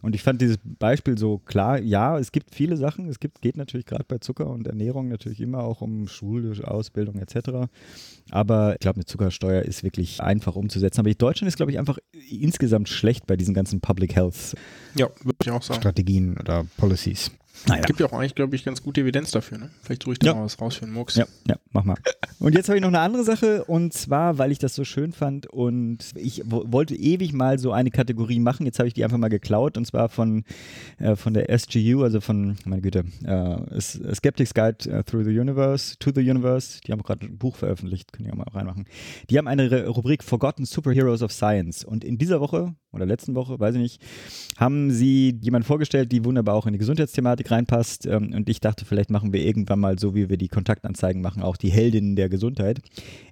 Und 0.05 0.13
ich 0.13 0.21
fand 0.21 0.39
dieses 0.39 0.59
Beispiel 0.63 1.17
so 1.17 1.39
klar, 1.39 1.79
ja, 1.79 2.19
es 2.19 2.31
gibt 2.31 2.53
viele 2.53 2.77
Sachen, 2.77 3.09
es 3.09 3.19
gibt, 3.19 3.41
geht 3.41 3.57
natürlich 3.57 3.87
gerade 3.87 4.05
bei 4.07 4.19
Zucker 4.19 4.47
und 4.47 4.67
Ernährung 4.67 5.07
natürlich 5.07 5.41
immer 5.41 5.63
auch 5.63 5.81
um 5.81 6.07
Schule, 6.07 6.55
Ausbildung 6.67 7.15
etc. 7.17 7.67
Aber 8.29 8.73
ich 8.73 8.79
glaube, 8.81 8.97
eine 8.97 9.05
Zuckersteuer 9.05 9.63
ist 9.63 9.83
wirklich 9.83 10.21
einfach 10.21 10.55
umzusetzen. 10.55 10.99
Aber 10.99 11.11
Deutschland 11.11 11.47
ist, 11.47 11.55
glaube 11.55 11.71
ich, 11.71 11.79
einfach 11.79 11.97
insgesamt 12.29 12.87
schlecht 12.87 13.25
bei 13.25 13.35
diesen 13.35 13.55
ganzen 13.55 13.81
Public 13.81 14.15
Health 14.15 14.55
ja, 14.93 15.09
ich 15.41 15.49
auch 15.49 15.63
sagen. 15.63 15.81
Strategien 15.81 16.37
oder 16.37 16.67
Policies. 16.77 17.31
Naja. 17.67 17.81
Gibt 17.83 17.99
ja 17.99 18.05
auch 18.05 18.13
eigentlich, 18.13 18.35
glaube 18.35 18.55
ich, 18.55 18.63
ganz 18.63 18.83
gute 18.83 19.01
Evidenz 19.01 19.31
dafür. 19.31 19.57
Ne? 19.57 19.69
Vielleicht 19.81 20.05
ruhig 20.05 20.15
ich 20.15 20.19
da 20.19 20.27
ja. 20.27 20.35
mal 20.35 20.45
was 20.45 20.59
raus 20.59 20.75
für 20.75 20.85
den 20.85 20.93
Murks. 20.93 21.15
Ja, 21.15 21.25
ja, 21.47 21.55
mach 21.71 21.83
mal. 21.83 21.97
Und 22.39 22.53
jetzt 22.53 22.67
habe 22.67 22.77
ich 22.77 22.81
noch 22.81 22.89
eine 22.89 22.99
andere 22.99 23.23
Sache 23.23 23.63
und 23.63 23.93
zwar, 23.93 24.37
weil 24.37 24.51
ich 24.51 24.59
das 24.59 24.75
so 24.75 24.83
schön 24.83 25.13
fand 25.13 25.47
und 25.47 26.11
ich 26.15 26.43
wollte 26.45 26.95
ewig 26.95 27.33
mal 27.33 27.57
so 27.59 27.71
eine 27.71 27.91
Kategorie 27.91 28.39
machen. 28.39 28.65
Jetzt 28.65 28.79
habe 28.79 28.87
ich 28.87 28.93
die 28.93 29.03
einfach 29.03 29.17
mal 29.17 29.29
geklaut 29.29 29.77
und 29.77 29.85
zwar 29.85 30.09
von, 30.09 30.43
äh, 30.99 31.15
von 31.15 31.33
der 31.33 31.49
SGU, 31.57 32.03
also 32.03 32.21
von, 32.21 32.57
meine 32.65 32.81
Güte, 32.81 33.05
äh, 33.23 33.81
Skeptics 33.81 34.53
Guide 34.53 34.77
uh, 34.89 35.03
Through 35.03 35.23
the 35.23 35.39
Universe, 35.39 35.97
To 35.99 36.11
the 36.13 36.29
Universe. 36.29 36.81
Die 36.85 36.91
haben 36.91 37.01
gerade 37.01 37.25
ein 37.25 37.37
Buch 37.37 37.55
veröffentlicht, 37.55 38.13
können 38.13 38.31
auch 38.31 38.35
mal 38.35 38.47
reinmachen. 38.51 38.85
Die 39.29 39.37
haben 39.37 39.47
eine 39.47 39.87
Rubrik 39.87 40.23
Forgotten 40.23 40.65
Superheroes 40.65 41.21
of 41.21 41.31
Science 41.31 41.83
und 41.83 42.03
in 42.03 42.17
dieser 42.17 42.41
Woche 42.41 42.75
oder 42.95 43.05
letzten 43.05 43.35
Woche, 43.35 43.59
weiß 43.59 43.75
ich 43.75 43.81
nicht, 43.81 44.01
haben 44.57 44.91
sie 44.91 45.37
jemanden 45.41 45.67
vorgestellt, 45.67 46.11
die 46.11 46.25
wunderbar 46.25 46.55
auch 46.55 46.65
in 46.65 46.73
die 46.73 46.79
Gesundheitsthematik 46.79 47.51
reinpasst. 47.51 48.05
Ähm, 48.05 48.33
und 48.33 48.49
ich 48.49 48.59
dachte, 48.59 48.85
vielleicht 48.85 49.09
machen 49.09 49.33
wir 49.33 49.45
irgendwann 49.45 49.79
mal 49.79 49.99
so, 49.99 50.15
wie 50.15 50.29
wir 50.29 50.37
die 50.37 50.47
Kontaktanzeigen 50.47 51.21
machen, 51.21 51.43
auch 51.43 51.57
die 51.57 51.69
Heldinnen 51.69 52.15
der 52.15 52.29
Gesundheit. 52.29 52.79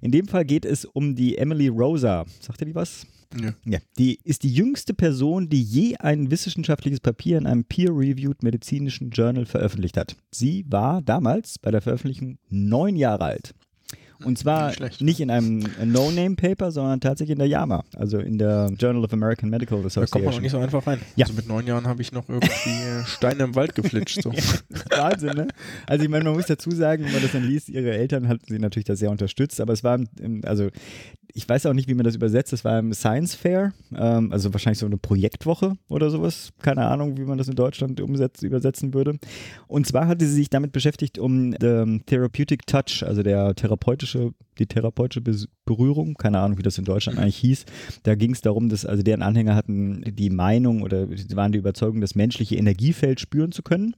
In 0.00 0.12
dem 0.12 0.28
Fall 0.28 0.44
geht 0.44 0.64
es 0.64 0.84
um 0.84 1.14
die 1.14 1.38
Emily 1.38 1.68
Rosa. 1.68 2.24
Sagt 2.40 2.60
ihr 2.62 2.66
die 2.66 2.74
was? 2.74 3.06
Ja. 3.40 3.54
ja. 3.64 3.78
Die 3.98 4.20
ist 4.24 4.42
die 4.42 4.52
jüngste 4.52 4.94
Person, 4.94 5.48
die 5.48 5.62
je 5.62 5.96
ein 5.96 6.30
wissenschaftliches 6.30 7.00
Papier 7.00 7.38
in 7.38 7.46
einem 7.46 7.64
peer-reviewed 7.64 8.42
medizinischen 8.42 9.10
Journal 9.10 9.46
veröffentlicht 9.46 9.96
hat. 9.96 10.16
Sie 10.30 10.64
war 10.68 11.02
damals 11.02 11.58
bei 11.58 11.70
der 11.70 11.80
Veröffentlichung 11.80 12.38
neun 12.48 12.96
Jahre 12.96 13.24
alt. 13.24 13.54
Und 14.22 14.38
zwar 14.38 14.68
nicht, 14.80 15.00
nicht 15.00 15.20
in 15.20 15.30
einem 15.30 15.64
No-Name-Paper, 15.84 16.70
sondern 16.70 17.00
tatsächlich 17.00 17.32
in 17.32 17.38
der 17.38 17.48
JAMA, 17.48 17.84
also 17.96 18.18
in 18.18 18.38
der 18.38 18.70
Journal 18.78 19.04
of 19.04 19.12
American 19.12 19.50
Medical 19.50 19.78
Association. 19.78 20.06
Da 20.06 20.10
kommt 20.10 20.24
man 20.24 20.34
noch 20.34 20.40
nicht 20.40 20.52
so 20.52 20.58
einfach 20.58 20.86
rein. 20.86 21.00
Ja. 21.16 21.26
Also 21.26 21.34
mit 21.34 21.48
neun 21.48 21.66
Jahren 21.66 21.86
habe 21.86 22.02
ich 22.02 22.12
noch 22.12 22.28
irgendwie 22.28 23.04
Steine 23.06 23.44
im 23.44 23.54
Wald 23.54 23.74
geflitscht. 23.74 24.22
So. 24.22 24.32
Wahnsinn, 24.90 25.34
ne? 25.34 25.48
Also 25.86 26.04
ich 26.04 26.10
meine, 26.10 26.24
man 26.24 26.34
muss 26.34 26.46
dazu 26.46 26.70
sagen, 26.70 27.04
wenn 27.04 27.12
man 27.12 27.22
das 27.22 27.32
dann 27.32 27.44
liest, 27.44 27.68
ihre 27.68 27.92
Eltern 27.92 28.28
hatten 28.28 28.44
sie 28.46 28.58
natürlich 28.58 28.86
da 28.86 28.96
sehr 28.96 29.10
unterstützt, 29.10 29.60
aber 29.60 29.72
es 29.72 29.84
war, 29.84 29.98
also 30.44 30.68
ich 31.36 31.48
weiß 31.48 31.66
auch 31.66 31.72
nicht, 31.72 31.88
wie 31.88 31.94
man 31.94 32.04
das 32.04 32.14
übersetzt. 32.14 32.52
Das 32.52 32.64
war 32.64 32.78
im 32.78 32.92
Science 32.92 33.34
Fair, 33.34 33.72
ähm, 33.94 34.30
also 34.32 34.52
wahrscheinlich 34.52 34.78
so 34.78 34.86
eine 34.86 34.96
Projektwoche 34.96 35.76
oder 35.88 36.08
sowas. 36.08 36.52
Keine 36.62 36.86
Ahnung, 36.86 37.16
wie 37.18 37.24
man 37.24 37.38
das 37.38 37.48
in 37.48 37.56
Deutschland 37.56 38.00
umsetzt, 38.00 38.44
übersetzen 38.44 38.94
würde. 38.94 39.18
Und 39.66 39.84
zwar 39.86 40.06
hatte 40.06 40.24
sie 40.26 40.34
sich 40.34 40.48
damit 40.48 40.70
beschäftigt, 40.70 41.18
um 41.18 41.52
the 41.60 42.00
Therapeutic 42.06 42.66
Touch, 42.66 43.02
also 43.04 43.24
der 43.24 43.56
therapeutische, 43.56 44.30
die 44.60 44.66
therapeutische 44.66 45.22
Berührung, 45.66 46.14
keine 46.14 46.38
Ahnung, 46.38 46.56
wie 46.56 46.62
das 46.62 46.78
in 46.78 46.84
Deutschland 46.84 47.18
eigentlich 47.18 47.38
hieß. 47.38 47.64
Da 48.04 48.14
ging 48.14 48.32
es 48.32 48.40
darum, 48.40 48.68
dass 48.68 48.86
also 48.86 49.02
deren 49.02 49.22
Anhänger 49.22 49.56
hatten 49.56 50.04
die 50.06 50.30
Meinung 50.30 50.82
oder 50.82 51.08
waren 51.10 51.50
die 51.50 51.58
Überzeugung, 51.58 52.00
das 52.00 52.14
menschliche 52.14 52.54
Energiefeld 52.54 53.18
spüren 53.18 53.50
zu 53.50 53.62
können 53.62 53.96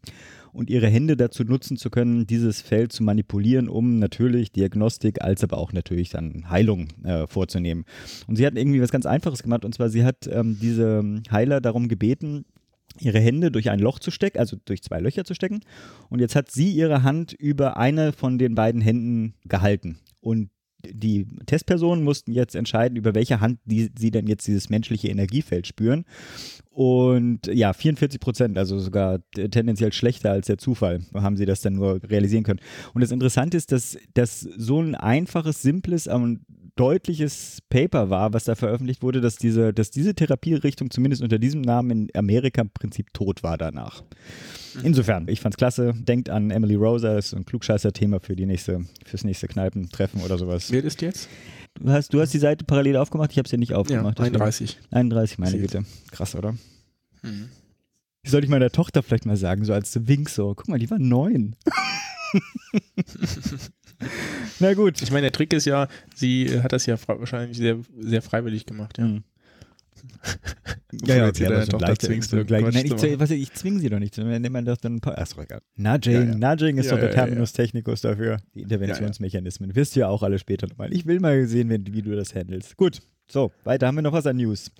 und 0.56 0.70
ihre 0.70 0.88
Hände 0.88 1.18
dazu 1.18 1.44
nutzen 1.44 1.76
zu 1.76 1.90
können, 1.90 2.26
dieses 2.26 2.62
Feld 2.62 2.90
zu 2.90 3.04
manipulieren, 3.04 3.68
um 3.68 3.98
natürlich 3.98 4.52
Diagnostik 4.52 5.22
als 5.22 5.44
aber 5.44 5.58
auch 5.58 5.74
natürlich 5.74 6.08
dann 6.08 6.48
Heilung 6.48 6.88
äh, 7.04 7.26
vorzunehmen. 7.26 7.84
Und 8.26 8.36
sie 8.36 8.46
hat 8.46 8.56
irgendwie 8.56 8.80
was 8.80 8.90
ganz 8.90 9.04
Einfaches 9.04 9.42
gemacht 9.42 9.66
und 9.66 9.74
zwar 9.74 9.90
sie 9.90 10.02
hat 10.02 10.26
ähm, 10.26 10.58
diese 10.60 11.20
Heiler 11.30 11.60
darum 11.60 11.88
gebeten, 11.88 12.46
ihre 12.98 13.20
Hände 13.20 13.50
durch 13.50 13.68
ein 13.68 13.80
Loch 13.80 13.98
zu 13.98 14.10
stecken, 14.10 14.38
also 14.38 14.56
durch 14.64 14.82
zwei 14.82 14.98
Löcher 14.98 15.24
zu 15.24 15.34
stecken. 15.34 15.60
Und 16.08 16.20
jetzt 16.20 16.34
hat 16.34 16.50
sie 16.50 16.70
ihre 16.70 17.02
Hand 17.02 17.34
über 17.34 17.76
eine 17.76 18.12
von 18.12 18.38
den 18.38 18.54
beiden 18.54 18.80
Händen 18.80 19.34
gehalten. 19.44 19.98
Und 20.22 20.48
die 20.92 21.26
Testpersonen 21.46 22.04
mussten 22.04 22.32
jetzt 22.32 22.54
entscheiden, 22.54 22.96
über 22.96 23.14
welche 23.14 23.40
Hand 23.40 23.58
die, 23.64 23.90
sie 23.98 24.10
denn 24.10 24.26
jetzt 24.26 24.46
dieses 24.46 24.68
menschliche 24.68 25.08
Energiefeld 25.08 25.66
spüren. 25.66 26.04
Und 26.70 27.46
ja, 27.46 27.72
44 27.72 28.20
Prozent, 28.20 28.58
also 28.58 28.78
sogar 28.78 29.20
tendenziell 29.32 29.92
schlechter 29.92 30.32
als 30.32 30.46
der 30.46 30.58
Zufall, 30.58 31.00
haben 31.14 31.36
sie 31.36 31.46
das 31.46 31.62
dann 31.62 31.74
nur 31.74 32.02
realisieren 32.02 32.44
können. 32.44 32.60
Und 32.92 33.00
das 33.00 33.12
Interessante 33.12 33.56
ist, 33.56 33.72
dass 33.72 33.96
das 34.12 34.40
so 34.40 34.80
ein 34.82 34.94
einfaches, 34.94 35.62
simples 35.62 36.06
und 36.06 36.40
deutliches 36.76 37.62
Paper 37.70 38.10
war, 38.10 38.34
was 38.34 38.44
da 38.44 38.54
veröffentlicht 38.54 39.02
wurde, 39.02 39.22
dass 39.22 39.36
diese, 39.36 39.72
dass 39.72 39.90
diese 39.90 40.14
Therapierichtung 40.14 40.90
zumindest 40.90 41.22
unter 41.22 41.38
diesem 41.38 41.62
Namen 41.62 41.90
in 41.90 42.08
Amerika 42.14 42.62
im 42.62 42.70
Prinzip 42.70 43.12
tot 43.14 43.42
war 43.42 43.56
danach. 43.56 44.02
Insofern, 44.82 45.26
ich 45.28 45.40
fand's 45.40 45.56
klasse. 45.56 45.94
Denkt 45.96 46.28
an 46.28 46.50
Emily 46.50 46.74
Rosa, 46.74 47.14
das 47.14 47.28
ist 47.28 47.34
ein 47.34 47.46
klugscheißer-Thema 47.46 48.20
für 48.20 48.36
die 48.36 48.44
nächste, 48.44 48.84
fürs 49.06 49.24
nächste 49.24 49.48
Kneipentreffen 49.48 50.20
oder 50.20 50.36
sowas. 50.36 50.70
Wer 50.76 50.84
ist 50.84 51.00
jetzt? 51.00 51.30
Du 51.80 51.90
hast, 51.90 52.12
du 52.12 52.20
hast 52.20 52.34
die 52.34 52.38
Seite 52.38 52.66
parallel 52.66 52.98
aufgemacht, 52.98 53.32
ich 53.32 53.38
habe 53.38 53.48
sie 53.48 53.54
ja 53.54 53.58
nicht 53.58 53.72
aufgemacht. 53.72 54.18
Ja, 54.18 54.26
31. 54.26 54.78
31, 54.90 55.38
meine 55.38 55.58
Güte. 55.58 55.86
Krass, 56.10 56.34
oder? 56.34 56.54
Mhm. 57.22 57.48
Soll 58.26 58.44
ich 58.44 58.50
meiner 58.50 58.70
Tochter 58.70 59.02
vielleicht 59.02 59.24
mal 59.24 59.38
sagen, 59.38 59.64
so 59.64 59.72
als 59.72 60.06
Wink 60.06 60.28
so, 60.28 60.54
guck 60.54 60.68
mal, 60.68 60.78
die 60.78 60.90
war 60.90 60.98
neun. 60.98 61.56
Na 64.60 64.74
gut. 64.74 65.00
Ich 65.00 65.10
meine, 65.10 65.22
der 65.22 65.32
Trick 65.32 65.54
ist 65.54 65.64
ja, 65.64 65.88
sie 66.14 66.60
hat 66.60 66.72
das 66.72 66.84
ja 66.84 66.98
wahrscheinlich 67.06 67.56
sehr, 67.56 67.78
sehr 67.98 68.20
freiwillig 68.20 68.66
gemacht, 68.66 68.98
ja. 68.98 69.06
Mhm. 69.06 69.24
Ja, 71.06 71.16
ja, 71.16 71.28
okay, 71.28 71.46
aber 71.46 71.64
so 71.66 71.78
gleich, 71.78 71.98
zwingst 71.98 72.32
du. 72.32 72.44
Gleich, 72.44 72.62
nein, 72.62 72.86
ich, 72.86 73.18
was, 73.18 73.30
ich 73.30 73.52
zwinge 73.52 73.80
sie 73.80 73.88
doch 73.88 73.98
nicht. 73.98 74.16
Wenn 74.18 74.52
man 74.52 74.64
das 74.64 74.78
dann. 74.78 75.00
Achso, 75.02 75.40
egal. 75.40 75.60
Nudging, 75.76 76.12
ja, 76.12 76.24
ja. 76.24 76.34
Nudging 76.34 76.78
ist 76.78 76.86
ja, 76.86 76.92
doch 76.92 77.00
der 77.00 77.10
Terminus 77.10 77.52
technicus 77.52 78.00
dafür. 78.00 78.38
Die 78.54 78.62
Interventionsmechanismen. 78.62 79.74
Wisst 79.74 79.96
ihr 79.96 80.08
auch 80.08 80.22
alle 80.22 80.38
später 80.38 80.66
nochmal. 80.66 80.92
Ich 80.92 81.06
will 81.06 81.20
mal 81.20 81.46
sehen, 81.46 81.70
wie, 81.70 81.92
wie 81.92 82.02
du 82.02 82.14
das 82.16 82.34
handelst. 82.34 82.76
Gut, 82.76 83.00
so, 83.30 83.52
weiter 83.64 83.86
haben 83.86 83.96
wir 83.96 84.02
noch 84.02 84.12
was 84.12 84.26
an 84.26 84.36
News. 84.36 84.70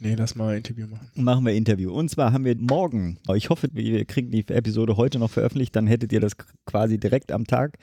Nee, 0.00 0.14
lass 0.14 0.36
mal 0.36 0.50
ein 0.50 0.58
Interview 0.58 0.86
machen. 0.86 1.10
Machen 1.16 1.44
wir 1.44 1.54
Interview. 1.54 1.92
Und 1.92 2.08
zwar 2.08 2.32
haben 2.32 2.44
wir 2.44 2.54
morgen, 2.56 3.18
ich 3.34 3.50
hoffe, 3.50 3.68
wir 3.72 4.04
kriegen 4.04 4.30
die 4.30 4.46
Episode 4.46 4.96
heute 4.96 5.18
noch 5.18 5.30
veröffentlicht, 5.30 5.74
dann 5.74 5.88
hättet 5.88 6.12
ihr 6.12 6.20
das 6.20 6.36
quasi 6.66 6.98
direkt 6.98 7.32
am 7.32 7.44
Tag. 7.44 7.78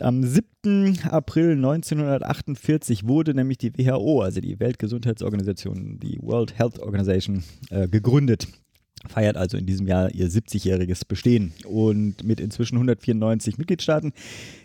Am 0.00 0.22
7. 0.22 1.00
April 1.10 1.52
1948 1.52 3.06
wurde 3.06 3.34
nämlich 3.34 3.58
die 3.58 3.76
WHO, 3.76 4.22
also 4.22 4.40
die 4.40 4.58
Weltgesundheitsorganisation, 4.58 5.98
die 5.98 6.18
World 6.22 6.58
Health 6.58 6.78
Organization, 6.78 7.44
äh, 7.68 7.88
gegründet. 7.88 8.48
Feiert 9.08 9.36
also 9.36 9.56
in 9.56 9.66
diesem 9.66 9.86
Jahr 9.86 10.14
ihr 10.14 10.28
70-jähriges 10.28 11.06
Bestehen. 11.06 11.52
Und 11.66 12.24
mit 12.24 12.40
inzwischen 12.40 12.76
194 12.76 13.58
Mitgliedstaaten 13.58 14.12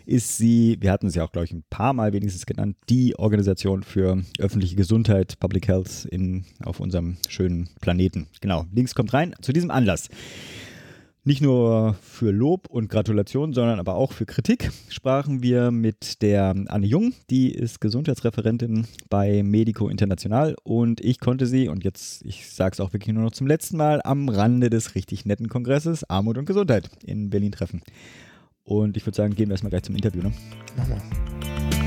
ist 0.06 0.36
sie, 0.36 0.76
wir 0.80 0.90
hatten 0.90 1.10
sie 1.10 1.20
auch, 1.20 1.32
glaube 1.32 1.44
ich, 1.44 1.52
ein 1.52 1.64
paar 1.70 1.92
Mal 1.92 2.12
wenigstens 2.12 2.46
genannt, 2.46 2.76
die 2.88 3.18
Organisation 3.18 3.82
für 3.82 4.22
öffentliche 4.38 4.76
Gesundheit, 4.76 5.38
Public 5.40 5.68
Health 5.68 6.06
in, 6.10 6.44
auf 6.64 6.80
unserem 6.80 7.16
schönen 7.28 7.68
Planeten. 7.80 8.26
Genau, 8.40 8.66
Links 8.72 8.94
kommt 8.94 9.12
rein 9.12 9.34
zu 9.40 9.52
diesem 9.52 9.70
Anlass 9.70 10.08
nicht 11.24 11.42
nur 11.42 11.94
für 12.02 12.30
Lob 12.30 12.68
und 12.68 12.88
Gratulation, 12.88 13.52
sondern 13.52 13.78
aber 13.78 13.94
auch 13.94 14.12
für 14.12 14.26
Kritik 14.26 14.70
sprachen 14.88 15.42
wir 15.42 15.70
mit 15.70 16.22
der 16.22 16.54
Anne 16.68 16.86
Jung, 16.86 17.12
die 17.28 17.50
ist 17.50 17.80
Gesundheitsreferentin 17.80 18.86
bei 19.08 19.42
Medico 19.42 19.88
International 19.88 20.56
und 20.62 21.00
ich 21.00 21.20
konnte 21.20 21.46
sie, 21.46 21.68
und 21.68 21.84
jetzt, 21.84 22.24
ich 22.24 22.50
sage 22.50 22.72
es 22.74 22.80
auch 22.80 22.92
wirklich 22.92 23.14
nur 23.14 23.24
noch 23.24 23.32
zum 23.32 23.46
letzten 23.46 23.76
Mal, 23.76 24.00
am 24.04 24.28
Rande 24.28 24.70
des 24.70 24.94
richtig 24.94 25.26
netten 25.26 25.48
Kongresses 25.48 26.08
Armut 26.08 26.38
und 26.38 26.46
Gesundheit 26.46 26.90
in 27.04 27.30
Berlin 27.30 27.52
treffen. 27.52 27.82
Und 28.64 28.96
ich 28.96 29.04
würde 29.06 29.16
sagen, 29.16 29.34
gehen 29.34 29.48
wir 29.48 29.54
erstmal 29.54 29.70
gleich 29.70 29.82
zum 29.82 29.96
Interview. 29.96 30.22
Ne? 30.22 30.32
Machen 30.76 30.90
wir. 30.90 31.79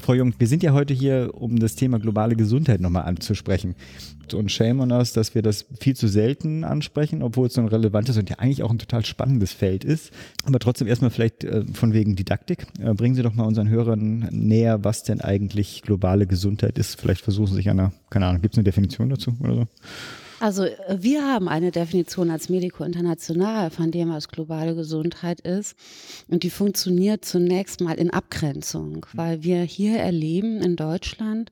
Frau 0.00 0.14
Jung, 0.14 0.34
wir 0.38 0.46
sind 0.46 0.62
ja 0.62 0.72
heute 0.72 0.94
hier, 0.94 1.30
um 1.34 1.58
das 1.58 1.76
Thema 1.76 1.98
globale 1.98 2.36
Gesundheit 2.36 2.80
nochmal 2.80 3.04
anzusprechen. 3.04 3.74
Und 4.32 4.50
shame 4.50 4.80
on 4.80 4.90
us, 4.90 5.12
dass 5.12 5.34
wir 5.34 5.42
das 5.42 5.66
viel 5.78 5.94
zu 5.94 6.08
selten 6.08 6.64
ansprechen, 6.64 7.22
obwohl 7.22 7.48
es 7.48 7.54
so 7.54 7.60
ein 7.60 7.68
relevantes 7.68 8.16
und 8.16 8.30
ja 8.30 8.38
eigentlich 8.38 8.62
auch 8.62 8.70
ein 8.70 8.78
total 8.78 9.04
spannendes 9.04 9.52
Feld 9.52 9.84
ist. 9.84 10.12
Aber 10.44 10.58
trotzdem 10.58 10.88
erstmal 10.88 11.10
vielleicht 11.10 11.44
äh, 11.44 11.64
von 11.72 11.92
wegen 11.92 12.16
Didaktik. 12.16 12.66
Äh, 12.80 12.94
bringen 12.94 13.14
Sie 13.14 13.22
doch 13.22 13.34
mal 13.34 13.44
unseren 13.44 13.68
Hörern 13.68 14.28
näher, 14.30 14.82
was 14.82 15.02
denn 15.02 15.20
eigentlich 15.20 15.82
globale 15.82 16.26
Gesundheit 16.26 16.78
ist. 16.78 17.00
Vielleicht 17.00 17.20
versuchen 17.20 17.48
Sie 17.48 17.56
sich 17.56 17.70
einer, 17.70 17.92
keine 18.10 18.26
Ahnung, 18.26 18.40
gibt 18.40 18.54
es 18.54 18.58
eine 18.58 18.64
Definition 18.64 19.10
dazu 19.10 19.36
oder 19.40 19.54
so? 19.54 19.66
Also 20.44 20.64
äh, 20.64 20.98
wir 21.00 21.26
haben 21.26 21.48
eine 21.48 21.70
Definition 21.70 22.28
als 22.28 22.50
Medico 22.50 22.84
International 22.84 23.70
von 23.70 23.90
dem, 23.90 24.10
was 24.10 24.28
globale 24.28 24.74
Gesundheit 24.74 25.40
ist. 25.40 25.74
Und 26.28 26.42
die 26.42 26.50
funktioniert 26.50 27.24
zunächst 27.24 27.80
mal 27.80 27.94
in 27.94 28.10
Abgrenzung, 28.10 29.06
weil 29.14 29.42
wir 29.42 29.62
hier 29.62 29.96
erleben 29.96 30.60
in 30.60 30.76
Deutschland, 30.76 31.50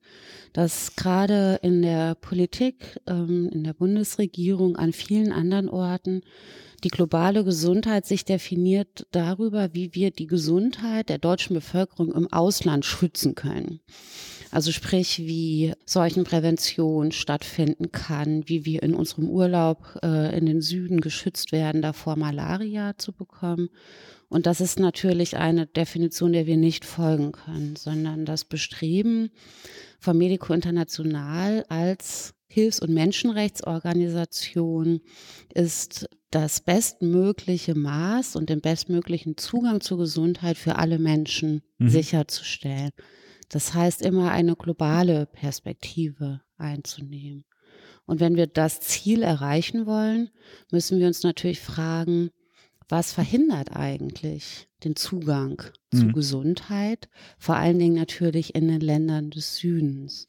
dass 0.52 0.94
gerade 0.94 1.58
in 1.62 1.80
der 1.80 2.16
Politik, 2.16 3.00
ähm, 3.06 3.48
in 3.50 3.64
der 3.64 3.72
Bundesregierung, 3.72 4.76
an 4.76 4.92
vielen 4.92 5.32
anderen 5.32 5.70
Orten 5.70 6.20
die 6.84 6.90
globale 6.90 7.44
Gesundheit 7.44 8.04
sich 8.04 8.26
definiert 8.26 9.06
darüber, 9.10 9.72
wie 9.72 9.94
wir 9.94 10.10
die 10.10 10.26
Gesundheit 10.26 11.08
der 11.08 11.16
deutschen 11.16 11.54
Bevölkerung 11.54 12.12
im 12.12 12.30
Ausland 12.30 12.84
schützen 12.84 13.34
können. 13.34 13.80
Also 14.52 14.70
sprich, 14.70 15.18
wie 15.20 15.72
Seuchenprävention 15.86 17.10
stattfinden 17.10 17.90
kann, 17.90 18.46
wie 18.50 18.66
wir 18.66 18.82
in 18.82 18.94
unserem 18.94 19.30
Urlaub 19.30 19.98
äh, 20.02 20.36
in 20.36 20.44
den 20.44 20.60
Süden 20.60 21.00
geschützt 21.00 21.52
werden, 21.52 21.80
davor 21.80 22.16
Malaria 22.16 22.98
zu 22.98 23.14
bekommen. 23.14 23.70
Und 24.28 24.44
das 24.44 24.60
ist 24.60 24.78
natürlich 24.78 25.38
eine 25.38 25.66
Definition, 25.66 26.34
der 26.34 26.46
wir 26.46 26.58
nicht 26.58 26.84
folgen 26.84 27.32
können, 27.32 27.76
sondern 27.76 28.26
das 28.26 28.44
Bestreben 28.44 29.30
von 29.98 30.18
Medico 30.18 30.52
International 30.52 31.64
als 31.70 32.34
Hilfs- 32.46 32.80
und 32.80 32.92
Menschenrechtsorganisation 32.92 35.00
ist 35.54 36.10
das 36.30 36.60
bestmögliche 36.60 37.74
Maß 37.74 38.36
und 38.36 38.50
den 38.50 38.60
bestmöglichen 38.60 39.38
Zugang 39.38 39.80
zur 39.80 39.96
Gesundheit 39.96 40.58
für 40.58 40.76
alle 40.76 40.98
Menschen 40.98 41.62
mhm. 41.78 41.88
sicherzustellen. 41.88 42.90
Das 43.52 43.74
heißt, 43.74 44.00
immer 44.00 44.32
eine 44.32 44.56
globale 44.56 45.26
Perspektive 45.26 46.40
einzunehmen. 46.56 47.44
Und 48.06 48.18
wenn 48.18 48.34
wir 48.34 48.46
das 48.46 48.80
Ziel 48.80 49.22
erreichen 49.22 49.84
wollen, 49.84 50.30
müssen 50.70 50.98
wir 50.98 51.06
uns 51.06 51.22
natürlich 51.22 51.60
fragen, 51.60 52.30
was 52.88 53.12
verhindert 53.12 53.76
eigentlich 53.76 54.68
den 54.84 54.96
Zugang 54.96 55.62
mhm. 55.92 55.98
zu 55.98 56.08
Gesundheit, 56.12 57.10
vor 57.38 57.56
allen 57.56 57.78
Dingen 57.78 57.94
natürlich 57.94 58.54
in 58.54 58.68
den 58.68 58.80
Ländern 58.80 59.30
des 59.30 59.56
Südens. 59.56 60.28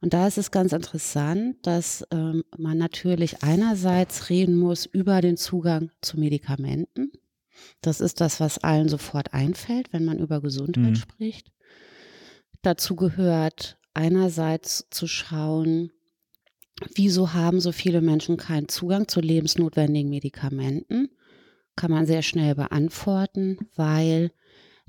Und 0.00 0.12
da 0.12 0.26
ist 0.26 0.36
es 0.36 0.50
ganz 0.50 0.72
interessant, 0.72 1.56
dass 1.62 2.04
ähm, 2.10 2.42
man 2.58 2.78
natürlich 2.78 3.44
einerseits 3.44 4.28
reden 4.28 4.56
muss 4.56 4.86
über 4.86 5.20
den 5.20 5.36
Zugang 5.36 5.90
zu 6.00 6.18
Medikamenten. 6.18 7.12
Das 7.80 8.00
ist 8.00 8.20
das, 8.20 8.40
was 8.40 8.58
allen 8.58 8.88
sofort 8.88 9.32
einfällt, 9.32 9.92
wenn 9.92 10.04
man 10.04 10.18
über 10.18 10.40
Gesundheit 10.40 10.90
mhm. 10.90 10.96
spricht. 10.96 11.52
Dazu 12.66 12.96
gehört 12.96 13.78
einerseits 13.94 14.88
zu 14.90 15.06
schauen, 15.06 15.92
wieso 16.96 17.32
haben 17.32 17.60
so 17.60 17.70
viele 17.70 18.00
Menschen 18.00 18.38
keinen 18.38 18.68
Zugang 18.68 19.06
zu 19.06 19.20
lebensnotwendigen 19.20 20.10
Medikamenten? 20.10 21.10
Kann 21.76 21.92
man 21.92 22.06
sehr 22.06 22.22
schnell 22.22 22.56
beantworten, 22.56 23.68
weil 23.76 24.32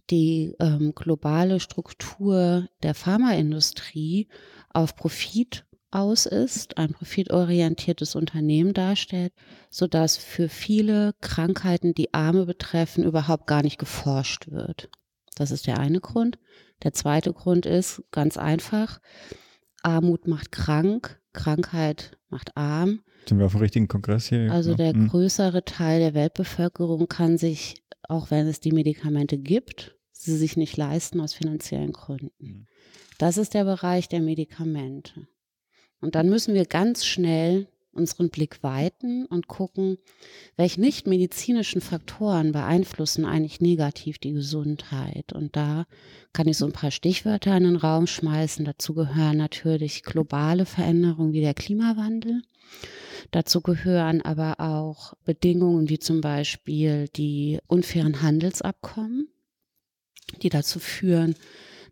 die 0.10 0.56
ähm, 0.60 0.94
globale 0.96 1.60
Struktur 1.60 2.68
der 2.82 2.96
Pharmaindustrie 2.96 4.28
auf 4.74 4.96
Profit 4.96 5.64
aus 5.92 6.26
ist, 6.26 6.80
ein 6.80 6.94
profitorientiertes 6.94 8.16
Unternehmen 8.16 8.74
darstellt, 8.74 9.34
sodass 9.70 10.18
für 10.18 10.50
viele 10.50 11.14
Krankheiten, 11.22 11.94
die 11.94 12.12
Arme 12.12 12.48
betreffen, 12.48 13.04
überhaupt 13.04 13.46
gar 13.46 13.62
nicht 13.62 13.78
geforscht 13.78 14.50
wird. 14.50 14.90
Das 15.36 15.52
ist 15.52 15.68
der 15.68 15.78
eine 15.78 16.00
Grund. 16.02 16.40
Der 16.84 16.94
zweite 16.94 17.34
Grund 17.34 17.66
ist 17.66 18.04
ganz 18.12 18.38
einfach, 18.38 19.00
Armut 19.82 20.28
macht 20.28 20.52
krank, 20.52 21.22
Krankheit 21.34 22.18
macht 22.30 22.56
arm. 22.58 23.02
Sind 23.28 23.40
wir 23.40 23.46
auf 23.46 23.54
dem 23.54 23.62
richtigen 23.62 23.88
Kongress 23.88 24.28
hier? 24.28 24.52
Also 24.52 24.76
der 24.76 24.96
mhm. 24.96 25.08
größere 25.08 25.66
Teil 25.66 26.00
der 26.00 26.14
Weltbevölkerung 26.14 27.08
kann 27.08 27.38
sich, 27.38 27.84
auch 28.04 28.32
wenn 28.32 28.48
es 28.48 28.60
die 28.60 28.72
Medikamente 28.72 29.38
gibt, 29.38 29.96
sie 30.12 30.36
sich 30.36 30.58
nicht 30.58 30.78
leisten 30.78 31.20
aus 31.20 31.34
finanziellen 31.34 31.92
Gründen. 31.92 32.32
Mhm. 32.40 32.68
Das 33.18 33.38
ist 33.38 33.54
der 33.54 33.64
Bereich 33.64 34.10
der 34.10 34.22
Medikamente. 34.22 35.28
Und 36.00 36.16
dann 36.16 36.30
müssen 36.30 36.54
wir 36.54 36.66
ganz 36.66 37.06
schnell 37.06 37.68
unseren 37.98 38.30
Blick 38.30 38.64
weiten 38.64 39.26
und 39.26 39.48
gucken, 39.48 39.98
welche 40.56 40.80
nicht 40.80 41.08
medizinischen 41.08 41.82
Faktoren 41.82 42.52
beeinflussen 42.52 43.26
eigentlich 43.26 43.60
negativ 43.60 44.18
die 44.20 44.34
Gesundheit. 44.34 45.34
Und 45.34 45.56
da 45.56 45.86
kann 46.34 46.48
ich 46.48 46.58
so 46.58 46.66
ein 46.66 46.74
paar 46.74 46.92
Stichwörter 46.92 47.56
in 47.58 47.64
den 47.64 47.76
Raum 47.76 48.08
schmeißen. 48.08 48.64
Dazu 48.66 48.94
gehören 48.94 49.38
natürlich 49.38 50.04
globale 50.04 50.66
Veränderungen 50.66 51.34
wie 51.34 51.42
der 51.42 51.54
Klimawandel. 51.54 52.42
Dazu 53.32 53.62
gehören 53.62 54.22
aber 54.22 54.60
auch 54.60 55.14
Bedingungen 55.26 55.90
wie 55.90 56.00
zum 56.00 56.22
Beispiel 56.22 57.08
die 57.10 57.60
unfairen 57.68 58.22
Handelsabkommen, 58.22 59.28
die 60.42 60.50
dazu 60.50 60.80
führen, 60.80 61.36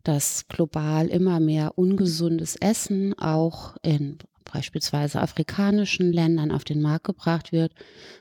dass 0.03 0.47
global 0.47 1.07
immer 1.07 1.39
mehr 1.39 1.77
ungesundes 1.77 2.55
Essen 2.55 3.17
auch 3.17 3.75
in 3.81 4.19
beispielsweise 4.51 5.21
afrikanischen 5.21 6.11
Ländern 6.11 6.51
auf 6.51 6.63
den 6.63 6.81
Markt 6.81 7.05
gebracht 7.05 7.51
wird, 7.51 7.73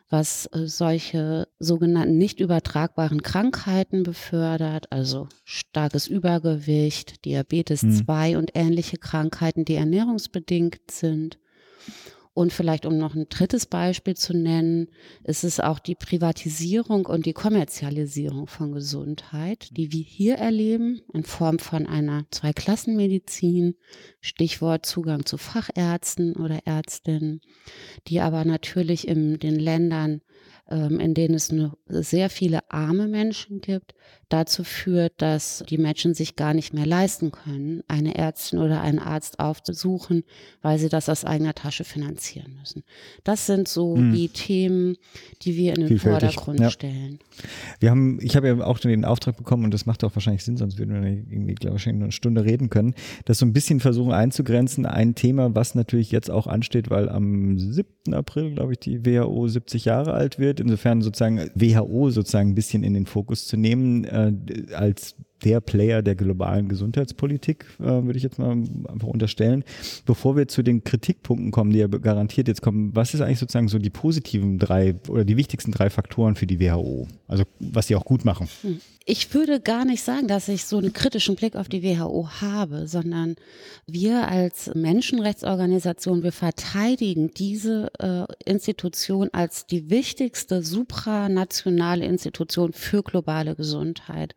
was 0.09 0.47
äh, 0.47 0.67
solche 0.67 1.49
sogenannten 1.59 2.19
nicht 2.19 2.41
übertragbaren 2.41 3.23
Krankheiten 3.23 4.03
befördert, 4.03 4.91
also 4.91 5.29
starkes 5.45 6.07
Übergewicht, 6.07 7.25
Diabetes 7.25 7.83
hm. 7.83 8.05
2 8.05 8.39
und 8.39 8.51
ähnliche 8.55 8.97
Krankheiten, 8.99 9.65
die 9.65 9.75
ernährungsbedingt 9.75 10.91
sind. 10.91 11.39
Und 12.35 12.53
vielleicht, 12.53 12.85
um 12.85 12.99
noch 12.99 13.14
ein 13.14 13.29
drittes 13.29 13.64
Beispiel 13.66 14.14
zu 14.16 14.37
nennen, 14.37 14.88
ist 15.23 15.44
es 15.44 15.61
auch 15.61 15.79
die 15.79 15.94
Privatisierung 15.94 17.07
und 17.07 17.27
die 17.27 17.33
Kommerzialisierung 17.33 18.49
von 18.49 18.73
Gesundheit, 18.73 19.68
die 19.77 19.92
wir 19.92 20.03
hier 20.03 20.35
erleben 20.35 21.01
in 21.12 21.23
Form 21.23 21.61
von 21.61 21.87
einer 21.87 22.27
Zweiklassenmedizin, 22.33 23.77
Stichwort 24.20 24.85
Zugang 24.85 25.25
zu 25.25 25.38
Fachärzten 25.38 26.35
oder 26.35 26.66
Ärztinnen, 26.66 27.40
die 28.09 28.20
aber 28.20 28.44
natürlich 28.44 29.07
in 29.07 29.38
den 29.38 29.59
Ländern 29.61 30.20
ähm, 30.68 30.99
in 30.99 31.14
denen 31.14 31.35
es 31.35 31.53
nur 31.53 31.77
sehr 31.87 32.31
viele 32.31 32.70
arme 32.70 33.07
Menschen 33.07 33.61
gibt, 33.61 33.94
dazu 34.29 34.65
führt, 34.65 35.13
dass 35.19 35.65
die 35.69 35.79
Menschen 35.79 36.15
sich 36.15 36.37
gar 36.37 36.55
nicht 36.55 36.75
mehr 36.75 36.87
leisten 36.87 37.33
können, 37.33 37.83
eine 37.89 38.15
Ärztin 38.17 38.59
oder 38.59 38.81
einen 38.81 38.99
Arzt 38.99 39.39
aufzusuchen, 39.39 40.25
weil 40.63 40.79
sie 40.79 40.89
das 40.89 41.09
aus 41.09 41.25
eigener 41.25 41.55
Tasche 41.55 41.85
finanzieren 41.85 42.57
müssen. 42.59 42.85
Das 43.23 43.47
sind 43.47 43.69
so 43.69 43.97
hm. 43.97 44.13
die 44.13 44.29
Themen, 44.29 44.97
die 45.43 45.57
wir 45.57 45.75
in 45.75 45.87
den 45.87 45.99
Vordergrund 45.99 46.61
ja. 46.61 46.71
stellen. 46.71 47.19
Wir 47.81 47.91
haben, 47.91 48.19
ich 48.21 48.37
habe 48.37 48.49
ja 48.49 48.65
auch 48.65 48.79
den 48.79 49.05
Auftrag 49.05 49.37
bekommen, 49.37 49.65
und 49.65 49.75
das 49.75 49.87
macht 49.87 50.05
auch 50.05 50.15
wahrscheinlich 50.15 50.45
Sinn, 50.45 50.57
sonst 50.57 50.79
würden 50.79 51.03
wir 51.03 51.11
irgendwie, 51.11 51.55
glaube 51.55 51.77
ich, 51.77 51.89
eine 51.89 52.13
Stunde 52.13 52.45
reden 52.45 52.71
können, 52.71 52.95
das 53.25 53.39
so 53.39 53.47
ein 53.47 53.53
bisschen 53.53 53.81
versuchen 53.81 54.13
einzugrenzen. 54.13 54.87
Ein 54.87 55.15
Thema, 55.15 55.55
was 55.55 55.75
natürlich 55.75 56.11
jetzt 56.11 56.31
auch 56.31 56.47
ansteht, 56.47 56.91
weil 56.91 57.09
am 57.09 57.59
7. 57.59 58.15
April, 58.15 58.55
glaube 58.55 58.73
ich, 58.73 58.79
die 58.79 59.05
WHO 59.05 59.49
70 59.49 59.85
Jahre 59.85 60.13
alt 60.13 60.39
wird. 60.39 60.61
Insofern 60.61 61.03
sozusagen 61.03 61.51
WHO 61.55 62.11
sozusagen 62.11 62.51
ein 62.51 62.55
bisschen 62.55 62.85
in 62.85 62.95
den 62.95 63.07
Fokus 63.07 63.47
zu 63.47 63.57
nehmen, 63.57 64.05
äh, 64.14 64.74
als 64.74 65.16
der 65.44 65.61
Player 65.61 66.03
der 66.03 66.14
globalen 66.14 66.68
Gesundheitspolitik, 66.68 67.66
äh, 67.79 67.85
würde 67.85 68.16
ich 68.16 68.22
jetzt 68.22 68.38
mal 68.38 68.53
einfach 68.88 69.09
unterstellen. 69.09 69.64
Bevor 70.07 70.37
wir 70.37 70.48
zu 70.48 70.62
den 70.62 70.85
Kritikpunkten 70.85 71.50
kommen, 71.50 71.70
die 71.70 71.81
ja 71.81 71.87
garantiert 71.87 72.48
jetzt 72.48 72.62
kommen, 72.62 72.94
was 72.94 73.14
ist 73.14 73.20
eigentlich 73.20 73.38
sozusagen 73.38 73.68
so 73.68 73.79
die 73.79 73.90
positiven 73.90 74.59
drei 74.59 74.94
oder 75.09 75.24
die 75.24 75.37
wichtigsten 75.37 75.72
drei 75.72 75.90
Faktoren 75.90 76.37
für 76.37 76.46
die 76.46 76.61
WHO? 76.61 77.09
Also 77.29 77.44
was 77.61 77.88
sie 77.88 77.96
auch 77.96 78.05
gut 78.05 78.24
machen. 78.24 78.48
Hm. 78.62 78.81
Ich 79.07 79.35
würde 79.35 79.61
gar 79.61 79.85
nicht 79.85 80.03
sagen, 80.03 80.29
dass 80.29 80.49
ich 80.49 80.64
so 80.64 80.79
einen 80.79 80.95
kritischen 80.95 81.37
Blick 81.37 81.57
auf 81.57 81.69
die 81.69 81.83
WHO 81.83 82.27
habe, 82.40 82.88
sondern 82.88 83.37
wir 83.87 84.29
als 84.29 84.71
Menschenrechtsorganisation, 84.75 86.23
wir 86.23 86.33
verteidigen 86.33 87.31
diese 87.35 87.93
äh, 87.99 88.25
Institution 88.51 89.29
als 89.33 89.67
die 89.67 89.90
wichtigste 89.90 90.62
supranationale 90.62 92.07
Institution 92.07 92.73
für 92.73 93.03
globale 93.03 93.55
Gesundheit. 93.55 94.35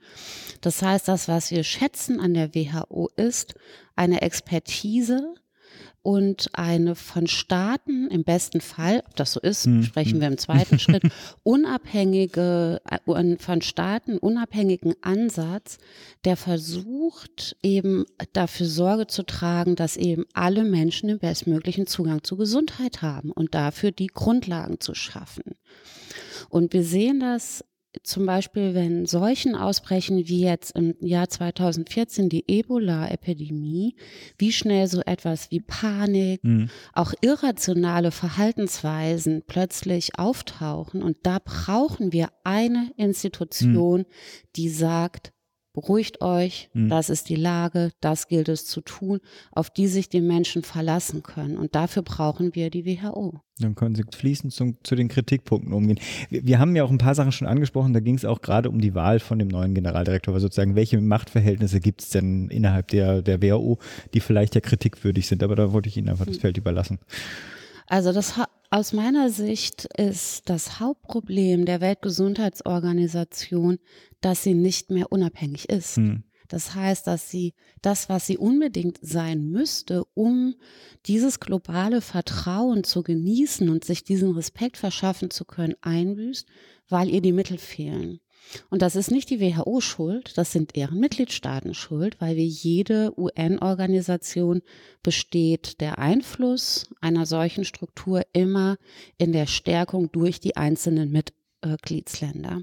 Das 0.60 0.82
heißt, 0.82 1.08
das, 1.08 1.30
was 1.30 1.50
wir 1.50 1.64
schätzen 1.64 2.20
an 2.20 2.34
der 2.34 2.54
WHO, 2.54 3.10
ist 3.16 3.56
eine 3.96 4.22
Expertise, 4.22 5.34
und 6.08 6.48
eine 6.54 6.96
von 6.96 7.28
Staaten, 7.28 8.08
im 8.08 8.24
besten 8.24 8.62
Fall, 8.62 9.04
ob 9.06 9.18
das 9.18 9.34
so 9.34 9.42
ist, 9.42 9.66
hm. 9.66 9.84
sprechen 9.84 10.14
hm. 10.14 10.22
wir 10.22 10.28
im 10.30 10.38
zweiten 10.38 10.80
Schritt, 10.80 11.04
unabhängige, 11.44 12.80
äh, 12.90 13.36
von 13.36 13.62
Staaten 13.62 14.18
unabhängigen 14.18 14.96
Ansatz, 15.02 15.80
der 16.24 16.38
versucht 16.38 17.58
eben 17.62 18.06
dafür 18.32 18.68
Sorge 18.68 19.08
zu 19.08 19.24
tragen, 19.24 19.76
dass 19.76 19.98
eben 19.98 20.24
alle 20.32 20.64
Menschen 20.64 21.10
den 21.10 21.20
bestmöglichen 21.20 21.88
Zugang 21.88 22.24
zu 22.24 22.38
Gesundheit 22.38 23.02
haben 23.02 23.34
und 23.34 23.54
dafür 23.54 23.92
die 23.92 24.08
Grundlagen 24.08 24.80
zu 24.80 24.96
schaffen. 24.96 25.56
Und 26.48 26.72
wir 26.72 26.86
sehen 26.86 27.20
das 27.20 27.66
zum 28.04 28.26
Beispiel, 28.26 28.74
wenn 28.74 29.06
Seuchen 29.06 29.56
ausbrechen, 29.56 30.28
wie 30.28 30.42
jetzt 30.42 30.76
im 30.76 30.96
Jahr 31.00 31.30
2014 31.30 32.30
die 32.30 32.44
Ebola-Epidemie, 32.48 33.96
wie 34.38 34.52
schnell 34.52 34.88
so 34.88 35.02
etwas 35.02 35.52
wie 35.52 35.62
Panik, 35.62 36.44
mhm. 36.44 36.70
auch 36.94 37.14
irrationale 37.22 38.12
Verhaltensweisen 38.12 39.44
plötzlich 39.48 40.20
auftauchen. 40.20 41.02
Und 41.02 41.18
da 41.24 41.40
brauchen 41.44 42.14
wir 42.14 42.30
eine 42.44 42.92
Institution, 42.98 44.02
mhm. 44.02 44.06
die 44.56 44.70
sagt, 44.70 45.34
beruhigt 45.78 46.22
euch, 46.22 46.72
mhm. 46.74 46.90
das 46.90 47.12
ist 47.12 47.30
die 47.30 47.36
Lage, 47.36 47.92
das 48.02 48.28
gilt 48.28 48.50
es 48.50 48.66
zu 48.66 48.82
tun, 48.82 49.20
auf 49.52 49.70
die 49.70 49.86
sich 49.86 50.10
die 50.10 50.22
Menschen 50.22 50.64
verlassen 50.64 51.22
können. 51.22 51.56
Und 51.56 51.76
dafür 51.76 52.02
brauchen 52.02 52.56
wir 52.56 52.72
die 52.72 52.84
WHO. 52.84 53.42
Dann 53.60 53.76
können 53.76 53.94
Sie 53.94 54.02
fließend 54.12 54.52
zum, 54.52 54.78
zu 54.82 54.96
den 54.96 55.08
Kritikpunkten 55.08 55.74
umgehen. 55.74 56.00
Wir, 56.32 56.48
wir, 56.48 56.58
haben 56.58 56.76
ja 56.76 56.84
auch 56.84 56.90
ein 56.90 56.98
paar 56.98 57.14
Sachen 57.14 57.32
schon 57.32 57.48
angesprochen, 57.48 57.94
da 57.94 58.00
ging 58.00 58.16
es 58.16 58.26
auch 58.26 58.42
gerade 58.42 58.72
um 58.72 58.82
die 58.82 58.96
Wahl 58.96 59.20
von 59.20 59.38
dem 59.38 59.50
neuen 59.50 59.76
Generaldirektor, 59.76 60.34
weil 60.34 60.42
sozusagen, 60.42 60.76
welche 60.76 61.00
Machtverhältnisse 61.00 61.80
gibt 61.80 62.02
es 62.02 62.10
denn 62.10 62.50
innerhalb 62.50 62.88
der, 62.88 63.22
der 63.22 63.44
WHO, 63.44 63.78
die 64.16 64.20
vielleicht 64.20 64.56
ja 64.56 64.62
kritikwürdig 64.62 65.28
sind, 65.28 65.44
aber 65.44 65.56
da 65.56 65.74
wollte 65.74 65.90
ich 65.90 65.98
Ihnen 65.98 66.10
einfach 66.10 66.26
das 66.26 66.38
hm. 66.38 66.42
Feld 66.42 66.58
überlassen. 66.58 66.98
Also 67.86 68.12
das 68.12 68.34
aus 68.70 68.92
meiner 68.92 69.30
Sicht 69.30 69.86
ist 69.98 70.50
das 70.50 70.82
Hauptproblem 70.82 71.66
der 71.66 71.80
Weltgesundheitsorganisation, 71.80 73.80
dass 74.22 74.44
sie 74.44 74.54
nicht 74.54 74.92
mehr 74.92 75.12
unabhängig 75.12 75.70
ist. 75.70 75.98
Hm. 75.98 76.24
Das 76.48 76.76
heißt, 76.76 77.08
dass 77.08 77.30
sie 77.30 77.54
das, 77.82 78.10
was 78.10 78.26
sie 78.26 78.38
unbedingt 78.38 79.00
sein 79.02 79.50
müsste, 79.50 80.06
um 80.14 80.56
dieses 81.06 81.40
globale 81.40 82.02
Vertrauen 82.02 82.84
zu 82.84 83.04
genießen 83.04 83.70
und 83.70 83.84
sich 83.84 84.04
diesen 84.04 84.32
Respekt 84.32 84.78
verschaffen 84.78 85.30
zu 85.30 85.46
können, 85.46 85.76
einbüßt, 85.82 86.48
weil 86.88 87.10
ihr 87.10 87.22
die 87.22 87.34
Mittel 87.34 87.58
fehlen. 87.58 88.22
Und 88.70 88.82
das 88.82 88.96
ist 88.96 89.12
nicht 89.12 89.30
die 89.30 89.42
WHO 89.42 89.82
schuld, 89.82 90.38
das 90.38 90.54
sind 90.54 90.78
deren 90.78 91.00
Mitgliedstaaten 91.00 91.74
schuld, 91.74 92.16
weil 92.22 92.38
wie 92.38 92.46
jede 92.46 93.12
UN-Organisation 93.18 94.62
besteht 95.04 95.82
der 95.82 96.00
Einfluss 96.00 96.88
einer 97.02 97.26
solchen 97.26 97.66
Struktur 97.66 98.22
immer 98.32 98.78
in 99.18 99.34
der 99.34 99.48
Stärkung 99.48 100.12
durch 100.14 100.40
die 100.40 100.56
einzelnen 100.56 101.12
Mitgliedsländer. 101.12 102.62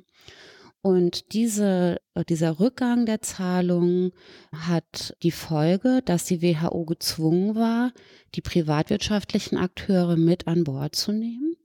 Und 0.85 1.33
diese, 1.33 1.99
dieser 2.29 2.61
Rückgang 2.61 3.07
der 3.07 3.23
Zahlungen 3.23 4.12
hat 4.53 5.16
die 5.23 5.31
Folge, 5.31 6.03
dass 6.05 6.27
die 6.27 6.42
WHO 6.42 6.85
gezwungen 6.85 7.55
war, 7.55 7.94
die 8.35 8.42
privatwirtschaftlichen 8.42 9.57
Akteure 9.57 10.18
mit 10.18 10.47
an 10.47 10.62
Bord 10.62 10.94
zu 10.94 11.12
nehmen. 11.12 11.57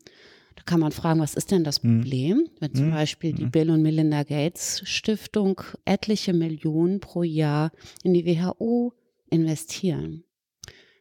Da 0.56 0.64
kann 0.64 0.80
man 0.80 0.94
fragen, 0.94 1.20
was 1.20 1.36
ist 1.36 1.52
denn 1.52 1.66
das 1.66 1.84
hm. 1.84 2.00
Problem, 2.00 2.50
wenn 2.62 2.74
zum 2.74 2.86
hm. 2.86 2.92
Beispiel 2.94 3.34
die 3.34 3.44
hm. 3.44 3.52
Bill 3.52 3.72
und 3.72 3.82
Melinda 3.82 4.24
Gates 4.24 4.84
Stiftung 4.86 5.64
etliche 5.84 6.32
Millionen 6.32 7.02
pro 7.02 7.24
Jahr 7.24 7.74
in 8.04 8.14
die 8.14 8.26
WHO 8.26 8.94
investieren. 9.30 10.24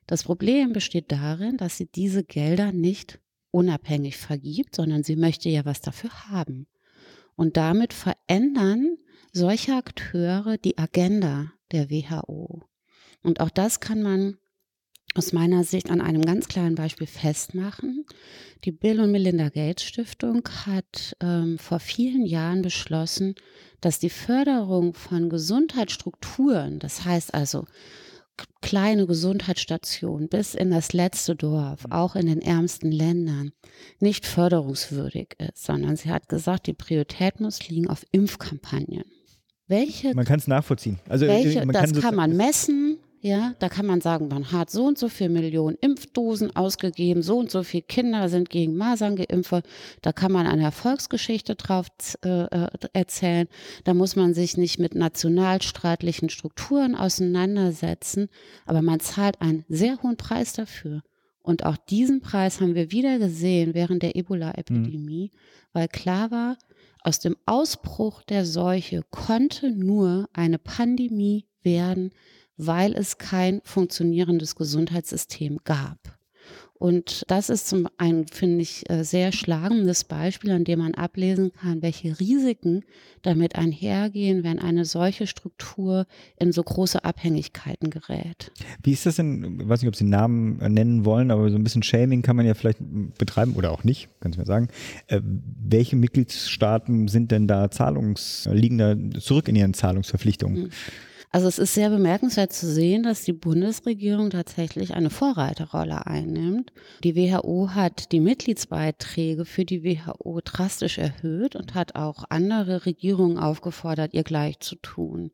Das 0.09 0.24
Problem 0.24 0.72
besteht 0.72 1.12
darin, 1.12 1.57
dass 1.57 1.76
sie 1.76 1.87
diese 1.87 2.24
Gelder 2.24 2.72
nicht 2.72 3.20
unabhängig 3.52 4.16
vergibt, 4.16 4.74
sondern 4.74 5.04
sie 5.04 5.14
möchte 5.14 5.48
ja 5.50 5.64
was 5.64 5.83
dafür 5.83 6.11
haben. 6.28 6.66
Und 7.38 7.57
damit 7.57 7.92
verändern 7.92 8.98
solche 9.33 9.77
Akteure 9.77 10.59
die 10.59 10.77
Agenda 10.77 11.53
der 11.70 11.88
WHO. 11.88 12.64
Und 13.22 13.38
auch 13.38 13.51
das 13.51 13.79
kann 13.79 14.03
man 14.03 14.38
aus 15.14 15.33
meiner 15.33 15.62
Sicht 15.62 15.88
an 15.88 16.01
einem 16.01 16.22
ganz 16.22 16.48
kleinen 16.48 16.74
Beispiel 16.74 17.07
festmachen. 17.07 18.05
Die 18.64 18.72
Bill 18.72 18.98
und 18.98 19.12
Melinda 19.12 19.51
Gates 19.51 19.85
Stiftung 19.85 20.48
hat 20.66 21.16
ähm, 21.20 21.59
vor 21.59 21.79
vielen 21.79 22.27
Jahren 22.27 22.62
beschlossen, 22.62 23.37
dass 23.81 24.01
die 24.01 24.11
Förderung 24.11 24.94
von 24.94 25.31
Gesundheitsstrukturen, 25.31 26.81
das 26.81 27.05
heißt 27.05 27.35
also 27.35 27.66
kleine 28.61 29.07
Gesundheitsstationen 29.07 30.29
bis 30.29 30.55
in 30.55 30.70
das 30.70 30.92
letzte 30.92 31.35
Dorf, 31.37 31.87
mhm. 31.87 31.92
auch 31.92 32.16
in 32.16 32.27
den 32.27 32.42
ärmsten 32.42 32.92
Ländern, 32.92 33.53
nicht 34.01 34.27
förderungswürdig 34.27 35.37
ist, 35.38 35.64
sondern 35.64 35.96
sie 35.96 36.11
hat 36.11 36.29
gesagt, 36.29 36.66
die 36.66 36.74
Priorität 36.74 37.40
muss 37.40 37.68
liegen 37.68 37.88
auf 37.88 38.05
Impfkampagnen. 38.12 39.05
Welche, 39.66 40.14
man 40.14 40.24
kann 40.24 40.38
es 40.38 40.46
nachvollziehen. 40.46 40.98
Also 41.09 41.27
welche, 41.27 41.64
man 41.66 41.74
das 41.74 41.92
kann, 41.92 42.01
kann 42.01 42.14
man 42.14 42.37
messen, 42.37 42.98
ja, 43.20 43.54
da 43.59 43.68
kann 43.68 43.87
man 43.87 44.00
sagen, 44.00 44.28
man 44.28 44.52
hat 44.52 44.70
so 44.70 44.87
und 44.87 44.96
so 44.96 45.09
viele 45.09 45.31
Millionen 45.31 45.76
Impfdosen 45.81 46.54
ausgegeben, 46.54 47.22
so 47.22 47.38
und 47.38 47.50
so 47.50 47.62
viele 47.64 47.83
Kinder 47.83 48.28
sind 48.28 48.48
gegen 48.48 48.76
Masern 48.76 49.16
geimpft. 49.16 49.64
Da 50.02 50.12
kann 50.12 50.31
man 50.31 50.46
eine 50.46 50.62
Erfolgsgeschichte 50.62 51.57
drauf 51.57 51.88
äh, 52.24 52.44
äh, 52.44 52.68
erzählen. 52.92 53.48
Da 53.85 53.94
muss 53.94 54.14
man 54.14 54.35
sich 54.35 54.57
nicht 54.57 54.78
mit 54.78 54.94
nationalstaatlichen 54.94 56.28
Strukturen 56.28 56.94
auseinandersetzen, 56.94 58.28
aber 58.66 58.83
man 58.83 59.00
zahlt 59.00 59.40
einen 59.40 59.64
sehr 59.68 60.00
hohen 60.02 60.16
Preis 60.16 60.52
dafür. 60.52 61.02
Und 61.42 61.64
auch 61.64 61.76
diesen 61.76 62.20
Preis 62.20 62.61
haben 62.61 62.74
wir 62.74 62.92
wieder 62.92 63.18
gesehen 63.18 63.74
während 63.74 64.02
der 64.02 64.14
Ebola-Epidemie, 64.14 65.31
mhm. 65.33 65.38
weil 65.72 65.88
klar 65.88 66.31
war, 66.31 66.57
aus 67.02 67.20
dem 67.20 67.37
Ausbruch 67.46 68.22
der 68.22 68.44
Seuche 68.44 69.02
konnte 69.11 69.70
nur 69.70 70.28
eine 70.33 70.59
Pandemie 70.59 71.46
werden, 71.62 72.11
weil 72.59 72.94
es 72.94 73.16
kein 73.16 73.62
funktionierendes 73.64 74.57
Gesundheitssystem 74.57 75.59
gab. 75.64 76.18
Und 76.79 77.25
das 77.27 77.51
ist 77.51 77.68
zum 77.68 77.88
einen, 77.99 78.29
finde 78.29 78.62
ich, 78.62 78.88
äh, 78.88 79.03
sehr 79.03 79.33
schlagendes 79.33 80.05
Beispiel, 80.05 80.53
an 80.53 80.62
dem 80.62 80.79
man 80.79 80.94
ablesen 80.94 81.53
kann, 81.53 81.83
welche 81.83 82.21
Risiken 82.21 82.85
damit 83.23 83.57
einhergehen, 83.57 84.44
wenn 84.44 84.61
eine 84.61 84.85
solche 84.85 85.27
Struktur 85.27 86.07
in 86.38 86.53
so 86.53 86.62
große 86.62 87.05
Abhängigkeiten 87.05 87.90
gerät. 87.90 88.53
Wie 88.83 88.92
ist 88.92 89.07
das 89.07 89.16
denn, 89.16 89.59
ich 89.61 89.68
weiß 89.68 89.83
nicht, 89.83 89.88
ob 89.88 89.97
Sie 89.97 90.05
Namen 90.05 90.61
äh, 90.61 90.68
nennen 90.68 91.05
wollen, 91.05 91.33
aber 91.33 91.51
so 91.51 91.57
ein 91.57 91.64
bisschen 91.64 91.83
Shaming 91.83 92.23
kann 92.23 92.37
man 92.37 92.47
ja 92.47 92.55
vielleicht 92.55 92.79
betreiben 93.18 93.55
oder 93.55 93.73
auch 93.73 93.83
nicht, 93.83 94.09
können 94.21 94.35
Sie 94.35 94.38
mir 94.38 94.47
sagen. 94.47 94.68
Äh, 95.09 95.21
welche 95.25 95.97
Mitgliedstaaten 95.97 97.09
sind 97.09 97.33
denn 97.33 97.49
da 97.49 97.73
Zahlungs, 97.73 98.49
liegen 98.53 98.79
da 98.79 98.94
zurück 99.18 99.49
in 99.49 99.57
ihren 99.57 99.75
Zahlungsverpflichtungen? 99.75 100.62
Mhm. 100.62 100.71
Also 101.30 101.46
es 101.46 101.58
ist 101.58 101.74
sehr 101.74 101.90
bemerkenswert 101.90 102.54
zu 102.54 102.66
sehen, 102.66 103.02
dass 103.02 103.22
die 103.22 103.34
Bundesregierung 103.34 104.30
tatsächlich 104.30 104.94
eine 104.94 105.10
Vorreiterrolle 105.10 106.06
einnimmt. 106.06 106.72
Die 107.04 107.16
WHO 107.16 107.72
hat 107.74 108.12
die 108.12 108.20
Mitgliedsbeiträge 108.20 109.44
für 109.44 109.66
die 109.66 109.84
WHO 109.84 110.40
drastisch 110.42 110.96
erhöht 110.96 111.54
und 111.54 111.74
hat 111.74 111.96
auch 111.96 112.24
andere 112.30 112.86
Regierungen 112.86 113.36
aufgefordert, 113.38 114.14
ihr 114.14 114.22
gleich 114.22 114.60
zu 114.60 114.76
tun. 114.76 115.30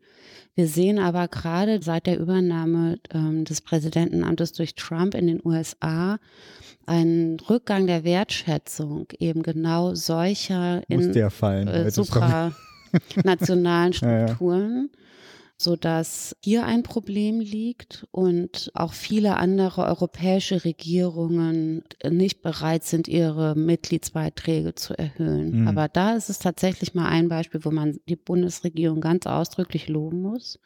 Wir 0.57 0.67
sehen 0.67 0.99
aber 0.99 1.29
gerade 1.29 1.81
seit 1.81 2.07
der 2.07 2.19
Übernahme 2.19 2.99
ähm, 3.13 3.45
des 3.45 3.61
Präsidentenamtes 3.61 4.51
durch 4.53 4.75
Trump 4.75 5.15
in 5.15 5.29
den 5.29 5.41
USA 5.45 6.19
einen 6.87 7.39
Rückgang 7.39 7.87
der 7.87 8.03
Wertschätzung 8.03 9.07
eben 9.19 9.45
genau 9.45 9.95
solcher 9.95 10.83
in, 10.89 11.15
äh, 11.15 11.91
supranationalen 11.91 13.93
Strukturen. 13.93 14.91
Ja, 14.95 14.99
ja 14.99 15.04
sodass 15.57 16.37
hier 16.43 16.65
ein 16.65 16.83
Problem 16.83 17.41
liegt 17.41 18.07
und 18.11 18.71
auch 18.75 18.93
viele 18.93 19.37
andere 19.37 19.85
europäische 19.85 20.65
Regierungen 20.65 21.85
nicht 22.09 22.43
bereit 22.43 22.85
sind, 22.85 23.09
ihre 23.09 23.55
Mitgliedsbeiträge 23.55 24.75
zu 24.75 24.99
erhöhen. 24.99 25.61
Mhm. 25.61 25.69
Aber 25.69 25.89
da 25.89 26.15
ist 26.15 26.29
es 26.29 26.39
tatsächlich 26.39 26.95
mal 26.95 27.09
ein 27.09 27.29
Beispiel, 27.29 27.65
wo 27.65 27.71
man 27.71 28.01
die 28.09 28.17
Bundesregierung 28.17 29.01
ganz 29.01 29.27
ausdrücklich 29.27 29.89
loben 29.89 30.23
muss 30.23 30.59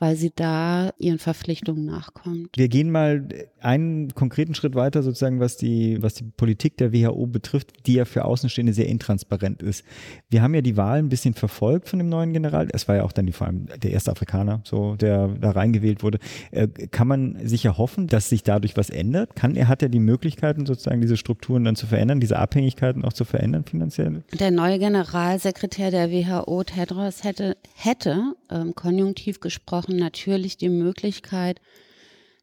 weil 0.00 0.16
sie 0.16 0.32
da 0.34 0.90
ihren 0.98 1.18
Verpflichtungen 1.18 1.84
nachkommt. 1.84 2.48
Wir 2.56 2.68
gehen 2.68 2.90
mal 2.90 3.28
einen 3.60 4.14
konkreten 4.14 4.54
Schritt 4.54 4.74
weiter, 4.74 5.02
sozusagen, 5.02 5.40
was 5.40 5.58
die, 5.58 6.02
was 6.02 6.14
die 6.14 6.24
Politik 6.24 6.78
der 6.78 6.92
WHO 6.92 7.26
betrifft, 7.26 7.86
die 7.86 7.94
ja 7.94 8.06
für 8.06 8.24
Außenstehende 8.24 8.72
sehr 8.72 8.88
intransparent 8.88 9.62
ist. 9.62 9.84
Wir 10.30 10.42
haben 10.42 10.54
ja 10.54 10.62
die 10.62 10.78
Wahl 10.78 10.98
ein 10.98 11.10
bisschen 11.10 11.34
verfolgt 11.34 11.88
von 11.88 11.98
dem 11.98 12.08
neuen 12.08 12.32
General. 12.32 12.68
Es 12.72 12.88
war 12.88 12.96
ja 12.96 13.04
auch 13.04 13.12
dann 13.12 13.26
die, 13.26 13.32
vor 13.32 13.46
allem 13.46 13.66
der 13.82 13.92
erste 13.92 14.10
Afrikaner, 14.10 14.62
so, 14.64 14.96
der 14.96 15.28
da 15.28 15.50
reingewählt 15.50 16.02
wurde. 16.02 16.18
Äh, 16.50 16.68
kann 16.68 17.06
man 17.06 17.46
sich 17.46 17.66
erhoffen, 17.66 18.06
dass 18.06 18.30
sich 18.30 18.42
dadurch 18.42 18.78
was 18.78 18.88
ändert? 18.88 19.36
Kann 19.36 19.54
er, 19.54 19.68
hat 19.68 19.82
er 19.82 19.90
die 19.90 20.00
Möglichkeiten, 20.00 20.64
sozusagen 20.64 21.02
diese 21.02 21.18
Strukturen 21.18 21.64
dann 21.64 21.76
zu 21.76 21.86
verändern, 21.86 22.20
diese 22.20 22.38
Abhängigkeiten 22.38 23.04
auch 23.04 23.12
zu 23.12 23.26
verändern 23.26 23.64
finanziell? 23.64 24.22
Der 24.38 24.50
neue 24.50 24.78
Generalsekretär 24.78 25.90
der 25.90 26.10
WHO, 26.10 26.64
Tedros, 26.64 27.22
hätte, 27.22 27.58
hätte 27.74 28.34
ähm, 28.50 28.74
konjunktiv 28.74 29.40
gesprochen, 29.40 29.89
Sachen 29.90 29.98
natürlich 29.98 30.56
die 30.56 30.68
Möglichkeit, 30.68 31.60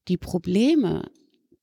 die 0.07 0.17
Probleme 0.17 1.03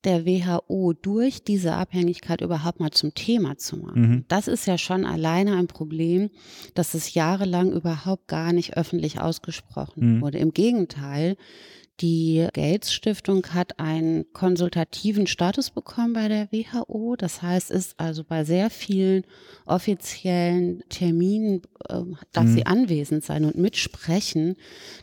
der 0.05 0.27
WHO 0.27 0.93
durch 0.93 1.45
diese 1.45 1.75
Abhängigkeit 1.75 2.43
überhaupt 2.43 2.79
mal 2.79 2.91
zum 2.91 3.15
Thema 3.15 3.57
zu 3.57 3.79
machen. 3.79 4.01
Mhm. 4.01 4.25
Das 4.29 4.49
ist 4.49 4.67
ja 4.67 4.77
schon 4.77 5.07
alleine 5.07 5.57
ein 5.57 5.67
Problem, 5.67 6.29
dass 6.75 6.93
es 6.93 7.15
jahrelang 7.15 7.73
überhaupt 7.73 8.29
gar 8.29 8.53
nicht 8.53 8.77
öffentlich 8.77 9.21
ausgesprochen 9.21 10.17
mhm. 10.17 10.21
wurde. 10.21 10.39
Im 10.39 10.53
Gegenteil, 10.53 11.37
die 12.01 12.49
Gates 12.53 12.93
Stiftung 12.93 13.47
hat 13.55 13.79
einen 13.79 14.25
konsultativen 14.33 15.29
Status 15.29 15.71
bekommen 15.71 16.15
bei 16.15 16.27
der 16.27 16.49
WHO. 16.51 17.15
Das 17.17 17.41
heißt, 17.41 17.71
ist 17.71 17.99
also 18.01 18.25
bei 18.25 18.45
sehr 18.45 18.69
vielen 18.69 19.23
offiziellen 19.65 20.83
Terminen, 20.89 21.63
äh, 21.89 22.01
darf 22.33 22.47
mhm. 22.47 22.55
sie 22.55 22.67
anwesend 22.67 23.25
sein 23.25 23.45
und 23.45 23.57
mitsprechen. 23.57 24.57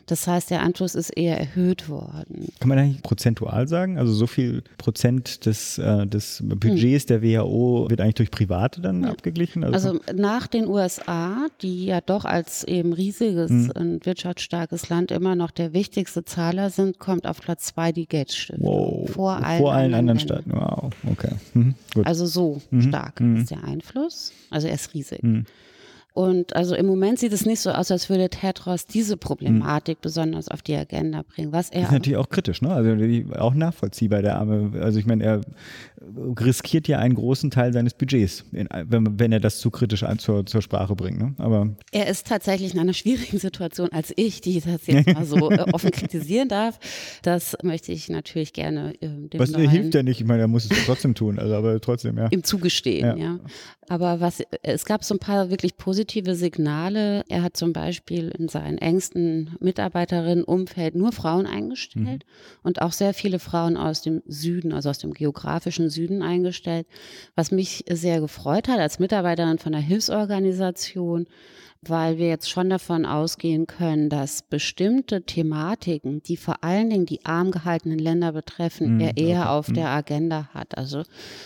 Das 0.04 0.26
heißt, 0.26 0.50
der 0.50 0.62
Anschluss 0.62 0.94
ist 0.94 1.10
eher 1.10 1.38
erhöht 1.38 1.88
worden. 1.88 2.48
Kann 2.60 2.68
man 2.68 2.78
eigentlich 2.78 3.02
prozentual 3.02 3.68
sagen? 3.68 3.96
Also 3.96 4.12
so 4.12 4.26
viel 4.26 4.62
Prozent 4.76 5.46
des, 5.46 5.78
äh, 5.78 6.06
des 6.06 6.42
Budgets 6.44 7.06
mhm. 7.06 7.08
der 7.08 7.22
WHO 7.22 7.86
wird 7.88 8.02
eigentlich 8.02 8.16
durch 8.16 8.30
Private 8.30 8.82
dann 8.82 9.04
ja. 9.04 9.10
abgeglichen? 9.10 9.64
Also, 9.64 9.92
also, 9.92 10.00
nach 10.14 10.46
den 10.46 10.68
USA, 10.68 11.46
die 11.62 11.86
ja 11.86 12.02
doch 12.02 12.26
als 12.26 12.64
eben 12.64 12.92
riesiges 12.92 13.50
mhm. 13.50 13.72
und 13.74 14.06
wirtschaftsstarkes 14.06 14.90
Land 14.90 15.10
immer 15.10 15.34
noch 15.34 15.50
der 15.50 15.72
wichtigste 15.72 16.24
Zahler 16.24 16.68
sind, 16.68 16.81
sind, 16.84 16.98
kommt 16.98 17.26
auf 17.26 17.40
Platz 17.40 17.66
zwei 17.66 17.92
die 17.92 18.06
Gates 18.06 18.36
Stiftung. 18.36 18.66
Wow. 18.66 19.10
Vor 19.10 19.32
allen, 19.32 19.60
Vor 19.60 19.72
allen 19.72 19.94
anderen, 19.94 20.18
anderen 20.18 20.20
Staaten. 20.20 20.52
Wow, 20.52 20.90
okay. 21.10 21.34
Mhm. 21.54 21.74
Also 22.04 22.26
so 22.26 22.60
mhm. 22.70 22.82
stark 22.82 23.20
mhm. 23.20 23.36
ist 23.36 23.50
der 23.50 23.64
Einfluss. 23.64 24.32
Also 24.50 24.68
er 24.68 24.74
ist 24.74 24.92
riesig. 24.94 25.22
Und 26.14 26.54
also 26.54 26.74
im 26.74 26.86
Moment 26.86 27.18
sieht 27.18 27.32
es 27.32 27.46
nicht 27.46 27.60
so 27.60 27.70
aus, 27.70 27.90
als 27.90 28.10
würde 28.10 28.28
Tedros 28.28 28.86
diese 28.86 29.16
Problematik 29.16 29.98
mhm. 29.98 30.02
besonders 30.02 30.48
auf 30.48 30.60
die 30.60 30.76
Agenda 30.76 31.22
bringen. 31.22 31.52
Was 31.52 31.70
er 31.70 31.80
das 31.80 31.88
ist 31.88 31.92
natürlich 31.92 32.18
auch 32.18 32.28
kritisch, 32.28 32.60
ne? 32.60 32.70
Also 32.70 32.92
auch 33.38 33.54
nachvollziehbar, 33.54 34.20
der 34.20 34.36
Arme. 34.36 34.72
Also 34.80 34.98
ich 34.98 35.06
meine, 35.06 35.24
er 35.24 35.40
riskiert 36.38 36.88
ja 36.88 36.98
einen 36.98 37.14
großen 37.14 37.50
Teil 37.50 37.72
seines 37.72 37.94
Budgets, 37.94 38.44
wenn, 38.50 39.18
wenn 39.18 39.32
er 39.32 39.40
das 39.40 39.58
zu 39.58 39.70
kritisch 39.70 40.04
zur, 40.18 40.44
zur 40.46 40.62
Sprache 40.62 40.94
bringt. 40.94 41.18
Ne? 41.18 41.34
Aber 41.38 41.70
er 41.92 42.08
ist 42.08 42.26
tatsächlich 42.26 42.74
in 42.74 42.80
einer 42.80 42.92
schwierigen 42.92 43.38
Situation 43.38 43.90
als 43.92 44.12
ich, 44.16 44.40
die 44.40 44.60
das 44.60 44.86
jetzt 44.86 45.14
mal 45.14 45.24
so 45.24 45.50
äh, 45.50 45.60
offen 45.72 45.90
kritisieren 45.90 46.48
darf. 46.48 46.78
Das 47.22 47.56
möchte 47.62 47.92
ich 47.92 48.08
natürlich 48.08 48.52
gerne 48.52 48.94
äh, 49.00 49.08
dem 49.08 49.40
Was 49.40 49.50
neuen, 49.50 49.70
hilft 49.70 49.94
ja 49.94 50.02
nicht, 50.02 50.20
ich 50.20 50.26
meine, 50.26 50.42
er 50.42 50.48
muss 50.48 50.70
es 50.70 50.84
trotzdem 50.86 51.14
tun, 51.14 51.38
also 51.38 51.54
aber 51.54 51.80
trotzdem, 51.80 52.18
ja. 52.18 52.28
Ihm 52.30 52.44
zugestehen, 52.44 53.16
ja. 53.16 53.24
ja. 53.24 53.40
Aber 53.88 54.20
was, 54.20 54.42
es 54.62 54.84
gab 54.84 55.04
so 55.04 55.14
ein 55.14 55.18
paar 55.18 55.50
wirklich 55.50 55.76
positive 55.76 56.01
Signale. 56.34 57.24
Er 57.28 57.42
hat 57.42 57.56
zum 57.56 57.72
Beispiel 57.72 58.28
in 58.36 58.48
seinen 58.48 58.78
engsten 58.78 59.56
Mitarbeiterinnenumfeld 59.60 60.94
nur 60.94 61.12
Frauen 61.12 61.46
eingestellt 61.46 62.24
mhm. 62.24 62.58
und 62.62 62.82
auch 62.82 62.92
sehr 62.92 63.14
viele 63.14 63.38
Frauen 63.38 63.76
aus 63.76 64.02
dem 64.02 64.22
Süden, 64.26 64.72
also 64.72 64.90
aus 64.90 64.98
dem 64.98 65.12
geografischen 65.12 65.90
Süden 65.90 66.22
eingestellt, 66.22 66.86
was 67.34 67.50
mich 67.50 67.84
sehr 67.88 68.20
gefreut 68.20 68.68
hat 68.68 68.78
als 68.78 68.98
Mitarbeiterin 68.98 69.58
von 69.58 69.74
einer 69.74 69.82
Hilfsorganisation 69.82 71.26
weil 71.84 72.16
wir 72.16 72.28
jetzt 72.28 72.48
schon 72.48 72.70
davon 72.70 73.04
ausgehen 73.04 73.66
können, 73.66 74.08
dass 74.08 74.42
bestimmte 74.42 75.22
Thematiken, 75.22 76.22
die 76.22 76.36
vor 76.36 76.62
allen 76.62 76.90
Dingen 76.90 77.06
die 77.06 77.24
arm 77.24 77.50
gehaltenen 77.50 77.98
Länder 77.98 78.32
betreffen, 78.32 78.98
mm, 78.98 79.00
er 79.00 79.16
eher 79.16 79.40
okay. 79.40 79.48
auf 79.48 79.68
mm. 79.68 79.74
der 79.74 79.88
Agenda 79.88 80.48
hat. 80.54 80.78
Also 80.78 81.02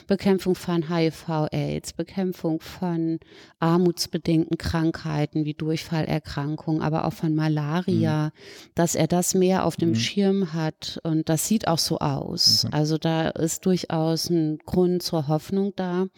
Bekämpfung 0.07 0.55
von 0.55 0.91
HIV-Aids, 0.95 1.95
Bekämpfung 1.95 2.61
von 2.61 3.19
armutsbedingten 3.61 4.59
Krankheiten 4.59 5.47
wie 5.47 5.55
Durchfallerkrankungen, 5.55 6.83
aber 6.83 7.07
auch 7.07 7.15
von 7.15 7.35
Malaria, 7.35 8.29
mm. 8.29 8.33
dass 8.75 8.95
er 8.95 9.07
das 9.07 9.35
mehr 9.35 9.65
auf 9.65 9.77
dem 9.77 9.91
mhm. 9.91 9.95
Schirm 9.95 10.53
hat 10.53 11.01
und 11.03 11.31
das 11.31 11.49
sieht 11.49 11.67
auch 11.67 11.79
so 11.79 11.99
aus. 11.99 12.67
Okay. 12.67 12.77
Also 12.77 12.99
da 12.99 13.31
ist 13.31 13.65
durchaus 13.65 14.29
ein 14.29 14.59
Grund 14.67 15.03
zur 15.03 15.29
Hoffnung 15.29 15.73
da. 15.77 16.09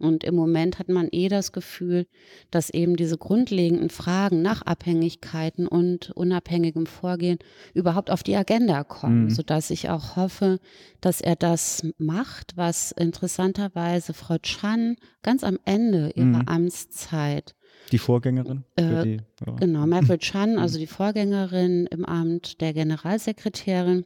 Und 0.00 0.24
im 0.24 0.34
Moment 0.34 0.78
hat 0.78 0.88
man 0.88 1.08
eh 1.12 1.28
das 1.28 1.52
Gefühl, 1.52 2.06
dass 2.50 2.70
eben 2.70 2.96
diese 2.96 3.18
grundlegenden 3.18 3.90
Fragen 3.90 4.42
nach 4.42 4.62
Abhängigkeiten 4.62 5.66
und 5.66 6.10
unabhängigem 6.10 6.86
Vorgehen 6.86 7.38
überhaupt 7.74 8.10
auf 8.10 8.22
die 8.22 8.36
Agenda 8.36 8.84
kommen, 8.84 9.24
mhm. 9.24 9.30
sodass 9.30 9.70
ich 9.70 9.90
auch 9.90 10.16
hoffe, 10.16 10.58
dass 11.00 11.20
er 11.20 11.36
das 11.36 11.86
macht, 11.98 12.56
was 12.56 12.92
interessanterweise 12.92 14.14
Frau 14.14 14.38
Chan 14.38 14.96
ganz 15.22 15.44
am 15.44 15.58
Ende 15.64 16.10
ihrer 16.14 16.26
mhm. 16.26 16.48
Amtszeit 16.48 17.54
die 17.92 17.98
Vorgängerin? 17.98 18.64
Äh, 18.76 19.02
die, 19.02 19.16
ja. 19.46 19.52
Genau, 19.56 19.86
Michael 19.86 20.18
Chan, 20.18 20.58
also 20.58 20.78
die 20.78 20.86
Vorgängerin 20.86 21.86
im 21.86 22.04
Amt 22.04 22.60
der 22.60 22.72
Generalsekretärin, 22.72 24.04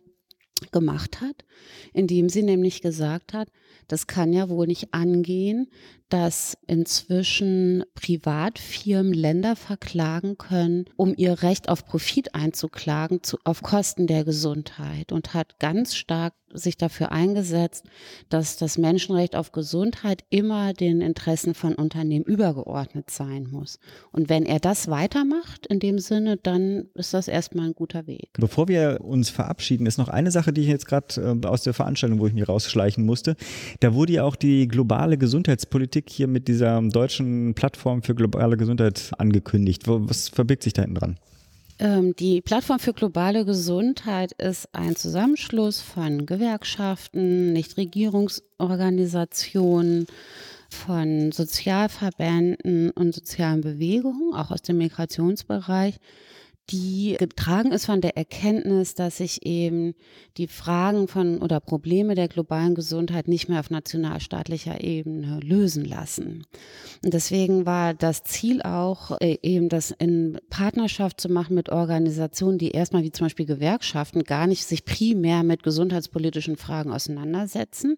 gemacht 0.73 1.21
hat, 1.21 1.45
indem 1.93 2.29
sie 2.29 2.43
nämlich 2.43 2.81
gesagt 2.81 3.33
hat, 3.33 3.49
das 3.89 4.07
kann 4.07 4.33
ja 4.33 4.49
wohl 4.49 4.67
nicht 4.67 4.95
angehen, 4.95 5.69
dass 6.09 6.57
inzwischen 6.67 7.85
Privatfirmen 7.95 9.13
Länder 9.13 9.57
verklagen 9.57 10.39
können, 10.39 10.87
um 10.97 11.15
ihr 11.17 11.43
Recht 11.43 11.69
auf 11.69 11.85
Profit 11.85 12.35
einzuklagen 12.35 13.23
zu, 13.23 13.39
auf 13.45 13.63
Kosten 13.63 14.07
der 14.07 14.25
Gesundheit 14.25 15.13
und 15.13 15.35
hat 15.35 15.59
ganz 15.59 15.97
stark 15.97 16.35
sich 16.55 16.77
dafür 16.77 17.13
eingesetzt, 17.13 17.85
dass 18.29 18.57
das 18.57 18.79
Menschenrecht 18.79 19.37
auf 19.37 19.53
Gesundheit 19.53 20.25
immer 20.31 20.73
den 20.73 21.01
Interessen 21.01 21.55
von 21.55 21.75
Unternehmen 21.75 22.25
übergeordnet 22.25 23.11
sein 23.11 23.49
muss. 23.51 23.79
Und 24.13 24.29
wenn 24.29 24.47
er 24.47 24.61
das 24.61 24.89
weitermacht 24.89 25.67
in 25.67 25.81
dem 25.81 25.99
Sinne, 25.99 26.37
dann 26.37 26.87
ist 26.95 27.15
das 27.15 27.29
erstmal 27.29 27.67
ein 27.67 27.75
guter 27.75 28.07
Weg. 28.07 28.31
Bevor 28.35 28.69
wir 28.69 29.01
uns 29.03 29.31
verabschieden, 29.31 29.87
ist 29.87 29.99
noch 29.99 30.09
eine 30.09 30.31
Sache, 30.31 30.53
die 30.53 30.63
ich 30.63 30.69
jetzt 30.69 30.87
gerade 30.87 31.39
äh, 31.43 31.47
aus 31.47 31.63
der 31.63 31.75
Veranstaltung, 31.75 32.21
wo 32.21 32.27
ich 32.27 32.35
mich 32.35 32.49
rausschleichen 32.49 33.05
musste. 33.05 33.37
Da 33.81 33.95
wurde 33.95 34.15
ja 34.15 34.25
auch 34.25 34.37
die 34.37 34.69
globale 34.69 35.19
Gesundheitspolitik 35.19 36.09
hier 36.11 36.29
mit 36.29 36.49
dieser 36.49 36.81
deutschen 36.83 37.55
Plattform 37.55 38.03
für 38.03 38.15
globale 38.15 38.57
Gesundheit 38.57 39.11
angekündigt. 39.19 39.83
Was 39.87 40.29
verbirgt 40.29 40.63
sich 40.63 40.73
da 40.73 40.83
hinten 40.83 40.97
dran? 40.97 41.19
Ähm, 41.85 42.17
die 42.17 42.41
Plattform 42.41 42.79
für 42.79 42.95
globale 42.95 43.45
Gesundheit 43.45 44.33
ist 44.33 44.75
ein 44.75 44.97
Zusammenschluss 44.97 45.83
von 45.83 46.25
Gewerkschaften, 46.25 47.53
Nichtregierungsorganisationen, 47.53 50.07
von 50.71 51.31
Sozialverbänden 51.31 52.91
und 52.93 53.15
sozialen 53.15 53.61
Bewegungen, 53.61 54.33
auch 54.35 54.51
aus 54.51 54.63
dem 54.63 54.79
Migrationsbereich, 54.79 56.01
die 56.71 57.17
getragen 57.19 57.73
ist 57.73 57.85
von 57.85 58.01
der 58.01 58.17
Erkenntnis, 58.17 58.95
dass 58.95 59.19
sich 59.19 59.45
eben 59.45 59.95
die 60.39 60.47
Fragen 60.47 61.09
von 61.09 61.39
oder 61.39 61.61
Probleme 61.61 62.15
der 62.15 62.29
globalen 62.29 62.75
Gesundheit 62.75 63.29
nicht 63.29 63.49
mehr 63.49 63.61
auf 63.61 63.69
nationalstaatlicher 63.69 64.83
Ebene 64.83 65.41
lösen 65.41 65.85
lassen. 65.85 66.47
Und 67.05 67.13
deswegen 67.13 67.67
war 67.67 67.93
das 67.93 68.25
Ziel 68.25 68.63
auch, 68.63 69.21
äh, 69.21 69.39
eben 69.43 69.69
das 69.69 69.91
in 69.91 70.39
Partnerschaft 70.49 71.21
zu 71.21 71.29
machen 71.29 71.55
mit 71.55 71.69
Organisationen, 71.69 72.57
die 72.57 72.71
erstmal 72.71 73.03
wie 73.03 73.13
zum 73.13 73.27
Beispiel 73.27 73.47
Gewerkschaften 73.47 74.25
gar 74.25 74.47
nicht 74.47 74.65
sich 74.65 74.87
primär 74.87 75.43
mit 75.43 75.63
gesundheitspolitischen 75.63 76.57
Fragen 76.57 76.93
auseinandersetzen, 76.93 77.97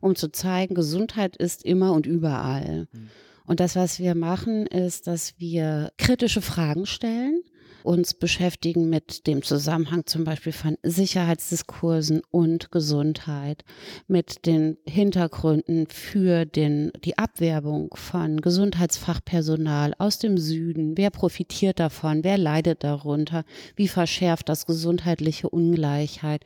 um 0.00 0.16
zu 0.16 0.32
zeigen, 0.32 0.74
Gesundheit 0.74 1.36
ist 1.36 1.64
immer 1.64 1.92
und 1.92 2.06
überall. 2.06 2.88
Mhm. 2.92 3.10
Und 3.44 3.60
das, 3.60 3.76
was 3.76 4.00
wir 4.00 4.14
machen, 4.14 4.66
ist, 4.66 5.06
dass 5.06 5.34
wir 5.38 5.92
kritische 5.98 6.40
Fragen 6.42 6.86
stellen 6.86 7.42
uns 7.86 8.14
beschäftigen 8.14 8.90
mit 8.90 9.26
dem 9.26 9.42
Zusammenhang 9.42 10.04
zum 10.06 10.24
Beispiel 10.24 10.52
von 10.52 10.76
Sicherheitsdiskursen 10.82 12.22
und 12.30 12.70
Gesundheit, 12.70 13.64
mit 14.08 14.44
den 14.44 14.76
Hintergründen 14.86 15.86
für 15.86 16.44
den, 16.44 16.92
die 17.04 17.16
Abwerbung 17.16 17.94
von 17.94 18.40
Gesundheitsfachpersonal 18.40 19.94
aus 19.98 20.18
dem 20.18 20.36
Süden. 20.36 20.96
Wer 20.96 21.10
profitiert 21.10 21.78
davon? 21.80 22.24
Wer 22.24 22.38
leidet 22.38 22.84
darunter? 22.84 23.44
Wie 23.76 23.88
verschärft 23.88 24.48
das 24.48 24.66
gesundheitliche 24.66 25.48
Ungleichheit? 25.48 26.44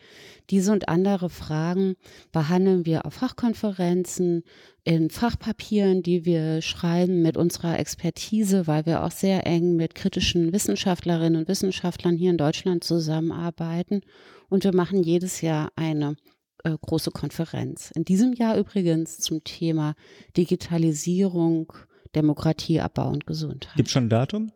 Diese 0.51 0.73
und 0.73 0.89
andere 0.89 1.31
Fragen 1.31 1.95
behandeln 2.33 2.85
wir 2.85 3.07
auf 3.07 3.15
Fachkonferenzen, 3.15 4.43
in 4.85 5.11
Fachpapieren, 5.11 6.03
die 6.03 6.25
wir 6.25 6.63
schreiben 6.63 7.23
mit 7.23 7.37
unserer 7.37 7.79
Expertise, 7.79 8.67
weil 8.67 8.87
wir 8.87 9.05
auch 9.05 9.11
sehr 9.11 9.47
eng 9.47 9.77
mit 9.77 9.95
kritischen 9.95 10.53
Wissenschaftlerinnen 10.53 11.41
und 11.41 11.49
Wissenschaftlern 11.49 12.17
hier 12.17 12.31
in 12.31 12.39
Deutschland 12.39 12.85
zusammenarbeiten. 12.85 14.01
Und 14.49 14.65
wir 14.65 14.75
machen 14.75 15.03
jedes 15.03 15.43
Jahr 15.43 15.71
eine 15.77 16.17
äh, 16.65 16.77
große 16.81 17.11
Konferenz. 17.11 17.91
In 17.95 18.05
diesem 18.05 18.33
Jahr 18.33 18.57
übrigens 18.57 19.19
zum 19.19 19.45
Thema 19.45 19.95
Digitalisierung, 20.37 21.73
Demokratieabbau 22.15 23.09
und 23.11 23.27
Gesundheit. 23.27 23.77
Gibt 23.77 23.89
es 23.89 23.93
schon 23.93 24.05
ein 24.05 24.11
Datum? 24.11 24.53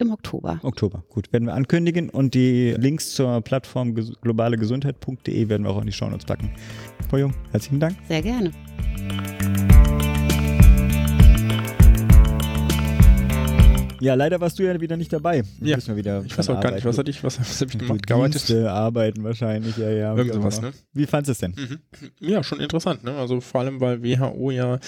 Im 0.00 0.12
Oktober. 0.12 0.60
Oktober, 0.62 1.02
gut. 1.08 1.32
Werden 1.32 1.46
wir 1.46 1.54
ankündigen 1.54 2.08
und 2.08 2.34
die 2.34 2.72
Links 2.78 3.14
zur 3.14 3.40
Plattform 3.40 3.94
globalegesundheit.de 3.94 5.48
werden 5.48 5.64
wir 5.64 5.70
auch 5.70 5.80
in 5.80 5.86
die 5.86 5.92
Show 5.92 6.08
Notes 6.08 6.24
packen. 6.24 6.54
Frau 7.10 7.16
Jung, 7.16 7.34
herzlichen 7.50 7.80
Dank. 7.80 7.96
Sehr 8.06 8.22
gerne. 8.22 8.52
Ja, 14.00 14.14
leider 14.14 14.40
warst 14.40 14.58
du 14.58 14.62
ja 14.62 14.80
wieder 14.80 14.96
nicht 14.96 15.12
dabei. 15.12 15.42
Ja, 15.60 15.76
Müssen 15.76 15.88
wir 15.88 15.96
wieder 15.96 16.22
ich 16.24 16.36
weiß 16.36 16.50
auch 16.50 16.60
gar 16.60 16.72
nicht, 16.72 16.84
was 16.84 16.98
hatte 16.98 17.10
ich, 17.10 17.22
was, 17.24 17.40
was 17.40 17.60
habe 17.60 17.70
ich 17.70 17.78
gemacht? 17.78 18.06
Gearbeitet? 18.06 18.48
Dienste, 18.48 18.70
arbeiten 18.70 19.24
wahrscheinlich, 19.24 19.76
ja, 19.76 19.90
ja. 19.90 20.16
Irgend 20.16 20.34
sowas, 20.34 20.60
ne? 20.60 20.72
Wie 20.92 21.06
fandest 21.06 21.42
du 21.42 21.46
es 21.46 21.54
denn? 21.54 21.80
Mhm. 22.00 22.10
Ja, 22.20 22.42
schon 22.42 22.60
interessant, 22.60 23.04
ne? 23.04 23.12
Also 23.16 23.40
vor 23.40 23.60
allem, 23.60 23.80
weil 23.80 24.02
WHO 24.02 24.50
ja, 24.50 24.78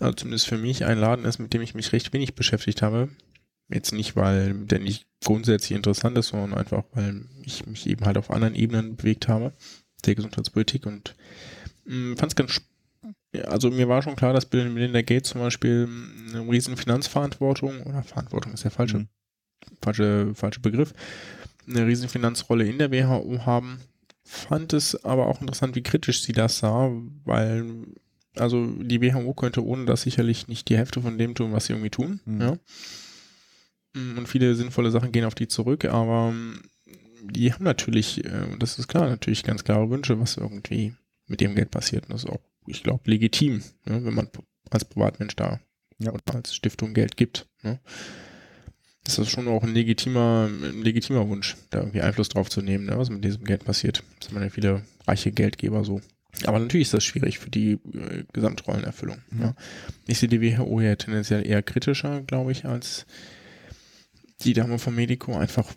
also 0.00 0.12
zumindest 0.14 0.46
für 0.46 0.58
mich, 0.58 0.84
ein 0.84 0.98
Laden 0.98 1.24
ist, 1.24 1.38
mit 1.38 1.52
dem 1.54 1.62
ich 1.62 1.74
mich 1.74 1.92
recht 1.92 2.12
wenig 2.12 2.34
beschäftigt 2.34 2.82
habe. 2.82 3.08
Jetzt 3.68 3.92
nicht, 3.92 4.16
weil 4.16 4.54
der 4.54 4.80
nicht 4.80 5.06
grundsätzlich 5.24 5.76
interessant 5.76 6.18
ist, 6.18 6.28
sondern 6.28 6.54
einfach, 6.58 6.84
weil 6.92 7.26
ich 7.44 7.66
mich 7.66 7.86
eben 7.86 8.04
halt 8.04 8.18
auf 8.18 8.30
anderen 8.30 8.54
Ebenen 8.54 8.96
bewegt 8.96 9.28
habe, 9.28 9.52
der 10.04 10.14
Gesundheitspolitik 10.14 10.84
und 10.86 11.14
fand 11.86 12.24
es 12.24 12.36
ganz 12.36 12.50
spannend 12.52 12.71
also 13.46 13.70
mir 13.70 13.88
war 13.88 14.02
schon 14.02 14.16
klar, 14.16 14.32
dass 14.32 14.46
Bill 14.46 14.68
Melinda 14.68 15.02
Gates 15.02 15.30
zum 15.30 15.40
Beispiel 15.40 15.88
eine 16.28 16.50
riesen 16.50 16.76
Finanzverantwortung 16.76 17.82
oder 17.82 18.02
Verantwortung 18.02 18.52
ist 18.52 18.64
der 18.64 18.70
falsche, 18.70 18.98
mhm. 18.98 19.08
falsche, 19.80 20.34
falsche 20.34 20.60
Begriff, 20.60 20.92
eine 21.66 21.86
riesen 21.86 22.08
Finanzrolle 22.08 22.66
in 22.66 22.78
der 22.78 22.92
WHO 22.92 23.46
haben. 23.46 23.80
Fand 24.24 24.72
es 24.72 25.04
aber 25.04 25.26
auch 25.26 25.40
interessant, 25.40 25.74
wie 25.74 25.82
kritisch 25.82 26.22
sie 26.22 26.32
das 26.32 26.58
sah, 26.58 26.90
weil 27.24 27.86
also 28.36 28.66
die 28.66 29.02
WHO 29.02 29.34
könnte 29.34 29.64
ohne 29.64 29.84
das 29.84 30.02
sicherlich 30.02 30.48
nicht 30.48 30.68
die 30.68 30.76
Hälfte 30.76 31.02
von 31.02 31.18
dem 31.18 31.34
tun, 31.34 31.52
was 31.52 31.66
sie 31.66 31.72
irgendwie 31.72 31.90
tun. 31.90 32.20
Mhm. 32.24 32.40
Ja. 32.40 32.58
Und 33.94 34.26
viele 34.26 34.54
sinnvolle 34.54 34.90
Sachen 34.90 35.12
gehen 35.12 35.26
auf 35.26 35.34
die 35.34 35.48
zurück, 35.48 35.84
aber 35.84 36.32
die 37.24 37.52
haben 37.52 37.64
natürlich, 37.64 38.24
äh, 38.24 38.56
das 38.58 38.78
ist 38.78 38.88
klar, 38.88 39.08
natürlich 39.08 39.44
ganz 39.44 39.64
klare 39.64 39.90
Wünsche, 39.90 40.18
was 40.18 40.38
irgendwie 40.38 40.94
mit 41.26 41.40
dem 41.40 41.54
Geld 41.54 41.70
passiert. 41.70 42.04
Und 42.04 42.14
das 42.14 42.24
ist 42.24 42.30
auch 42.30 42.40
ich 42.66 42.82
glaube, 42.82 43.10
legitim, 43.10 43.62
ne, 43.84 44.04
wenn 44.04 44.14
man 44.14 44.28
als 44.70 44.84
Privatmensch 44.84 45.36
da 45.36 45.60
ja. 45.98 46.12
oder 46.12 46.22
als 46.34 46.54
Stiftung 46.54 46.94
Geld 46.94 47.16
gibt. 47.16 47.46
Ne. 47.62 47.80
Das 49.04 49.18
ist 49.18 49.30
schon 49.30 49.48
auch 49.48 49.62
ein 49.62 49.74
legitimer, 49.74 50.48
ein 50.48 50.82
legitimer 50.82 51.28
Wunsch, 51.28 51.56
da 51.70 51.80
irgendwie 51.80 52.02
Einfluss 52.02 52.28
drauf 52.28 52.48
zu 52.48 52.62
nehmen, 52.62 52.86
ne, 52.86 52.98
was 52.98 53.10
mit 53.10 53.24
diesem 53.24 53.44
Geld 53.44 53.64
passiert. 53.64 54.04
Das 54.20 54.30
haben 54.30 54.42
ja 54.42 54.50
viele 54.50 54.82
reiche 55.06 55.32
Geldgeber 55.32 55.84
so. 55.84 56.00
Aber 56.44 56.58
natürlich 56.58 56.86
ist 56.86 56.94
das 56.94 57.04
schwierig 57.04 57.38
für 57.38 57.50
die 57.50 57.72
äh, 57.72 58.24
Gesamtrollenerfüllung. 58.32 59.18
Mhm. 59.30 59.40
Ja. 59.40 59.54
Ich 60.06 60.18
sehe 60.18 60.28
die 60.28 60.40
WHO 60.40 60.80
ja 60.80 60.96
tendenziell 60.96 61.46
eher 61.46 61.62
kritischer, 61.62 62.22
glaube 62.22 62.52
ich, 62.52 62.64
als 62.64 63.06
die 64.40 64.54
Dame 64.54 64.78
vom 64.78 64.94
Medico, 64.94 65.36
einfach 65.36 65.72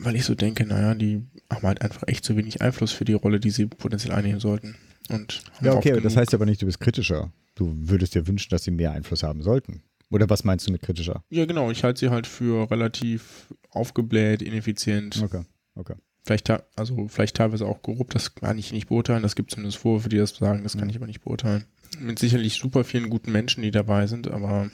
weil 0.00 0.16
ich 0.16 0.24
so 0.24 0.34
denke, 0.34 0.66
naja, 0.66 0.94
die 0.94 1.26
haben 1.50 1.66
halt 1.66 1.82
einfach 1.82 2.02
echt 2.06 2.24
zu 2.24 2.36
wenig 2.36 2.60
Einfluss 2.60 2.92
für 2.92 3.04
die 3.04 3.14
Rolle, 3.14 3.40
die 3.40 3.50
sie 3.50 3.66
potenziell 3.66 4.14
einnehmen 4.14 4.40
sollten. 4.40 4.76
Und 5.08 5.42
ja, 5.62 5.74
okay, 5.74 5.98
das 6.00 6.16
heißt 6.16 6.34
aber 6.34 6.46
nicht, 6.46 6.62
du 6.62 6.66
bist 6.66 6.80
kritischer. 6.80 7.32
Du 7.54 7.74
würdest 7.76 8.14
dir 8.14 8.26
wünschen, 8.26 8.50
dass 8.50 8.64
sie 8.64 8.70
mehr 8.70 8.92
Einfluss 8.92 9.22
haben 9.22 9.42
sollten. 9.42 9.82
Oder 10.10 10.28
was 10.28 10.44
meinst 10.44 10.66
du 10.66 10.72
mit 10.72 10.82
kritischer? 10.82 11.24
Ja, 11.30 11.46
genau. 11.46 11.70
Ich 11.70 11.84
halte 11.84 12.00
sie 12.00 12.10
halt 12.10 12.26
für 12.26 12.70
relativ 12.70 13.46
aufgebläht, 13.70 14.42
ineffizient. 14.42 15.22
Okay, 15.22 15.42
okay. 15.74 15.94
Vielleicht, 16.24 16.50
also 16.76 17.08
vielleicht 17.08 17.36
teilweise 17.36 17.66
auch 17.66 17.82
korrupt, 17.82 18.14
das 18.14 18.34
kann 18.34 18.58
ich 18.58 18.72
nicht 18.72 18.88
beurteilen. 18.88 19.22
Das 19.22 19.36
gibt 19.36 19.50
zumindest 19.50 19.78
Vorwürfe, 19.78 20.08
die 20.08 20.18
das 20.18 20.36
sagen, 20.36 20.62
das 20.62 20.74
kann 20.74 20.84
mhm. 20.84 20.90
ich 20.90 20.96
aber 20.96 21.06
nicht 21.06 21.22
beurteilen. 21.22 21.64
Mit 21.98 22.18
sicherlich 22.18 22.54
super 22.54 22.84
vielen 22.84 23.08
guten 23.08 23.32
Menschen, 23.32 23.62
die 23.62 23.70
dabei 23.70 24.06
sind, 24.06 24.28
aber 24.28 24.70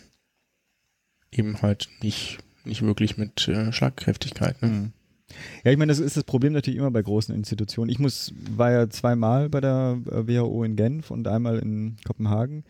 eben 1.31 1.63
halt 1.63 1.89
nicht, 2.03 2.39
nicht 2.65 2.83
wirklich 2.83 3.17
mit 3.17 3.47
äh, 3.49 3.73
Schlagkräftigkeit. 3.73 4.61
Ne? 4.63 4.69
Mhm. 4.69 4.93
Ja, 5.64 5.70
ich 5.70 5.78
meine, 5.78 5.91
das 5.91 5.99
ist 5.99 6.16
das 6.16 6.24
Problem 6.24 6.53
natürlich 6.53 6.78
immer 6.78 6.91
bei 6.91 7.03
großen 7.03 7.34
Institutionen. 7.34 7.91
Ich 7.91 7.99
muss, 7.99 8.32
war 8.55 8.70
ja 8.70 8.89
zweimal 8.89 9.49
bei 9.49 9.61
der 9.61 9.99
äh, 10.11 10.28
WHO 10.28 10.64
in 10.64 10.76
Genf 10.76 11.11
und 11.11 11.28
einmal 11.28 11.59
in 11.59 11.97
Kopenhagen. 12.05 12.64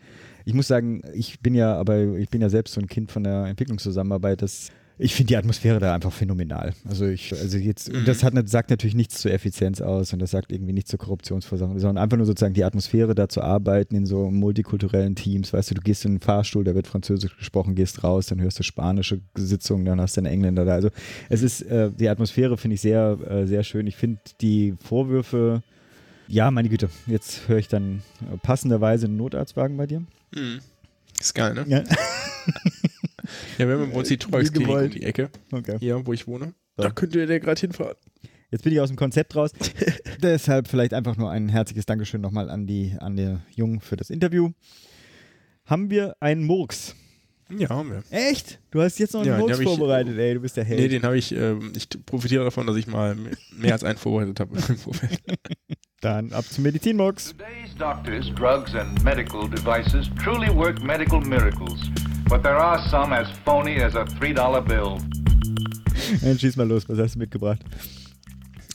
Ich 0.45 0.53
muss 0.53 0.67
sagen, 0.67 1.01
ich 1.13 1.39
bin 1.41 1.55
ja, 1.55 1.75
aber 1.75 2.17
ich 2.17 2.29
bin 2.29 2.41
ja 2.41 2.49
selbst 2.49 2.73
so 2.73 2.81
ein 2.81 2.87
Kind 2.87 3.11
von 3.11 3.23
der 3.23 3.45
Entwicklungszusammenarbeit. 3.45 4.41
Das 4.41 4.71
ich 4.99 5.13
finde 5.13 5.27
die 5.27 5.37
Atmosphäre 5.37 5.79
da 5.79 5.93
einfach 5.93 6.11
phänomenal. 6.11 6.73
Also 6.87 7.05
ich, 7.05 7.31
also 7.31 7.57
jetzt, 7.57 7.93
mhm. 7.93 8.05
das 8.05 8.23
hat, 8.23 8.33
sagt 8.49 8.71
natürlich 8.71 8.95
nichts 8.95 9.19
zur 9.19 9.31
Effizienz 9.31 9.79
aus 9.79 10.11
und 10.11 10.19
das 10.19 10.31
sagt 10.31 10.51
irgendwie 10.51 10.73
nichts 10.73 10.89
zur 10.89 10.97
Korruptionsversammlung, 10.97 11.77
sondern 11.77 12.03
einfach 12.03 12.17
nur 12.17 12.25
sozusagen 12.25 12.55
die 12.55 12.63
Atmosphäre 12.63 13.13
da 13.13 13.29
zu 13.29 13.41
arbeiten 13.41 13.95
in 13.95 14.07
so 14.07 14.31
multikulturellen 14.31 15.15
Teams. 15.15 15.53
Weißt 15.53 15.69
du, 15.69 15.75
du 15.75 15.81
gehst 15.81 16.03
in 16.05 16.15
den 16.15 16.19
Fahrstuhl, 16.19 16.63
da 16.63 16.73
wird 16.73 16.87
Französisch 16.87 17.37
gesprochen, 17.37 17.75
gehst 17.75 18.03
raus, 18.03 18.25
dann 18.25 18.41
hörst 18.41 18.57
du 18.57 18.63
spanische 18.63 19.21
Sitzungen, 19.35 19.85
dann 19.85 20.01
hast 20.01 20.17
du 20.17 20.21
einen 20.21 20.33
Engländer 20.33 20.65
da. 20.65 20.73
Also 20.73 20.89
es 21.29 21.43
ist, 21.43 21.61
äh, 21.61 21.91
die 21.91 22.09
Atmosphäre 22.09 22.57
finde 22.57 22.75
ich 22.75 22.81
sehr, 22.81 23.19
äh, 23.29 23.45
sehr 23.45 23.63
schön. 23.63 23.85
Ich 23.85 23.97
finde 23.97 24.19
die 24.41 24.73
Vorwürfe, 24.83 25.61
ja, 26.27 26.49
meine 26.49 26.69
Güte, 26.69 26.89
jetzt 27.05 27.47
höre 27.47 27.59
ich 27.59 27.67
dann 27.67 28.01
passenderweise 28.41 29.05
einen 29.05 29.17
Notarztwagen 29.17 29.77
bei 29.77 29.85
dir. 29.85 29.99
Mhm. 30.33 30.59
Ist 31.19 31.35
geil, 31.35 31.53
ne? 31.53 31.65
Ja. 31.67 31.83
Ja, 33.57 33.67
wir 33.67 33.75
haben 33.75 33.83
im 33.85 33.91
uns 33.91 34.07
die 34.07 34.17
Treusklinik 34.17 34.69
um 34.69 34.89
die 34.89 35.03
Ecke. 35.03 35.29
Okay. 35.51 35.77
Hier, 35.79 36.05
wo 36.05 36.13
ich 36.13 36.27
wohne. 36.27 36.53
So. 36.75 36.83
Da 36.83 36.89
könnte 36.91 37.25
der 37.25 37.39
gerade 37.39 37.59
hinfahren. 37.59 37.95
Jetzt 38.49 38.63
bin 38.63 38.71
ich 38.71 38.79
aus 38.79 38.89
dem 38.89 38.95
Konzept 38.95 39.35
raus. 39.35 39.51
Deshalb 40.21 40.67
vielleicht 40.67 40.93
einfach 40.93 41.17
nur 41.17 41.29
ein 41.29 41.49
herzliches 41.49 41.85
Dankeschön 41.85 42.21
nochmal 42.21 42.49
an 42.49 42.65
die, 42.65 42.95
an 42.99 43.17
die 43.17 43.37
Jungen 43.53 43.81
für 43.81 43.97
das 43.97 44.09
Interview. 44.09 44.51
Haben 45.65 45.89
wir 45.89 46.15
einen 46.21 46.45
Murks? 46.45 46.95
Ja, 47.49 47.69
haben 47.69 47.91
wir. 47.91 48.03
Echt? 48.09 48.59
Du 48.71 48.81
hast 48.81 48.99
jetzt 48.99 49.13
noch 49.13 49.21
einen 49.21 49.31
ja, 49.31 49.37
Murks 49.37 49.61
vorbereitet, 49.61 50.13
ich, 50.13 50.19
ey, 50.19 50.33
du 50.33 50.41
bist 50.41 50.55
der 50.57 50.65
Held. 50.65 50.79
Nee, 50.79 50.87
den 50.87 51.03
habe 51.03 51.17
ich, 51.17 51.33
äh, 51.33 51.55
ich 51.75 51.87
profitiere 52.05 52.43
davon, 52.43 52.67
dass 52.67 52.75
ich 52.75 52.87
mal 52.87 53.15
mehr 53.55 53.73
als 53.73 53.83
einen 53.83 53.97
vorbereitet 53.97 54.39
habe 54.39 54.57
Dann 56.01 56.31
ab 56.31 56.45
zum 56.45 56.63
Medizinmurks. 56.63 57.31
Today's 57.31 57.75
doctors, 57.77 58.33
drugs 58.35 58.75
and 58.75 59.01
medical 59.03 59.49
devices 59.49 60.09
truly 60.21 60.53
work 60.53 60.81
medical 60.83 61.19
miracles. 61.21 61.79
But 62.29 62.43
there 62.43 62.57
are 62.57 62.77
some 62.89 63.15
as 63.15 63.29
phony 63.45 63.81
as 63.81 63.95
a 63.95 64.03
$3 64.03 64.61
bill. 64.67 64.97
Dann 66.21 66.37
schieß 66.37 66.57
mal 66.57 66.67
los, 66.67 66.87
was 66.89 66.97
hast 66.99 67.15
du 67.15 67.19
mitgebracht? 67.19 67.63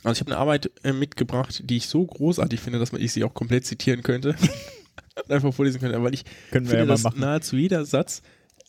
Also 0.03 0.13
ich 0.13 0.19
habe 0.21 0.31
eine 0.31 0.39
Arbeit 0.39 0.71
äh, 0.83 0.91
mitgebracht, 0.91 1.61
die 1.63 1.77
ich 1.77 1.87
so 1.87 2.03
großartig 2.03 2.59
finde, 2.59 2.79
dass 2.79 2.91
man 2.91 3.01
ich 3.01 3.13
sie 3.13 3.23
auch 3.23 3.35
komplett 3.35 3.65
zitieren 3.65 4.01
könnte. 4.01 4.35
Einfach 5.29 5.53
vorlesen 5.53 5.79
könnte, 5.79 6.01
weil 6.01 6.15
ich 6.15 6.25
Können 6.49 6.65
wir 6.65 6.79
finde, 6.79 6.93
ja 6.93 6.97
mal 6.97 7.01
machen. 7.03 7.19
nahezu 7.19 7.55
jeder 7.55 7.85
Satz, 7.85 8.23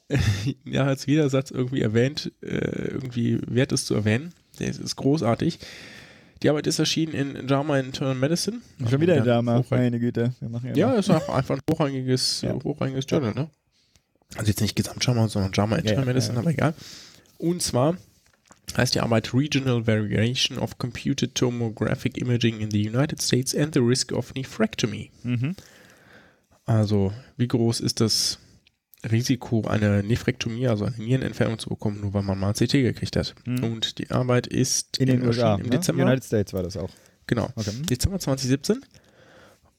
nahezu 0.64 1.10
jeder 1.10 1.30
Satz 1.30 1.50
irgendwie 1.50 1.80
erwähnt, 1.80 2.30
äh, 2.42 2.90
irgendwie 2.92 3.40
wert 3.46 3.72
ist 3.72 3.86
zu 3.86 3.94
erwähnen. 3.94 4.34
Der 4.58 4.68
ist, 4.68 4.80
ist 4.80 4.96
großartig. 4.96 5.60
Die 6.42 6.50
Arbeit 6.50 6.66
ist 6.66 6.78
erschienen 6.78 7.14
in 7.14 7.48
JAMA 7.48 7.78
Internal 7.78 8.14
Medicine. 8.14 8.58
Schon 8.90 9.00
wieder 9.00 9.16
in 9.16 9.24
JAMA, 9.24 9.64
meine 9.70 9.98
Güte. 9.98 10.34
Wir 10.40 10.48
machen 10.50 10.74
ja, 10.74 10.92
ja 10.92 10.98
ist 10.98 11.08
auch 11.08 11.30
einfach 11.30 11.56
ein 11.56 11.62
hochrangiges, 11.70 12.42
ja. 12.42 12.52
hochrangiges 12.52 13.06
Journal, 13.08 13.32
ne? 13.32 13.48
Also 14.36 14.48
jetzt 14.48 14.60
nicht 14.60 14.76
Gesamt-JAMA, 14.76 15.28
sondern 15.28 15.52
JAMA 15.52 15.76
Internal 15.76 16.00
ja, 16.00 16.06
Medicine, 16.06 16.34
ja. 16.34 16.40
aber 16.40 16.50
egal. 16.50 16.74
Und 17.38 17.62
zwar 17.62 17.96
heißt 18.76 18.94
die 18.94 19.00
Arbeit 19.00 19.32
Regional 19.34 19.86
Variation 19.86 20.58
of 20.58 20.78
Computed 20.78 21.34
Tomographic 21.34 22.18
Imaging 22.18 22.60
in 22.60 22.70
the 22.70 22.88
United 22.88 23.22
States 23.22 23.54
and 23.54 23.74
the 23.74 23.80
Risk 23.80 24.12
of 24.12 24.34
Nephrectomy. 24.34 25.10
Mhm. 25.22 25.54
Also, 26.66 27.12
wie 27.36 27.48
groß 27.48 27.80
ist 27.80 28.00
das 28.00 28.38
Risiko, 29.10 29.62
eine 29.66 30.02
Nephrektomie, 30.02 30.66
also 30.66 30.86
eine 30.86 30.96
Nierenentfernung 30.96 31.58
zu 31.58 31.68
bekommen, 31.68 32.00
nur 32.00 32.14
weil 32.14 32.22
man 32.22 32.38
mal 32.38 32.54
CT 32.54 32.72
gekriegt 32.72 33.16
hat? 33.16 33.34
Mhm. 33.44 33.64
Und 33.64 33.98
die 33.98 34.10
Arbeit 34.10 34.46
ist 34.46 34.98
in 34.98 35.06
den 35.06 35.26
USA, 35.26 35.56
im 35.56 35.64
ne? 35.64 35.70
Dezember. 35.70 36.04
United 36.04 36.24
States 36.24 36.52
war 36.52 36.62
das 36.62 36.76
auch. 36.76 36.90
Genau. 37.26 37.50
Okay. 37.54 37.70
Dezember 37.88 38.18
2017. 38.18 38.80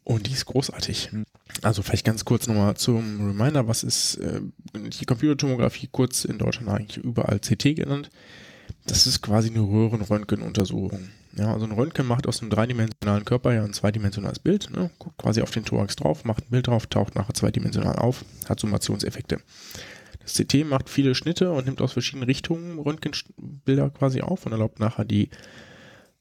Und 0.03 0.27
die 0.27 0.31
ist 0.31 0.45
großartig. 0.45 1.11
Mhm. 1.11 1.25
Also 1.61 1.81
vielleicht 1.83 2.05
ganz 2.05 2.25
kurz 2.25 2.47
nochmal 2.47 2.75
zum 2.75 3.27
Reminder, 3.27 3.67
was 3.67 3.83
ist 3.83 4.15
äh, 4.15 4.41
die 4.73 5.05
Computertomographie, 5.05 5.89
kurz 5.91 6.25
in 6.25 6.37
Deutschland 6.37 6.69
eigentlich 6.69 6.97
überall 6.97 7.39
CT 7.39 7.75
genannt. 7.75 8.09
das 8.85 9.07
ist 9.07 9.21
quasi 9.21 9.49
eine 9.49 9.61
Röhrenröntgenuntersuchung. 9.61 11.09
Ja, 11.37 11.53
also 11.53 11.65
ein 11.65 11.71
Röntgen 11.71 12.07
macht 12.07 12.27
aus 12.27 12.41
einem 12.41 12.49
dreidimensionalen 12.49 13.25
Körper 13.25 13.53
ja 13.53 13.63
ein 13.63 13.73
zweidimensionales 13.73 14.39
Bild, 14.39 14.69
ne? 14.71 14.89
guckt 14.99 15.17
quasi 15.17 15.41
auf 15.41 15.51
den 15.51 15.65
Thorax 15.65 15.95
drauf, 15.95 16.23
macht 16.23 16.45
ein 16.45 16.49
Bild 16.49 16.67
drauf, 16.67 16.87
taucht 16.87 17.15
nachher 17.15 17.33
zweidimensional 17.33 17.97
auf, 17.97 18.23
hat 18.47 18.59
Summationseffekte. 18.59 19.39
Das 20.21 20.33
CT 20.33 20.65
macht 20.65 20.89
viele 20.89 21.13
Schnitte 21.13 21.51
und 21.51 21.65
nimmt 21.65 21.81
aus 21.81 21.93
verschiedenen 21.93 22.25
Richtungen 22.25 22.79
Röntgenbilder 22.79 23.89
quasi 23.89 24.21
auf 24.21 24.45
und 24.45 24.53
erlaubt 24.53 24.79
nachher 24.79 25.05
die 25.05 25.29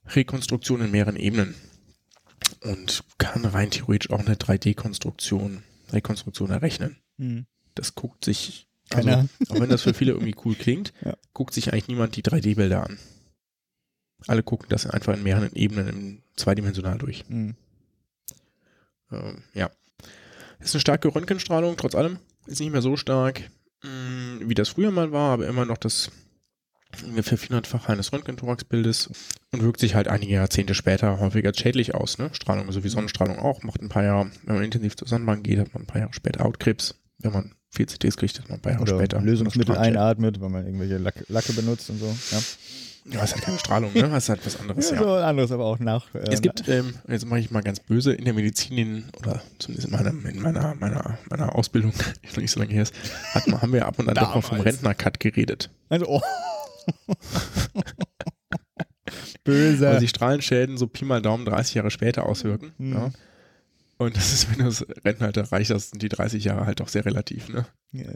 Rekonstruktion 0.06 0.82
in 0.82 0.90
mehreren 0.90 1.16
Ebenen. 1.16 1.54
Und 2.64 3.04
kann 3.18 3.44
rein 3.44 3.70
theoretisch 3.70 4.10
auch 4.10 4.20
eine 4.20 4.34
3D-Konstruktion, 4.36 5.62
Rekonstruktion 5.92 6.50
errechnen. 6.50 6.96
Hm. 7.18 7.46
Das 7.74 7.94
guckt 7.94 8.24
sich, 8.24 8.66
also, 8.90 9.08
Keiner. 9.08 9.28
auch 9.48 9.60
wenn 9.60 9.68
das 9.70 9.82
für 9.82 9.94
viele 9.94 10.12
irgendwie 10.12 10.36
cool 10.44 10.54
klingt, 10.54 10.92
Ja. 11.04 11.14
guckt 11.32 11.54
sich 11.54 11.72
eigentlich 11.72 11.88
niemand 11.88 12.16
die 12.16 12.22
3D-Bilder 12.22 12.84
an. 12.84 12.98
Alle 14.26 14.42
gucken 14.42 14.66
das 14.70 14.86
einfach 14.86 15.14
in 15.14 15.22
mehreren 15.22 15.52
Ebenen 15.54 15.88
im 15.88 16.22
zweidimensional 16.36 16.98
durch. 16.98 17.24
Hm. 17.28 17.54
Ähm, 19.12 19.42
ja. 19.52 19.70
Ist 20.60 20.74
eine 20.74 20.80
starke 20.80 21.14
Röntgenstrahlung, 21.14 21.76
trotz 21.76 21.94
allem. 21.94 22.18
Ist 22.46 22.60
nicht 22.60 22.72
mehr 22.72 22.82
so 22.82 22.96
stark, 22.96 23.42
mh, 23.82 24.48
wie 24.48 24.54
das 24.54 24.70
früher 24.70 24.90
mal 24.90 25.12
war, 25.12 25.32
aber 25.34 25.46
immer 25.46 25.66
noch 25.66 25.76
das 25.78 26.10
ungefähr 27.02 27.38
400-fach 27.38 27.88
eines 27.88 28.12
Röntgenthoraxbildes 28.12 29.10
und 29.52 29.62
wirkt 29.62 29.80
sich 29.80 29.94
halt 29.94 30.08
einige 30.08 30.34
Jahrzehnte 30.34 30.74
später 30.74 31.18
häufig 31.20 31.44
als 31.46 31.58
schädlich 31.58 31.94
aus. 31.94 32.18
Ne? 32.18 32.30
Strahlung, 32.32 32.70
so 32.72 32.84
wie 32.84 32.88
Sonnenstrahlung 32.88 33.38
auch, 33.38 33.62
macht 33.62 33.82
ein 33.82 33.88
paar 33.88 34.04
Jahre, 34.04 34.30
wenn 34.44 34.56
man 34.56 34.64
intensiv 34.64 34.96
zur 34.96 35.08
Sonnenbank 35.08 35.44
geht, 35.44 35.58
hat 35.58 35.72
man 35.74 35.82
ein 35.82 35.86
paar 35.86 36.00
Jahre 36.00 36.12
später 36.12 36.44
Hautkrebs. 36.44 36.94
Wenn 37.18 37.32
man 37.32 37.52
viel 37.70 37.86
CTs 37.86 38.16
kriegt, 38.16 38.38
hat 38.38 38.48
man 38.48 38.58
ein 38.58 38.62
paar 38.62 38.72
Jahre 38.72 38.82
Oder 38.82 38.96
später. 38.96 39.20
Lösungsmittel 39.20 39.76
einatmet, 39.76 40.40
weil 40.40 40.50
man 40.50 40.66
irgendwelche 40.66 40.98
Lack, 40.98 41.24
Lacke 41.28 41.52
benutzt 41.52 41.90
und 41.90 41.98
so. 41.98 42.06
Ja, 42.30 42.40
Ja, 43.06 43.22
ist 43.22 43.34
halt 43.34 43.44
keine 43.44 43.58
Strahlung, 43.58 43.92
ne? 43.92 44.16
Ist 44.16 44.28
halt 44.30 44.44
was 44.46 44.58
anderes, 44.58 44.90
ja, 44.90 44.96
ja. 44.96 45.02
so 45.02 45.14
anderes 45.14 45.52
aber 45.52 45.66
auch 45.66 45.78
nach. 45.78 46.14
Äh, 46.14 46.20
Es 46.30 46.40
gibt, 46.40 46.66
ähm, 46.68 46.94
jetzt 47.06 47.26
mache 47.26 47.40
ich 47.40 47.50
mal 47.50 47.62
ganz 47.62 47.80
böse, 47.80 48.14
in 48.14 48.24
der 48.24 48.32
Medizin, 48.32 48.78
in, 48.78 49.04
oder 49.20 49.42
zumindest 49.58 49.88
in 49.88 49.92
meiner, 49.94 50.10
in 50.10 50.40
meiner, 50.40 50.74
meiner, 50.76 51.18
meiner 51.28 51.54
Ausbildung, 51.54 51.92
die 52.22 52.28
noch 52.28 52.36
nicht 52.38 52.50
so 52.50 52.60
lange 52.60 52.72
her 52.72 52.82
ist, 52.82 52.94
hat 53.34 53.46
haben 53.46 53.72
wir 53.72 53.86
ab 53.86 53.98
und 53.98 54.08
an 54.08 54.14
doch 54.14 54.34
mal 54.34 54.40
vom. 54.40 54.60
Rentner-Cut 54.60 55.20
geredet. 55.20 55.70
Also, 55.90 56.06
oh. 56.08 56.22
Böse. 59.44 59.86
Weil 59.86 60.00
sich 60.00 60.10
Strahlenschäden 60.10 60.78
so 60.78 60.86
Pi 60.86 61.04
mal 61.04 61.22
Daumen 61.22 61.44
30 61.44 61.74
Jahre 61.74 61.90
später 61.90 62.26
auswirken. 62.26 62.72
Hm. 62.78 62.92
Ja. 62.92 63.10
Und 63.96 64.16
das 64.16 64.32
ist, 64.32 64.50
wenn 64.50 64.58
du 64.58 64.64
das 64.64 64.84
Rentenalter 65.04 65.42
erreicht 65.42 65.70
hast, 65.70 65.90
sind 65.90 66.02
die 66.02 66.08
30 66.08 66.42
Jahre 66.42 66.66
halt 66.66 66.80
auch 66.80 66.88
sehr 66.88 67.04
relativ. 67.04 67.48
Ne? 67.48 67.64
Ja, 67.92 68.06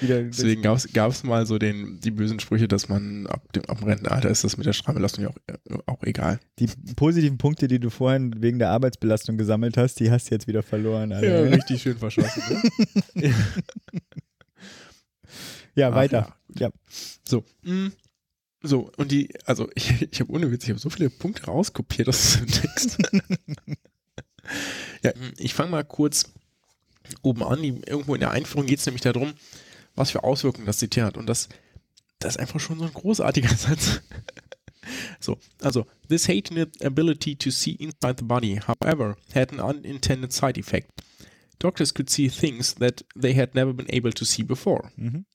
wieder, 0.00 0.22
Deswegen 0.22 0.62
gab 0.62 1.10
es 1.10 1.24
mal 1.24 1.44
so 1.44 1.58
den, 1.58 2.00
die 2.00 2.10
bösen 2.10 2.40
Sprüche, 2.40 2.68
dass 2.68 2.88
man 2.88 3.26
ab 3.26 3.52
dem, 3.52 3.66
ab 3.66 3.80
dem 3.80 3.88
Rentenalter 3.88 4.30
ist 4.30 4.44
das 4.44 4.56
mit 4.56 4.64
der 4.64 4.72
Strahlbelastung 4.72 5.24
ja 5.24 5.30
auch, 5.30 5.80
auch 5.86 6.02
egal. 6.04 6.40
die 6.58 6.68
positiven 6.96 7.36
Punkte, 7.36 7.68
die 7.68 7.78
du 7.78 7.90
vorhin 7.90 8.42
wegen 8.42 8.58
der 8.58 8.70
Arbeitsbelastung 8.70 9.36
gesammelt 9.36 9.76
hast, 9.76 10.00
die 10.00 10.10
hast 10.10 10.30
du 10.30 10.34
jetzt 10.34 10.46
wieder 10.46 10.62
verloren. 10.62 11.12
Alter. 11.12 11.52
richtig 11.52 11.82
schön 11.82 11.98
verschossen. 11.98 12.42
Ne? 13.14 13.34
Ja, 15.80 15.90
Ach 15.90 15.94
weiter. 15.94 16.36
ja, 16.54 16.68
Ja. 16.68 16.70
So, 17.24 17.44
mh. 17.62 17.90
so, 18.62 18.90
und 18.96 19.10
die, 19.12 19.30
also 19.46 19.68
ich, 19.74 20.02
ich 20.12 20.20
habe 20.20 20.32
ohne 20.32 20.50
Witz, 20.50 20.64
ich 20.64 20.70
habe 20.70 20.78
so 20.78 20.90
viele 20.90 21.10
Punkte 21.10 21.44
rauskopiert 21.46 22.08
aus 22.08 22.38
dem 22.38 22.46
Text. 22.48 22.98
ja, 25.02 25.12
ich 25.38 25.54
fange 25.54 25.70
mal 25.70 25.84
kurz 25.84 26.32
oben 27.22 27.42
an. 27.42 27.62
Die, 27.62 27.80
irgendwo 27.86 28.14
in 28.14 28.20
der 28.20 28.30
Einführung 28.30 28.66
geht 28.66 28.78
es 28.78 28.86
nämlich 28.86 29.02
darum, 29.02 29.32
was 29.94 30.10
für 30.10 30.24
Auswirkungen 30.24 30.66
das 30.66 30.78
CT 30.80 30.98
hat. 30.98 31.16
Und 31.16 31.26
das, 31.26 31.48
das 32.18 32.34
ist 32.34 32.40
einfach 32.40 32.60
schon 32.60 32.78
so 32.78 32.84
ein 32.84 32.92
großartiger 32.92 33.48
Satz. 33.56 34.00
So, 35.20 35.38
also, 35.60 35.86
this 36.08 36.26
heightened 36.28 36.82
ability 36.84 37.36
to 37.36 37.50
see 37.50 37.72
inside 37.72 38.16
the 38.18 38.24
body, 38.24 38.58
however, 38.66 39.16
had 39.34 39.52
an 39.52 39.60
unintended 39.60 40.32
side 40.32 40.58
effect. 40.58 40.90
Doctors 41.58 41.92
could 41.92 42.08
see 42.08 42.28
things 42.28 42.74
that 42.76 43.04
they 43.14 43.34
had 43.34 43.54
never 43.54 43.72
been 43.74 43.88
able 43.90 44.12
to 44.12 44.24
see 44.24 44.42
before. 44.42 44.90
Mhm. 44.96 45.26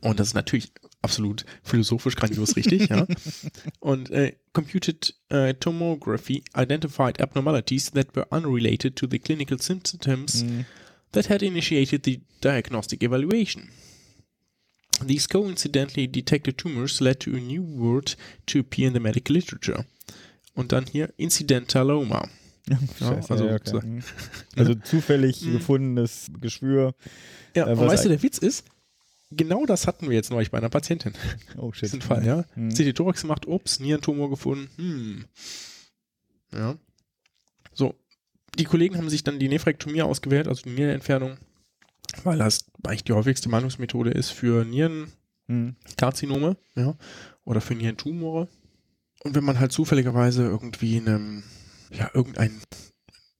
Und 0.00 0.20
das 0.20 0.28
ist 0.28 0.34
natürlich 0.34 0.72
absolut 1.02 1.44
philosophisch 1.64 2.14
grandios 2.16 2.54
richtig, 2.56 2.88
ja. 2.88 3.06
Und 3.80 4.10
äh, 4.10 4.34
computed 4.52 5.14
äh, 5.30 5.54
tomography 5.54 6.44
identified 6.56 7.20
abnormalities 7.20 7.90
that 7.92 8.14
were 8.14 8.26
unrelated 8.30 8.94
to 8.96 9.06
the 9.10 9.18
clinical 9.18 9.60
symptoms 9.60 10.44
Mhm. 10.44 10.64
that 11.12 11.28
had 11.28 11.42
initiated 11.42 12.04
the 12.04 12.20
diagnostic 12.40 13.02
evaluation. 13.02 13.68
These 15.06 15.26
coincidentally 15.28 16.06
detected 16.06 16.58
tumors 16.58 17.00
led 17.00 17.18
to 17.20 17.30
a 17.34 17.40
new 17.40 17.62
word 17.62 18.16
to 18.46 18.60
appear 18.60 18.86
in 18.88 18.94
the 18.94 19.00
medical 19.00 19.34
literature. 19.34 19.84
Und 20.54 20.70
dann 20.72 20.86
hier 20.86 21.12
Incidentaloma. 21.16 22.28
Scheiße, 22.98 23.30
also 23.30 23.46
ja, 23.46 23.54
okay. 23.56 23.80
Mhm. 23.84 24.02
also 24.56 24.74
zufällig 24.76 25.42
Mhm. 25.44 25.52
gefundenes 25.54 26.30
Geschwür. 26.40 26.94
Ja, 27.56 27.66
Äh, 27.66 27.72
und 27.72 27.78
was 27.80 27.92
weißt 27.92 28.04
du, 28.04 28.08
der 28.10 28.22
Witz 28.22 28.38
ist, 28.38 28.64
genau 29.36 29.66
das 29.66 29.86
hatten 29.86 30.08
wir 30.08 30.14
jetzt 30.16 30.30
neulich 30.30 30.50
bei 30.50 30.58
einer 30.58 30.68
Patientin. 30.68 31.12
Oh 31.56 31.72
shit. 31.72 31.84
Diesen 31.84 32.02
Fall, 32.02 32.24
ja. 32.26 32.44
Mhm. 32.54 32.70
CT 32.70 32.94
Thorax 32.96 33.22
gemacht, 33.22 33.46
ups, 33.46 33.80
Nierentumor 33.80 34.30
gefunden. 34.30 34.68
Hm. 34.76 35.24
Ja. 36.52 36.76
So, 37.72 37.94
die 38.58 38.64
Kollegen 38.64 38.96
haben 38.96 39.08
sich 39.10 39.24
dann 39.24 39.38
die 39.38 39.48
Nephrektomie 39.48 40.02
ausgewählt, 40.02 40.46
also 40.48 40.62
die 40.62 40.70
Nierenentfernung, 40.70 41.38
weil 42.24 42.38
das 42.38 42.66
eigentlich 42.84 43.04
die 43.04 43.12
häufigste 43.12 43.48
Behandlungsmethode 43.48 44.10
ist 44.10 44.30
für 44.30 44.64
Nierenkarzinome, 44.64 46.56
Mhm. 46.74 46.80
ja, 46.82 46.96
oder 47.44 47.60
für 47.60 47.74
Nierentumore. 47.74 48.48
Und 49.24 49.34
wenn 49.34 49.44
man 49.44 49.58
halt 49.60 49.72
zufälligerweise 49.72 50.42
irgendwie 50.44 50.98
einen, 50.98 51.44
ja, 51.90 52.10
irgendeinen 52.12 52.60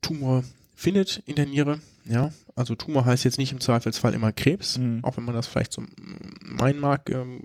Tumor 0.01 0.45
findet 0.82 1.22
in 1.26 1.36
der 1.36 1.46
Niere, 1.46 1.80
ja, 2.04 2.32
also 2.56 2.74
Tumor 2.74 3.04
heißt 3.04 3.24
jetzt 3.24 3.38
nicht 3.38 3.52
im 3.52 3.60
Zweifelsfall 3.60 4.14
immer 4.14 4.32
Krebs, 4.32 4.78
Mhm. 4.78 5.04
auch 5.04 5.16
wenn 5.16 5.24
man 5.24 5.34
das 5.34 5.46
vielleicht 5.46 5.72
so 5.72 5.82
meinen 6.42 6.80
mag, 6.80 7.08
ähm, 7.10 7.44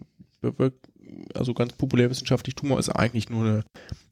also 1.33 1.53
ganz 1.53 1.73
populärwissenschaftlich, 1.73 2.55
Tumor 2.55 2.79
ist 2.79 2.89
eigentlich 2.89 3.29
nur 3.29 3.43
eine, 3.45 3.63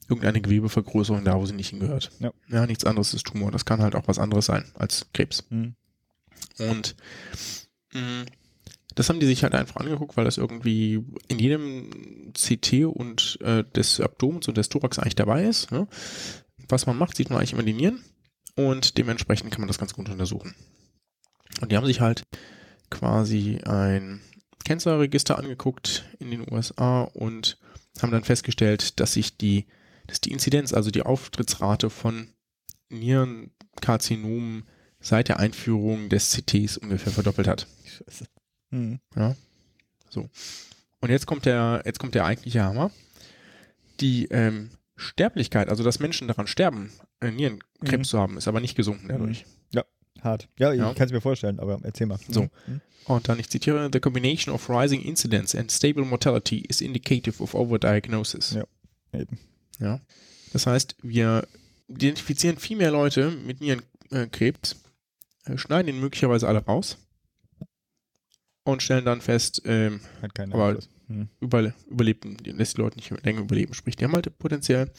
irgendeine 0.07 0.41
Gewebevergrößerung 0.41 1.23
da, 1.25 1.39
wo 1.39 1.45
sie 1.45 1.53
nicht 1.55 1.69
hingehört. 1.69 2.11
Ja. 2.19 2.65
nichts 2.67 2.85
anderes 2.85 3.13
ist 3.13 3.25
Tumor. 3.25 3.51
Das 3.51 3.65
kann 3.65 3.81
halt 3.81 3.95
auch 3.95 4.07
was 4.07 4.19
anderes 4.19 4.45
sein 4.45 4.63
als 4.75 5.07
Krebs. 5.13 5.43
Mhm. 5.49 5.75
Und 6.59 6.95
mh, 7.93 8.25
das 8.93 9.09
haben 9.09 9.19
die 9.19 9.25
sich 9.25 9.43
halt 9.43 9.55
einfach 9.55 9.77
angeguckt, 9.77 10.15
weil 10.15 10.25
das 10.25 10.37
irgendwie 10.37 11.03
in 11.27 11.39
jedem 11.39 12.31
CT 12.33 12.85
und 12.85 13.39
äh, 13.41 13.63
des 13.75 13.99
Abdomens 13.99 14.47
und 14.47 14.57
des 14.57 14.69
Thorax 14.69 14.99
eigentlich 14.99 15.15
dabei 15.15 15.43
ist. 15.45 15.71
Ne? 15.71 15.87
Was 16.69 16.85
man 16.85 16.97
macht, 16.97 17.17
sieht 17.17 17.29
man 17.29 17.39
eigentlich 17.39 17.53
immer 17.53 17.63
die 17.63 17.73
Nieren 17.73 18.03
und 18.55 18.97
dementsprechend 18.97 19.51
kann 19.51 19.61
man 19.61 19.67
das 19.67 19.77
ganz 19.77 19.93
gut 19.93 20.09
untersuchen. 20.09 20.55
Und 21.61 21.71
die 21.71 21.77
haben 21.77 21.85
sich 21.85 22.01
halt 22.01 22.23
quasi 22.89 23.59
ein 23.65 24.21
Cancer-Register 24.65 25.37
angeguckt 25.37 26.05
in 26.19 26.31
den 26.31 26.51
USA 26.51 27.03
und 27.03 27.57
haben 28.01 28.11
dann 28.11 28.23
festgestellt, 28.23 28.99
dass 28.99 29.13
sich 29.13 29.37
die, 29.37 29.67
dass 30.07 30.21
die 30.21 30.31
Inzidenz, 30.31 30.73
also 30.73 30.91
die 30.91 31.03
Auftrittsrate 31.03 31.89
von 31.89 32.29
Nierenkarzinomen 32.89 34.65
seit 34.99 35.27
der 35.27 35.39
Einführung 35.39 36.09
des 36.09 36.31
CTs 36.31 36.77
ungefähr 36.77 37.13
verdoppelt 37.13 37.47
hat. 37.47 37.67
Scheiße. 37.85 38.25
Mhm. 38.71 38.99
Ja. 39.15 39.35
So. 40.09 40.29
Und 40.99 41.09
jetzt 41.09 41.27
kommt 41.27 41.45
der, 41.45 41.83
jetzt 41.85 41.99
kommt 41.99 42.15
der 42.15 42.25
eigentliche 42.25 42.63
Hammer. 42.63 42.91
Die 43.99 44.25
ähm, 44.25 44.71
Sterblichkeit, 44.95 45.69
also 45.69 45.83
dass 45.83 45.99
Menschen 45.99 46.27
daran 46.27 46.47
sterben, 46.47 46.91
äh, 47.19 47.31
Nierenkrebs 47.31 47.91
Mhm. 47.99 48.03
zu 48.03 48.19
haben, 48.19 48.37
ist 48.37 48.47
aber 48.47 48.59
nicht 48.61 48.75
gesunken 48.75 49.07
dadurch. 49.09 49.45
Hart. 50.21 50.47
Ja, 50.57 50.71
ich 50.71 50.79
Ja. 50.79 50.93
kann 50.93 51.05
es 51.07 51.11
mir 51.11 51.19
vorstellen, 51.21 51.59
aber 51.59 51.77
erzähl 51.83 52.07
mal. 52.07 52.17
So. 52.29 52.43
Mhm. 52.65 52.81
Und 53.05 53.27
dann, 53.27 53.37
ich 53.37 53.49
zitiere, 53.49 53.89
the 53.91 53.99
combination 53.99 54.55
of 54.55 54.69
rising 54.69 55.01
incidence 55.01 55.53
and 55.53 55.69
stable 55.71 56.03
mortality 56.05 56.59
is 56.61 56.79
indicative 56.81 57.43
of 57.43 57.53
overdiagnosis. 57.53 58.51
Ja. 58.53 58.63
Eben. 59.11 59.37
Ja. 59.77 59.99
Das 60.53 60.65
heißt, 60.65 60.95
wir 61.03 61.45
identifizieren 61.89 62.57
viel 62.57 62.77
mehr 62.77 62.91
Leute 62.91 63.29
mit 63.29 63.59
Nierenkrebs, 63.61 64.77
äh, 65.43 65.57
schneiden 65.57 65.93
ihn 65.93 65.99
möglicherweise 65.99 66.47
alle 66.47 66.63
raus 66.65 66.97
und 68.63 68.81
stellen 68.81 69.05
dann 69.05 69.21
fest, 69.21 69.61
ähm, 69.65 69.99
Hat 70.21 70.33
keinen 70.33 70.53
Aber- 70.53 70.67
Einfluss. 70.69 70.89
Mhm. 71.07 71.29
über, 71.39 71.73
überlebten, 71.89 72.37
die 72.37 72.51
lässt 72.51 72.77
die 72.77 72.81
Leute 72.81 72.97
nicht 72.97 73.11
länger 73.23 73.41
überleben. 73.41 73.73
Sprich, 73.73 73.95
die 73.95 74.03
haben 74.05 74.13
halt 74.13 74.37
potenziell 74.39 74.89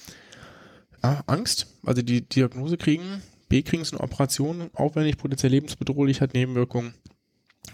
A, 1.03 1.23
Angst, 1.27 1.67
also 1.85 2.03
die 2.03 2.23
Diagnose 2.29 2.77
kriegen, 2.77 3.23
B, 3.49 3.63
kriegen 3.63 3.85
sie 3.85 3.93
eine 3.93 4.01
Operation, 4.03 4.71
aufwendig, 4.73 5.19
potenziell 5.19 5.53
lebensbedrohlich, 5.53 6.21
hat 6.21 6.35
Nebenwirkungen 6.35 6.95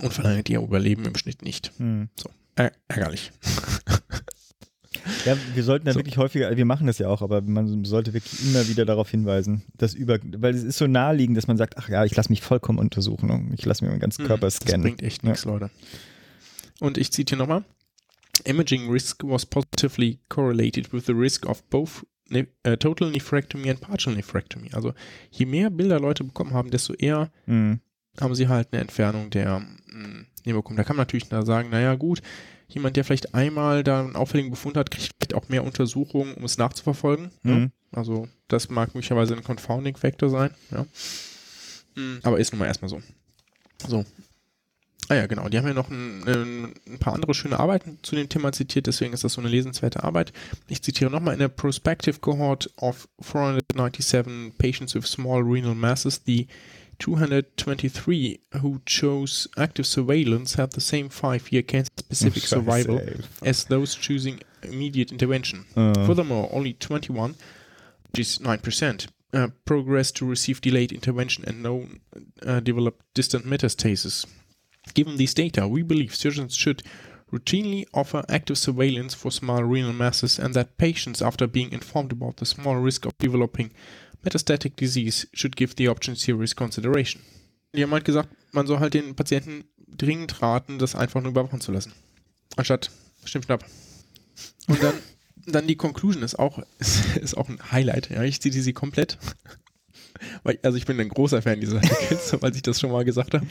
und 0.00 0.12
verlangt 0.12 0.48
ihr 0.50 0.60
Überleben 0.60 1.04
im 1.04 1.16
Schnitt 1.16 1.42
nicht. 1.42 1.72
Mhm. 1.78 2.08
Ä 2.58 2.70
ärgerlich. 2.88 3.32
Ja, 5.24 5.36
wir 5.54 5.62
sollten 5.64 5.86
da 5.86 5.92
So. 5.92 5.98
wirklich 6.00 6.16
häufiger, 6.18 6.54
wir 6.56 6.64
machen 6.64 6.86
das 6.86 6.98
ja 6.98 7.08
auch, 7.08 7.22
aber 7.22 7.40
man 7.40 7.84
sollte 7.84 8.12
wirklich 8.12 8.40
immer 8.44 8.68
wieder 8.68 8.84
darauf 8.84 9.10
hinweisen, 9.10 9.62
dass 9.76 9.94
über, 9.94 10.18
weil 10.22 10.54
es 10.54 10.62
ist 10.62 10.78
so 10.78 10.86
naheliegend, 10.86 11.36
dass 11.36 11.46
man 11.48 11.56
sagt, 11.56 11.76
ach 11.78 11.88
ja, 11.88 12.04
ich 12.04 12.14
lasse 12.14 12.28
mich 12.28 12.42
vollkommen 12.42 12.78
untersuchen 12.78 13.30
und 13.30 13.52
ich 13.54 13.64
lasse 13.64 13.84
mir 13.84 13.90
meinen 13.90 14.00
ganzen 14.00 14.26
Körper 14.26 14.46
Mhm, 14.46 14.48
Das 14.48 14.56
scannen. 14.56 14.82
bringt 14.82 15.02
echt 15.02 15.22
Ja. 15.22 15.30
nichts, 15.30 15.44
Leute. 15.44 15.70
Und 16.78 16.98
ich 16.98 17.10
zitiere 17.10 17.38
nochmal. 17.38 17.64
Imaging 18.46 18.90
risk 18.90 19.22
was 19.24 19.46
positively 19.46 20.18
correlated 20.28 20.92
with 20.92 21.06
the 21.06 21.14
risk 21.14 21.46
of 21.46 21.62
both 21.70 22.04
ne 22.28 22.46
uh, 22.66 22.76
total 22.76 23.10
nephrectomy 23.10 23.68
and 23.70 23.80
partial 23.80 24.14
nephrectomy. 24.14 24.72
Also 24.74 24.94
je 25.30 25.46
mehr 25.46 25.70
Bilder 25.70 26.00
Leute 26.00 26.24
bekommen 26.24 26.52
haben, 26.52 26.70
desto 26.70 26.94
eher 26.94 27.30
Mhm. 27.46 27.80
haben 28.20 28.34
sie 28.34 28.48
halt 28.48 28.68
eine 28.72 28.80
Entfernung 28.82 29.30
der 29.30 29.60
mh, 29.60 30.24
Nebenwirkungen. 30.44 30.76
Da 30.76 30.84
kann 30.84 30.96
man 30.96 31.02
natürlich 31.06 31.28
da 31.28 31.44
sagen, 31.44 31.70
naja 31.70 31.94
gut, 31.94 32.20
jemand, 32.68 32.96
der 32.96 33.04
vielleicht 33.04 33.34
einmal 33.34 33.84
da 33.84 34.00
einen 34.00 34.16
auffälligen 34.16 34.50
Befund 34.50 34.76
hat, 34.76 34.90
kriegt 34.90 35.10
vielleicht 35.14 35.34
auch 35.34 35.48
mehr 35.48 35.64
Untersuchungen, 35.64 36.34
um 36.34 36.44
es 36.44 36.58
nachzuverfolgen. 36.58 37.30
Ne? 37.42 37.52
Mhm. 37.54 37.72
Also 37.92 38.28
das 38.48 38.70
mag 38.70 38.94
möglicherweise 38.94 39.34
ein 39.36 39.44
Confounding-Factor 39.44 40.30
sein. 40.30 40.50
Ja. 40.70 40.86
Mm, 41.94 42.20
Aber 42.22 42.38
ist 42.40 42.52
nun 42.52 42.60
mal 42.60 42.66
erstmal 42.66 42.88
so. 42.88 43.02
So. 43.86 44.04
Ah 45.12 45.16
ja, 45.16 45.26
genau. 45.26 45.46
Die 45.50 45.58
haben 45.58 45.66
ja 45.66 45.74
noch 45.74 45.90
ein, 45.90 46.26
ein, 46.26 46.74
ein 46.88 46.98
paar 46.98 47.12
andere 47.12 47.34
schöne 47.34 47.60
Arbeiten 47.60 47.98
zu 48.00 48.16
dem 48.16 48.30
Thema 48.30 48.50
zitiert, 48.50 48.86
deswegen 48.86 49.12
ist 49.12 49.24
das 49.24 49.34
so 49.34 49.42
eine 49.42 49.50
lesenswerte 49.50 50.04
Arbeit. 50.04 50.32
Ich 50.68 50.80
zitiere 50.80 51.10
nochmal, 51.10 51.34
in 51.34 51.42
a 51.42 51.48
prospective 51.48 52.20
cohort 52.20 52.70
of 52.78 53.06
497 53.20 54.54
patients 54.56 54.94
with 54.94 55.04
small 55.04 55.42
renal 55.42 55.74
masses, 55.74 56.22
the 56.24 56.46
223 56.98 58.40
who 58.62 58.80
chose 58.86 59.50
active 59.58 59.86
surveillance 59.86 60.56
had 60.56 60.72
the 60.72 60.80
same 60.80 61.10
five-year 61.10 61.62
cancer-specific 61.62 62.44
Scheiße, 62.44 62.48
survival 62.48 63.00
as 63.44 63.66
those 63.66 63.94
choosing 63.94 64.40
immediate 64.62 65.12
intervention. 65.12 65.66
Äh. 65.76 66.06
Furthermore, 66.06 66.48
only 66.52 66.72
21, 66.72 67.34
which 68.12 68.20
is 68.20 68.38
9%, 68.38 69.08
uh, 69.34 69.48
progressed 69.66 70.16
to 70.16 70.26
receive 70.26 70.62
delayed 70.62 70.90
intervention 70.90 71.44
and 71.46 71.62
no 71.62 71.86
uh, 72.46 72.60
developed 72.60 73.02
distant 73.12 73.44
metastasis. 73.44 74.24
Given 74.94 75.16
these 75.16 75.34
data, 75.34 75.66
we 75.66 75.82
believe 75.82 76.14
surgeons 76.14 76.54
should 76.54 76.82
routinely 77.32 77.86
offer 77.92 78.24
active 78.28 78.58
surveillance 78.58 79.14
for 79.14 79.32
small 79.32 79.64
renal 79.64 79.92
masses 79.92 80.38
and 80.38 80.54
that 80.54 80.76
patients, 80.76 81.22
after 81.22 81.46
being 81.48 81.72
informed 81.72 82.12
about 82.12 82.36
the 82.38 82.44
small 82.44 82.76
risk 82.76 83.06
of 83.06 83.12
developing 83.18 83.70
metastatic 84.24 84.76
disease, 84.76 85.26
should 85.32 85.56
give 85.56 85.74
the 85.76 85.88
option 85.88 86.14
serious 86.14 86.54
consideration. 86.54 87.22
Die 87.74 87.82
haben 87.82 87.92
halt 87.92 88.04
gesagt, 88.04 88.28
man 88.52 88.66
soll 88.66 88.80
halt 88.80 88.94
den 88.94 89.14
Patienten 89.16 89.64
dringend 89.88 90.42
raten, 90.42 90.78
das 90.78 90.94
einfach 90.94 91.22
nur 91.22 91.30
überwachen 91.30 91.60
zu 91.60 91.72
lassen. 91.72 91.92
Anstatt 92.56 92.90
ab. 93.48 93.64
Und 94.66 94.82
dann, 94.82 94.94
dann 95.46 95.66
die 95.66 95.76
Conclusion 95.76 96.22
ist 96.22 96.38
auch, 96.38 96.62
ist, 96.78 97.16
ist 97.20 97.36
auch 97.36 97.48
ein 97.48 97.58
Highlight. 97.72 98.10
Ja, 98.10 98.22
ich 98.22 98.40
zitiere 98.40 98.62
sie 98.62 98.72
komplett. 98.72 99.18
Weil, 100.42 100.58
also 100.62 100.76
ich 100.76 100.86
bin 100.86 101.00
ein 101.00 101.08
großer 101.08 101.42
Fan 101.42 101.60
dieser 101.60 101.78
Artikels, 101.78 102.36
weil 102.40 102.54
ich 102.54 102.62
das 102.62 102.80
schon 102.80 102.92
mal 102.92 103.04
gesagt 103.04 103.34
habe. 103.34 103.46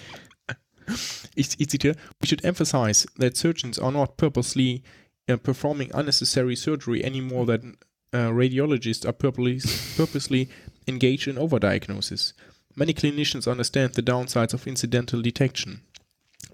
Ich, 1.36 1.60
ich 1.60 1.68
zitiere, 1.68 1.96
we 2.22 2.28
should 2.28 2.44
emphasize 2.44 3.08
that 3.20 3.38
surgeons 3.38 3.80
are 3.80 3.92
not 3.92 4.18
purposely 4.18 4.84
uh, 5.30 5.38
performing 5.38 5.92
unnecessary 5.94 6.56
surgery 6.56 7.04
any 7.04 7.22
more 7.22 7.46
than 7.46 7.78
uh, 8.14 8.30
radiologists 8.30 9.06
are 9.06 9.14
purposely, 9.14 9.60
purposely 9.96 10.50
engaged 10.88 11.28
in 11.28 11.36
overdiagnosis. 11.38 12.34
Many 12.76 12.94
clinicians 12.94 13.52
understand 13.52 13.94
the 13.94 14.02
downsides 14.02 14.54
of 14.54 14.68
incidental 14.68 15.22
detection. 15.22 15.82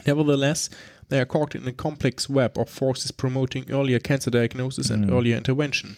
Nevertheless, 0.06 0.70
they 1.10 1.20
are 1.20 1.26
caught 1.26 1.56
in 1.56 1.68
a 1.68 1.72
complex 1.72 2.30
web 2.30 2.58
of 2.58 2.70
forces 2.70 3.12
promoting 3.12 3.72
earlier 3.72 4.00
cancer 4.00 4.30
diagnosis 4.30 4.90
and 4.90 5.10
earlier 5.10 5.38
intervention. 5.38 5.98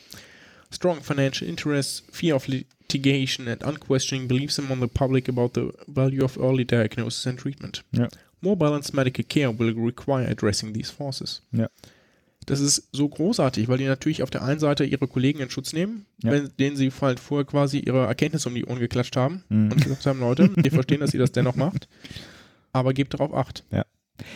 Strong 0.71 1.01
financial 1.01 1.47
interests, 1.47 2.01
fear 2.11 2.35
of 2.35 2.47
litigation, 2.47 3.47
and 3.47 3.61
unquestioning 3.63 4.27
beliefs 4.27 4.59
among 4.59 4.81
the 4.81 4.87
public 4.87 5.27
about 5.27 5.53
the 5.53 5.73
value 5.87 6.23
of 6.23 6.37
early 6.37 6.63
diagnosis 6.63 7.25
and 7.25 7.39
treatment. 7.39 7.81
Ja. 7.91 8.07
More 8.41 8.55
balanced 8.55 8.93
medical 8.93 9.23
care 9.27 9.57
will 9.57 9.73
require 9.77 10.27
addressing 10.29 10.73
these 10.73 10.91
forces. 10.91 11.41
Ja. 11.51 11.69
Das 12.45 12.61
ist 12.61 12.87
so 12.93 13.07
großartig, 13.07 13.67
weil 13.67 13.77
die 13.77 13.85
natürlich 13.85 14.23
auf 14.23 14.29
der 14.29 14.43
einen 14.43 14.59
Seite 14.59 14.83
ihre 14.85 15.07
Kollegen 15.07 15.39
in 15.39 15.49
Schutz 15.49 15.73
nehmen, 15.73 16.05
Ja. 16.23 16.31
wenn, 16.31 16.49
denen 16.57 16.77
sie 16.77 16.89
halt 17.01 17.19
vorher 17.19 17.45
quasi 17.45 17.79
ihre 17.79 18.05
Erkenntnisse 18.07 18.49
um 18.49 18.55
die 18.55 18.65
Ohren 18.65 18.79
geklatscht 18.79 19.15
haben 19.17 19.43
Mhm. 19.49 19.71
und 19.71 19.83
gesagt 19.83 20.05
haben, 20.05 20.19
Leute, 20.21 20.49
wir 20.55 20.71
verstehen, 20.71 21.01
dass 21.01 21.13
ihr 21.13 21.19
das 21.19 21.31
dennoch 21.31 21.55
macht, 21.55 21.87
aber 22.71 22.93
gebt 22.93 23.13
darauf 23.13 23.33
Acht. 23.33 23.63
Ja. 23.71 23.85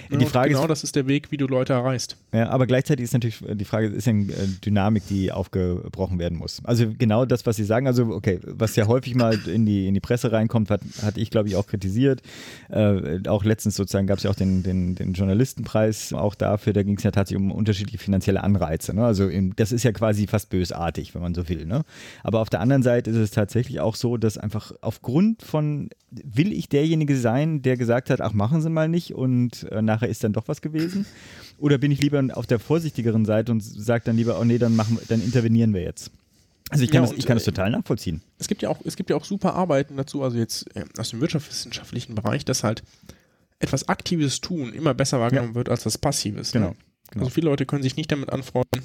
Ja, 0.10 0.18
Die 0.18 0.26
und 0.26 0.32
Frage 0.32 0.50
genau 0.50 0.64
ist- 0.64 0.70
das 0.70 0.84
ist 0.84 0.96
der 0.96 1.08
Weg, 1.08 1.32
wie 1.32 1.38
du 1.38 1.48
Leute 1.48 1.74
erreichst. 1.74 2.18
Ja, 2.34 2.50
aber 2.50 2.68
gleichzeitig 2.68 3.04
ist 3.04 3.14
natürlich 3.14 3.42
äh, 3.48 3.56
die 3.56 3.66
Frage, 3.66 3.88
ist 3.88 4.06
ja 4.06 4.12
eine 4.12 4.24
äh, 4.32 4.48
Dynamik, 4.64 5.04
die 5.08 5.32
aufgebrochen 5.32 6.20
werden 6.20 6.38
muss. 6.38 6.62
Also 6.66 6.86
genau 6.98 7.26
das, 7.26 7.46
was 7.46 7.56
Sie 7.56 7.64
sagen, 7.64 7.88
also 7.88 8.06
okay, 8.08 8.40
was 8.46 8.76
ja 8.76 8.88
häufig 8.88 9.16
mal 9.16 9.38
in 9.48 9.66
die, 9.66 9.88
in 9.88 9.94
die 9.94 10.00
Presse 10.00 10.32
reinkommt, 10.32 10.70
hat, 10.70 10.82
hatte 11.02 11.20
ich, 11.20 11.30
glaube 11.30 11.48
ich, 11.48 11.56
auch 11.56 11.68
kritisiert. 11.68 12.22
Äh, 12.70 13.20
auch 13.28 13.44
letztens 13.44 13.76
sozusagen 13.76 14.08
gab 14.08 14.18
es 14.18 14.24
ja 14.24 14.32
auch 14.32 14.36
den, 14.36 14.64
den, 14.64 14.96
den 14.96 15.14
Journalistenpreis 15.14 16.14
auch 16.14 16.36
dafür, 16.36 16.74
da 16.74 16.84
ging 16.84 16.98
es 16.98 17.04
ja 17.04 17.12
tatsächlich 17.12 17.44
um 17.44 17.52
unterschiedliche 17.52 17.98
finanzielle 17.98 18.44
Anreize. 18.44 18.94
Ne? 18.94 19.06
Also 19.06 19.28
im, 19.28 19.56
das 19.56 19.72
ist 19.72 19.84
ja 19.84 19.92
quasi 19.92 20.28
fast 20.28 20.50
bösartig, 20.50 21.14
wenn 21.16 21.22
man 21.22 21.34
so 21.36 21.48
will. 21.50 21.66
Ne? 21.66 21.84
Aber 22.24 22.40
auf 22.40 22.50
der 22.50 22.62
anderen 22.62 22.84
Seite 22.84 23.10
ist 23.12 23.18
es 23.18 23.32
tatsächlich 23.32 23.80
auch 23.80 23.96
so, 23.96 24.18
dass 24.18 24.38
einfach 24.38 24.72
aufgrund 24.82 25.42
von, 25.44 25.90
will 26.24 26.52
ich 26.54 26.70
derjenige 26.70 27.18
sein, 27.18 27.62
der 27.62 27.78
gesagt 27.78 28.10
hat, 28.10 28.22
ach 28.22 28.34
machen 28.34 28.62
Sie 28.62 28.70
mal 28.70 28.88
nicht 28.90 29.14
und 29.16 29.64
äh, 29.72 29.82
nachher 29.82 30.10
ist 30.10 30.24
dann 30.24 30.34
doch 30.34 30.48
was 30.48 30.62
gewesen? 30.62 31.06
Oder 31.58 31.78
bin 31.78 31.92
ich 31.92 32.02
lieber 32.02 32.24
auf 32.34 32.46
der 32.48 32.60
vorsichtigeren 32.60 33.26
Seite 33.26 33.52
und 33.52 33.62
sage 33.62 34.04
dann 34.06 34.18
lieber, 34.18 34.40
oh 34.40 34.44
nee, 34.44 34.58
dann, 34.58 34.76
machen, 34.76 34.98
wir- 34.98 35.04
dann 35.08 35.22
intervenieren 35.24 35.74
wir 35.74 35.82
jetzt? 35.82 36.12
Also 36.70 36.84
ich 36.84 36.92
kann, 36.92 37.04
Ja, 37.04 37.10
das, 37.10 37.18
ich 37.20 37.26
kann 37.26 37.36
das 37.36 37.44
total 37.46 37.70
nachvollziehen. 37.72 38.22
Es 38.40 38.48
gibt 38.48 38.62
ja 38.62 38.70
auch, 38.70 38.80
es 38.86 38.96
gibt 38.96 39.10
ja 39.10 39.16
auch 39.16 39.26
super 39.26 39.54
Arbeiten 39.54 39.96
dazu, 39.98 40.24
also 40.24 40.38
jetzt 40.38 40.66
äh, 40.76 40.86
aus 40.98 41.10
dem 41.10 41.22
wirtschaftswissenschaftlichen 41.22 42.16
Bereich, 42.16 42.46
dass 42.46 42.64
halt 42.64 42.84
etwas 43.60 43.88
Aktives 43.90 44.42
tun 44.42 44.74
immer 44.74 44.94
besser 44.94 45.20
wahrgenommen 45.20 45.56
wird 45.56 45.70
als 45.70 45.86
was 45.86 45.98
Passives. 45.98 46.52
Genau, 46.52 46.70
Ne? 46.70 46.76
genau. 47.12 47.24
Also 47.26 47.34
viele 47.34 47.50
Leute 47.50 47.66
können 47.66 47.84
sich 47.84 47.96
nicht 47.96 48.12
damit 48.12 48.30
anfreunden, 48.32 48.82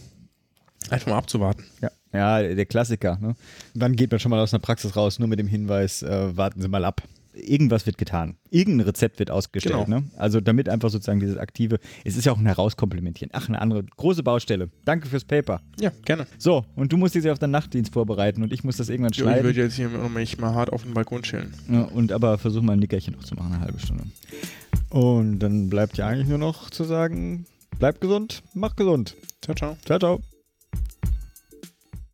einfach 0.91 1.09
mal 1.09 1.17
abzuwarten. 1.19 1.65
Ja, 1.81 1.91
ja 2.13 2.55
der 2.55 2.67
Klassiker. 2.67 3.19
Ne? 3.21 3.35
Dann 3.75 3.97
geht 3.97 4.11
man 4.11 4.21
schon 4.21 4.31
mal 4.31 4.41
aus 4.41 4.53
einer 4.53 4.61
Praxis 4.61 4.95
raus, 4.95 5.19
nur 5.19 5.29
mit 5.29 5.39
dem 5.39 5.49
Hinweis, 5.49 6.03
äh, 6.03 6.37
warten 6.37 6.61
Sie 6.61 6.69
mal 6.69 6.85
ab. 6.85 7.03
Irgendwas 7.41 7.87
wird 7.87 7.99
getan. 7.99 8.37
Irgendein 8.51 8.87
Rezept 8.87 9.19
wird 9.19 9.31
ausgestellt. 9.31 9.85
Genau. 9.87 10.01
Ne? 10.01 10.11
Also 10.17 10.41
damit 10.41 10.69
einfach 10.69 10.91
sozusagen 10.91 11.21
dieses 11.21 11.37
Aktive, 11.37 11.79
es 12.05 12.17
ist 12.17 12.25
ja 12.25 12.33
auch 12.33 12.39
ein 12.39 12.47
Herauskomplimentieren. 12.47 13.31
Ach, 13.35 13.49
eine 13.49 13.61
andere 13.61 13.85
große 13.85 14.23
Baustelle. 14.23 14.71
Danke 14.85 15.09
fürs 15.09 15.25
Paper. 15.25 15.61
Ja, 15.81 15.93
gerne. 16.05 16.27
So, 16.39 16.65
und 16.75 16.93
du 16.93 16.97
musst 16.97 17.15
dich 17.15 17.29
auf 17.31 17.39
deinen 17.39 17.53
Nachtdienst 17.53 17.93
vorbereiten 17.93 18.43
und 18.43 18.53
ich 18.53 18.65
muss 18.65 18.77
das 18.77 18.89
irgendwann 18.89 19.13
Jo, 19.13 19.25
ich 19.25 19.31
schneiden. 19.31 19.45
würde 19.45 19.61
jetzt 19.61 19.77
hier 19.77 19.89
noch 19.89 20.09
mich 20.09 20.39
mal 20.39 20.55
hart 20.55 20.71
auf 20.73 20.83
den 20.83 20.95
Balkon 20.95 21.23
chillen. 21.23 21.55
Ja, 21.71 21.83
und 21.85 22.13
aber 22.13 22.39
versuch 22.39 22.63
mal 22.63 22.75
ein 22.75 22.79
Nickerchen 22.79 23.15
noch 23.15 23.25
zu 23.25 23.35
machen, 23.35 23.53
eine 23.53 23.61
halbe 23.61 23.79
Stunde. 23.79 24.05
Und 24.91 25.39
dann 25.41 25.69
bleibt 25.69 25.97
ja 25.99 26.07
eigentlich 26.07 26.29
nur 26.29 26.39
noch 26.39 26.71
zu 26.71 26.85
sagen, 26.85 27.47
bleib 27.79 28.01
gesund, 28.01 28.43
mach 28.55 28.77
gesund. 28.77 29.17
Ciao, 29.43 29.55
ciao. 29.55 29.77
Ciao, 29.85 29.99
ciao. 29.99 30.38